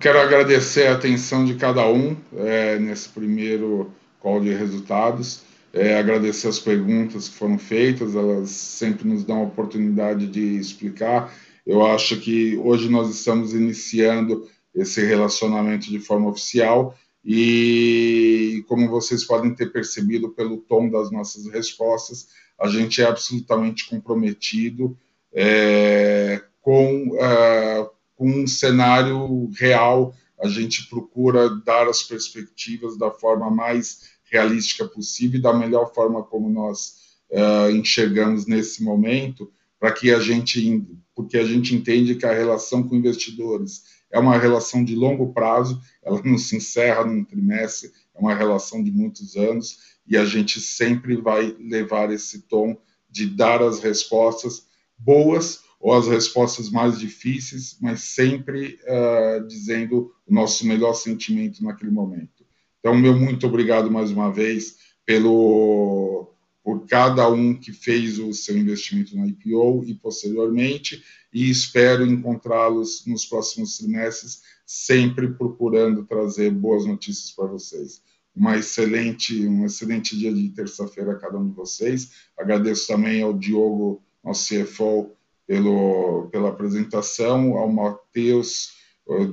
Quero 0.00 0.20
agradecer 0.20 0.86
a 0.86 0.94
atenção 0.94 1.44
de 1.44 1.56
cada 1.56 1.84
um 1.88 2.16
é, 2.36 2.78
nesse 2.78 3.08
primeiro 3.08 3.92
call 4.20 4.40
de 4.40 4.54
resultados. 4.54 5.42
É, 5.72 5.98
agradecer 5.98 6.46
as 6.46 6.60
perguntas 6.60 7.28
que 7.28 7.34
foram 7.34 7.58
feitas, 7.58 8.14
elas 8.14 8.50
sempre 8.50 9.08
nos 9.08 9.24
dão 9.24 9.40
a 9.40 9.46
oportunidade 9.46 10.28
de 10.28 10.56
explicar. 10.56 11.34
Eu 11.66 11.84
acho 11.84 12.20
que 12.20 12.56
hoje 12.58 12.88
nós 12.88 13.10
estamos 13.10 13.54
iniciando 13.54 14.48
esse 14.72 15.04
relacionamento 15.04 15.90
de 15.90 15.98
forma 15.98 16.30
oficial 16.30 16.96
e 17.24 18.29
como 18.62 18.88
vocês 18.88 19.24
podem 19.24 19.54
ter 19.54 19.72
percebido 19.72 20.30
pelo 20.30 20.58
tom 20.58 20.88
das 20.88 21.10
nossas 21.10 21.46
respostas, 21.46 22.28
a 22.58 22.68
gente 22.68 23.00
é 23.00 23.06
absolutamente 23.06 23.88
comprometido 23.88 24.96
é, 25.32 26.42
com, 26.60 27.08
uh, 27.08 27.90
com 28.16 28.28
um 28.28 28.46
cenário 28.46 29.50
real. 29.56 30.14
A 30.40 30.48
gente 30.48 30.88
procura 30.88 31.48
dar 31.64 31.88
as 31.88 32.02
perspectivas 32.02 32.96
da 32.96 33.10
forma 33.10 33.50
mais 33.50 34.10
realística 34.30 34.86
possível 34.86 35.38
e 35.38 35.42
da 35.42 35.52
melhor 35.52 35.92
forma 35.92 36.22
como 36.22 36.48
nós 36.48 37.16
uh, 37.30 37.70
enxergamos 37.70 38.46
nesse 38.46 38.82
momento, 38.82 39.50
para 39.78 39.92
que 39.92 40.12
a 40.12 40.20
gente, 40.20 40.84
porque 41.14 41.38
a 41.38 41.44
gente 41.44 41.74
entende 41.74 42.14
que 42.14 42.26
a 42.26 42.32
relação 42.32 42.82
com 42.82 42.94
investidores 42.94 43.82
é 44.10 44.18
uma 44.18 44.36
relação 44.36 44.84
de 44.84 44.94
longo 44.94 45.32
prazo, 45.32 45.80
ela 46.02 46.20
não 46.24 46.36
se 46.36 46.56
encerra 46.56 47.04
num 47.04 47.24
trimestre, 47.24 47.92
é 48.09 48.09
uma 48.20 48.34
relação 48.34 48.82
de 48.82 48.90
muitos 48.90 49.36
anos, 49.36 49.78
e 50.06 50.16
a 50.16 50.24
gente 50.24 50.60
sempre 50.60 51.16
vai 51.16 51.56
levar 51.58 52.12
esse 52.12 52.42
tom 52.42 52.76
de 53.10 53.26
dar 53.26 53.62
as 53.62 53.80
respostas 53.80 54.66
boas 54.98 55.60
ou 55.80 55.94
as 55.94 56.06
respostas 56.06 56.70
mais 56.70 56.98
difíceis, 56.98 57.76
mas 57.80 58.02
sempre 58.02 58.78
uh, 58.84 59.46
dizendo 59.46 60.12
o 60.26 60.34
nosso 60.34 60.66
melhor 60.66 60.92
sentimento 60.92 61.64
naquele 61.64 61.90
momento. 61.90 62.44
Então, 62.78 62.94
meu 62.94 63.18
muito 63.18 63.46
obrigado 63.46 63.90
mais 63.90 64.10
uma 64.10 64.30
vez 64.30 64.76
pelo 65.06 66.30
por 66.62 66.86
cada 66.86 67.28
um 67.28 67.54
que 67.54 67.72
fez 67.72 68.18
o 68.18 68.32
seu 68.34 68.56
investimento 68.56 69.16
no 69.16 69.26
IPO 69.26 69.82
e 69.86 69.94
posteriormente, 69.94 71.02
e 71.32 71.48
espero 71.48 72.06
encontrá-los 72.06 73.06
nos 73.06 73.24
próximos 73.24 73.78
trimestres, 73.78 74.42
sempre 74.66 75.32
procurando 75.32 76.04
trazer 76.04 76.50
boas 76.50 76.84
notícias 76.84 77.30
para 77.32 77.46
vocês. 77.46 78.02
Uma 78.34 78.56
excelente, 78.56 79.46
um 79.46 79.66
excelente 79.66 80.16
dia 80.16 80.32
de 80.32 80.48
terça-feira 80.50 81.12
a 81.12 81.18
cada 81.18 81.38
um 81.38 81.48
de 81.48 81.54
vocês. 81.54 82.12
Agradeço 82.38 82.86
também 82.86 83.22
ao 83.22 83.32
Diogo, 83.32 84.02
nosso 84.22 84.48
CFO, 84.48 85.16
pelo, 85.46 86.28
pela 86.30 86.50
apresentação, 86.50 87.56
ao 87.56 87.68
Matheus 87.68 88.72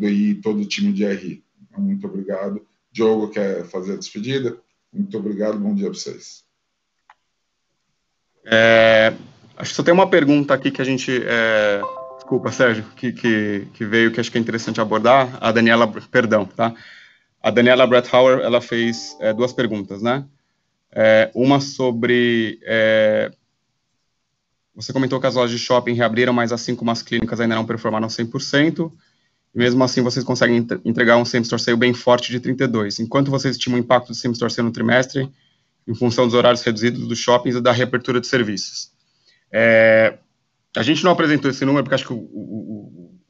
e 0.02 0.36
todo 0.36 0.62
o 0.62 0.66
time 0.66 0.92
de 0.92 1.06
RI. 1.06 1.44
Muito 1.78 2.08
obrigado. 2.08 2.66
Diogo, 2.92 3.30
quer 3.30 3.64
fazer 3.66 3.94
a 3.94 3.98
despedida? 3.98 4.58
Muito 4.92 5.16
obrigado, 5.18 5.60
bom 5.60 5.76
dia 5.76 5.90
para 5.90 6.00
vocês. 6.00 6.44
É, 8.44 9.14
acho 9.58 9.70
que 9.72 9.76
só 9.76 9.84
tem 9.84 9.94
uma 9.94 10.10
pergunta 10.10 10.54
aqui 10.54 10.72
que 10.72 10.82
a 10.82 10.86
gente. 10.86 11.22
É, 11.24 11.82
desculpa, 12.16 12.52
Sérgio, 12.52 12.84
que, 12.96 13.12
que, 13.12 13.68
que, 13.74 13.86
veio 13.86 14.12
que 14.12 14.20
acho 14.20 14.32
que 14.32 14.38
é 14.38 14.42
interessante 14.42 14.82
abordar. 14.82 15.38
A 15.40 15.52
Daniela, 15.52 15.88
perdão, 16.10 16.46
tá? 16.46 16.74
A 17.48 17.50
Daniela 17.50 17.88
Bretthauer, 17.88 18.42
ela 18.42 18.60
fez 18.60 19.16
é, 19.22 19.32
duas 19.32 19.54
perguntas, 19.54 20.02
né? 20.02 20.26
É, 20.92 21.32
uma 21.34 21.62
sobre. 21.62 22.60
É, 22.64 23.32
você 24.76 24.92
comentou 24.92 25.18
que 25.18 25.28
as 25.28 25.36
lojas 25.36 25.58
de 25.58 25.66
shopping 25.66 25.94
reabriram, 25.94 26.34
mas 26.34 26.52
assim 26.52 26.76
como 26.76 26.92
as 26.92 27.02
clínicas 27.02 27.40
ainda 27.40 27.56
não 27.56 27.66
performaram 27.66 28.10
100%. 28.10 28.92
E 29.56 29.58
mesmo 29.58 29.82
assim, 29.82 30.02
vocês 30.02 30.26
conseguem 30.26 30.68
entregar 30.84 31.16
um 31.16 31.24
same-store 31.24 31.62
sale 31.62 31.78
bem 31.78 31.94
forte 31.94 32.34
de 32.34 32.42
32%. 32.42 33.00
Enquanto 33.00 33.32
vocês 33.32 33.56
estimam 33.56 33.80
o 33.80 33.82
impacto 33.82 34.10
do 34.10 34.16
same-store 34.16 34.52
sale 34.52 34.68
no 34.68 34.74
trimestre, 34.74 35.32
em 35.88 35.96
função 35.96 36.26
dos 36.26 36.34
horários 36.34 36.62
reduzidos 36.64 37.08
dos 37.08 37.18
shoppings 37.18 37.56
e 37.56 37.62
da 37.62 37.72
reapertura 37.72 38.20
de 38.20 38.28
serviços. 38.28 38.92
É, 39.50 40.18
a 40.76 40.84
gente 40.84 41.02
não 41.02 41.12
apresentou 41.12 41.50
esse 41.50 41.64
número 41.64 41.86
porque 41.86 41.96
acho 41.96 42.06
que 42.06 42.14
o, 42.14 42.18
o, 42.18 42.67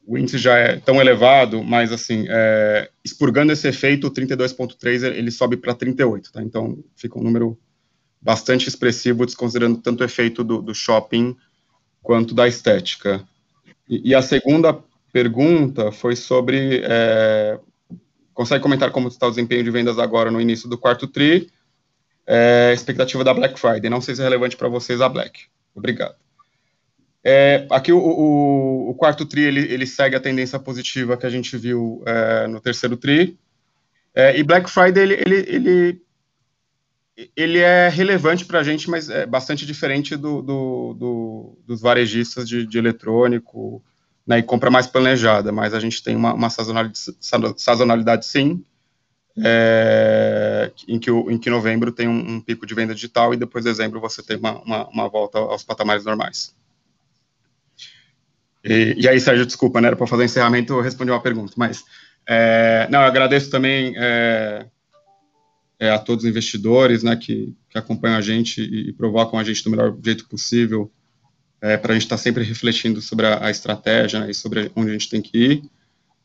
o 0.08 0.16
índice 0.16 0.38
já 0.38 0.56
é 0.56 0.76
tão 0.76 1.00
elevado, 1.00 1.62
mas 1.62 1.92
assim, 1.92 2.24
é, 2.28 2.90
expurgando 3.04 3.52
esse 3.52 3.68
efeito, 3.68 4.06
o 4.06 4.10
32,3 4.10 5.04
ele 5.04 5.30
sobe 5.30 5.56
para 5.56 5.74
38, 5.74 6.32
tá? 6.32 6.42
Então 6.42 6.82
fica 6.96 7.18
um 7.18 7.22
número 7.22 7.58
bastante 8.20 8.68
expressivo, 8.68 9.26
desconsiderando 9.26 9.78
tanto 9.78 10.00
o 10.00 10.04
efeito 10.04 10.42
do, 10.42 10.62
do 10.62 10.74
shopping 10.74 11.36
quanto 12.02 12.34
da 12.34 12.48
estética. 12.48 13.22
E, 13.88 14.10
e, 14.10 14.14
a 14.14 14.22
segunda 14.22 14.76
pergunta 15.12 15.92
foi 15.92 16.16
sobre. 16.16 16.80
É, 16.84 17.58
consegue 18.32 18.62
comentar 18.62 18.90
como 18.90 19.08
está 19.08 19.26
o 19.26 19.30
desempenho 19.30 19.62
de 19.62 19.70
vendas 19.70 19.98
agora 19.98 20.30
no 20.30 20.40
início 20.40 20.68
do 20.68 20.78
quarto 20.78 21.06
TRI? 21.06 21.50
é, 22.28 22.72
expectativa 22.74 23.24
da 23.24 23.32
Black 23.32 23.58
Friday. 23.58 23.88
Não 23.88 24.02
sei 24.02 24.14
se 24.14 24.20
é 24.20 24.24
relevante 24.24 24.54
para 24.54 24.68
vocês 24.68 25.00
a 25.00 25.08
Black. 25.08 25.46
Obrigado. 25.74 26.14
É, 27.24 27.66
aqui 27.70 27.92
o, 27.92 27.98
o, 27.98 28.90
o, 28.90 28.94
quarto 28.94 29.26
tri 29.26 29.42
ele, 29.42 29.60
ele, 29.60 29.86
segue 29.86 30.14
a 30.14 30.20
tendência 30.20 30.58
positiva 30.58 31.16
que 31.16 31.26
a 31.26 31.30
gente 31.30 31.56
viu 31.56 32.02
é, 32.06 32.46
no 32.46 32.60
terceiro 32.60 32.96
tri. 32.96 33.38
É, 34.14 34.38
e 34.38 34.42
Black 34.42 34.70
Friday 34.70 35.02
ele, 35.02 35.14
ele, 35.14 35.36
ele, 35.48 36.02
ele 37.36 37.58
é 37.58 37.88
relevante 37.88 38.44
para 38.44 38.60
a 38.60 38.62
gente, 38.62 38.88
mas 38.88 39.10
é 39.10 39.26
bastante 39.26 39.66
diferente 39.66 40.16
do, 40.16 40.40
do, 40.40 40.94
do 40.94 41.58
dos 41.66 41.80
varejistas 41.80 42.48
de, 42.48 42.66
de 42.66 42.78
eletrônico 42.78 43.82
né, 44.26 44.38
e 44.38 44.42
compra 44.42 44.70
mais 44.70 44.86
planejada. 44.86 45.50
Mas 45.50 45.74
a 45.74 45.80
gente 45.80 46.02
tem 46.02 46.14
uma, 46.14 46.32
uma 46.32 46.50
sazonalidade, 46.50 46.98
sazonalidade 47.56 48.26
sim 48.26 48.64
é, 49.44 50.70
em, 50.86 50.98
que 50.98 51.10
em 51.10 51.38
que 51.38 51.50
novembro 51.50 51.92
tem 51.92 52.08
um, 52.08 52.36
um, 52.36 52.40
pico 52.40 52.66
de 52.66 52.74
venda 52.74 52.94
digital 52.94 53.32
e 53.32 53.36
depois 53.36 53.64
dezembro 53.64 54.00
você 54.00 54.22
tem 54.22 54.36
uma, 54.36 54.60
uma, 54.62 54.88
uma 54.88 55.08
volta 55.08 55.38
aos 55.38 55.62
patamares 55.62 56.04
normais. 56.04 56.54
E, 58.64 58.96
e, 58.98 59.08
aí, 59.08 59.20
Sérgio, 59.20 59.46
desculpa, 59.46 59.80
né, 59.80 59.88
era 59.88 59.96
para 59.96 60.06
fazer 60.06 60.22
o 60.22 60.26
encerramento, 60.26 60.72
eu 60.72 60.80
respondi 60.80 61.10
uma 61.10 61.22
pergunta, 61.22 61.52
mas, 61.56 61.84
é, 62.26 62.86
não, 62.90 63.00
eu 63.00 63.06
agradeço 63.06 63.50
também 63.50 63.94
é, 63.96 64.66
é, 65.78 65.90
a 65.90 65.98
todos 65.98 66.24
os 66.24 66.30
investidores, 66.30 67.02
né, 67.02 67.16
que, 67.16 67.54
que 67.70 67.78
acompanham 67.78 68.16
a 68.16 68.20
gente 68.20 68.60
e, 68.60 68.90
e 68.90 68.92
provocam 68.92 69.38
a 69.38 69.44
gente 69.44 69.62
do 69.62 69.70
melhor 69.70 69.96
jeito 70.04 70.28
possível, 70.28 70.90
é, 71.60 71.76
para 71.76 71.92
a 71.92 71.94
gente 71.94 72.04
estar 72.04 72.16
tá 72.16 72.22
sempre 72.22 72.44
refletindo 72.44 73.00
sobre 73.00 73.26
a, 73.26 73.46
a 73.46 73.50
estratégia 73.50 74.20
né, 74.20 74.30
e 74.30 74.34
sobre 74.34 74.70
onde 74.74 74.90
a 74.90 74.92
gente 74.92 75.08
tem 75.08 75.22
que 75.22 75.38
ir 75.38 75.70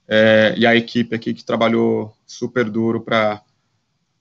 é, 0.07 0.53
e 0.57 0.65
a 0.65 0.75
equipe 0.75 1.15
aqui 1.15 1.33
que 1.33 1.43
trabalhou 1.43 2.15
super 2.25 2.69
duro 2.69 3.01
para 3.01 3.41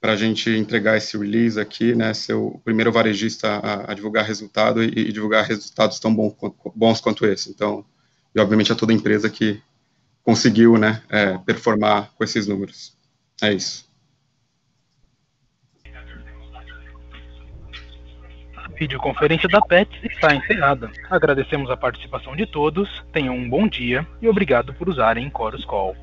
a 0.01 0.15
gente 0.15 0.49
entregar 0.49 0.97
esse 0.97 1.17
release 1.17 1.59
aqui, 1.59 1.93
né, 1.93 2.13
ser 2.13 2.33
o 2.33 2.59
primeiro 2.63 2.91
varejista 2.91 3.49
a, 3.49 3.91
a 3.91 3.93
divulgar 3.93 4.25
resultado 4.25 4.83
e, 4.83 4.87
e, 4.87 5.11
divulgar 5.11 5.45
resultados 5.45 5.99
tão 5.99 6.13
bom, 6.13 6.35
bons 6.75 7.01
quanto 7.01 7.25
esse. 7.25 7.49
Então, 7.49 7.85
e 8.35 8.39
obviamente 8.39 8.71
a 8.71 8.75
toda 8.75 8.93
empresa 8.93 9.29
que 9.29 9.61
conseguiu, 10.23 10.77
né, 10.77 11.01
é, 11.09 11.37
performar 11.39 12.11
com 12.15 12.23
esses 12.23 12.47
números. 12.47 12.97
É 13.41 13.53
isso. 13.53 13.91
A 18.55 18.67
videoconferência 18.69 19.49
da 19.49 19.61
PET 19.61 19.89
está 20.03 20.33
encerrada. 20.33 20.89
Agradecemos 21.09 21.69
a 21.69 21.77
participação 21.77 22.35
de 22.35 22.45
todos, 22.45 22.89
tenham 23.11 23.35
um 23.35 23.49
bom 23.49 23.67
dia 23.67 24.07
e 24.21 24.27
obrigado 24.27 24.73
por 24.73 24.89
usarem 24.89 25.31
Chorus 25.35 25.65
Call. 25.65 25.95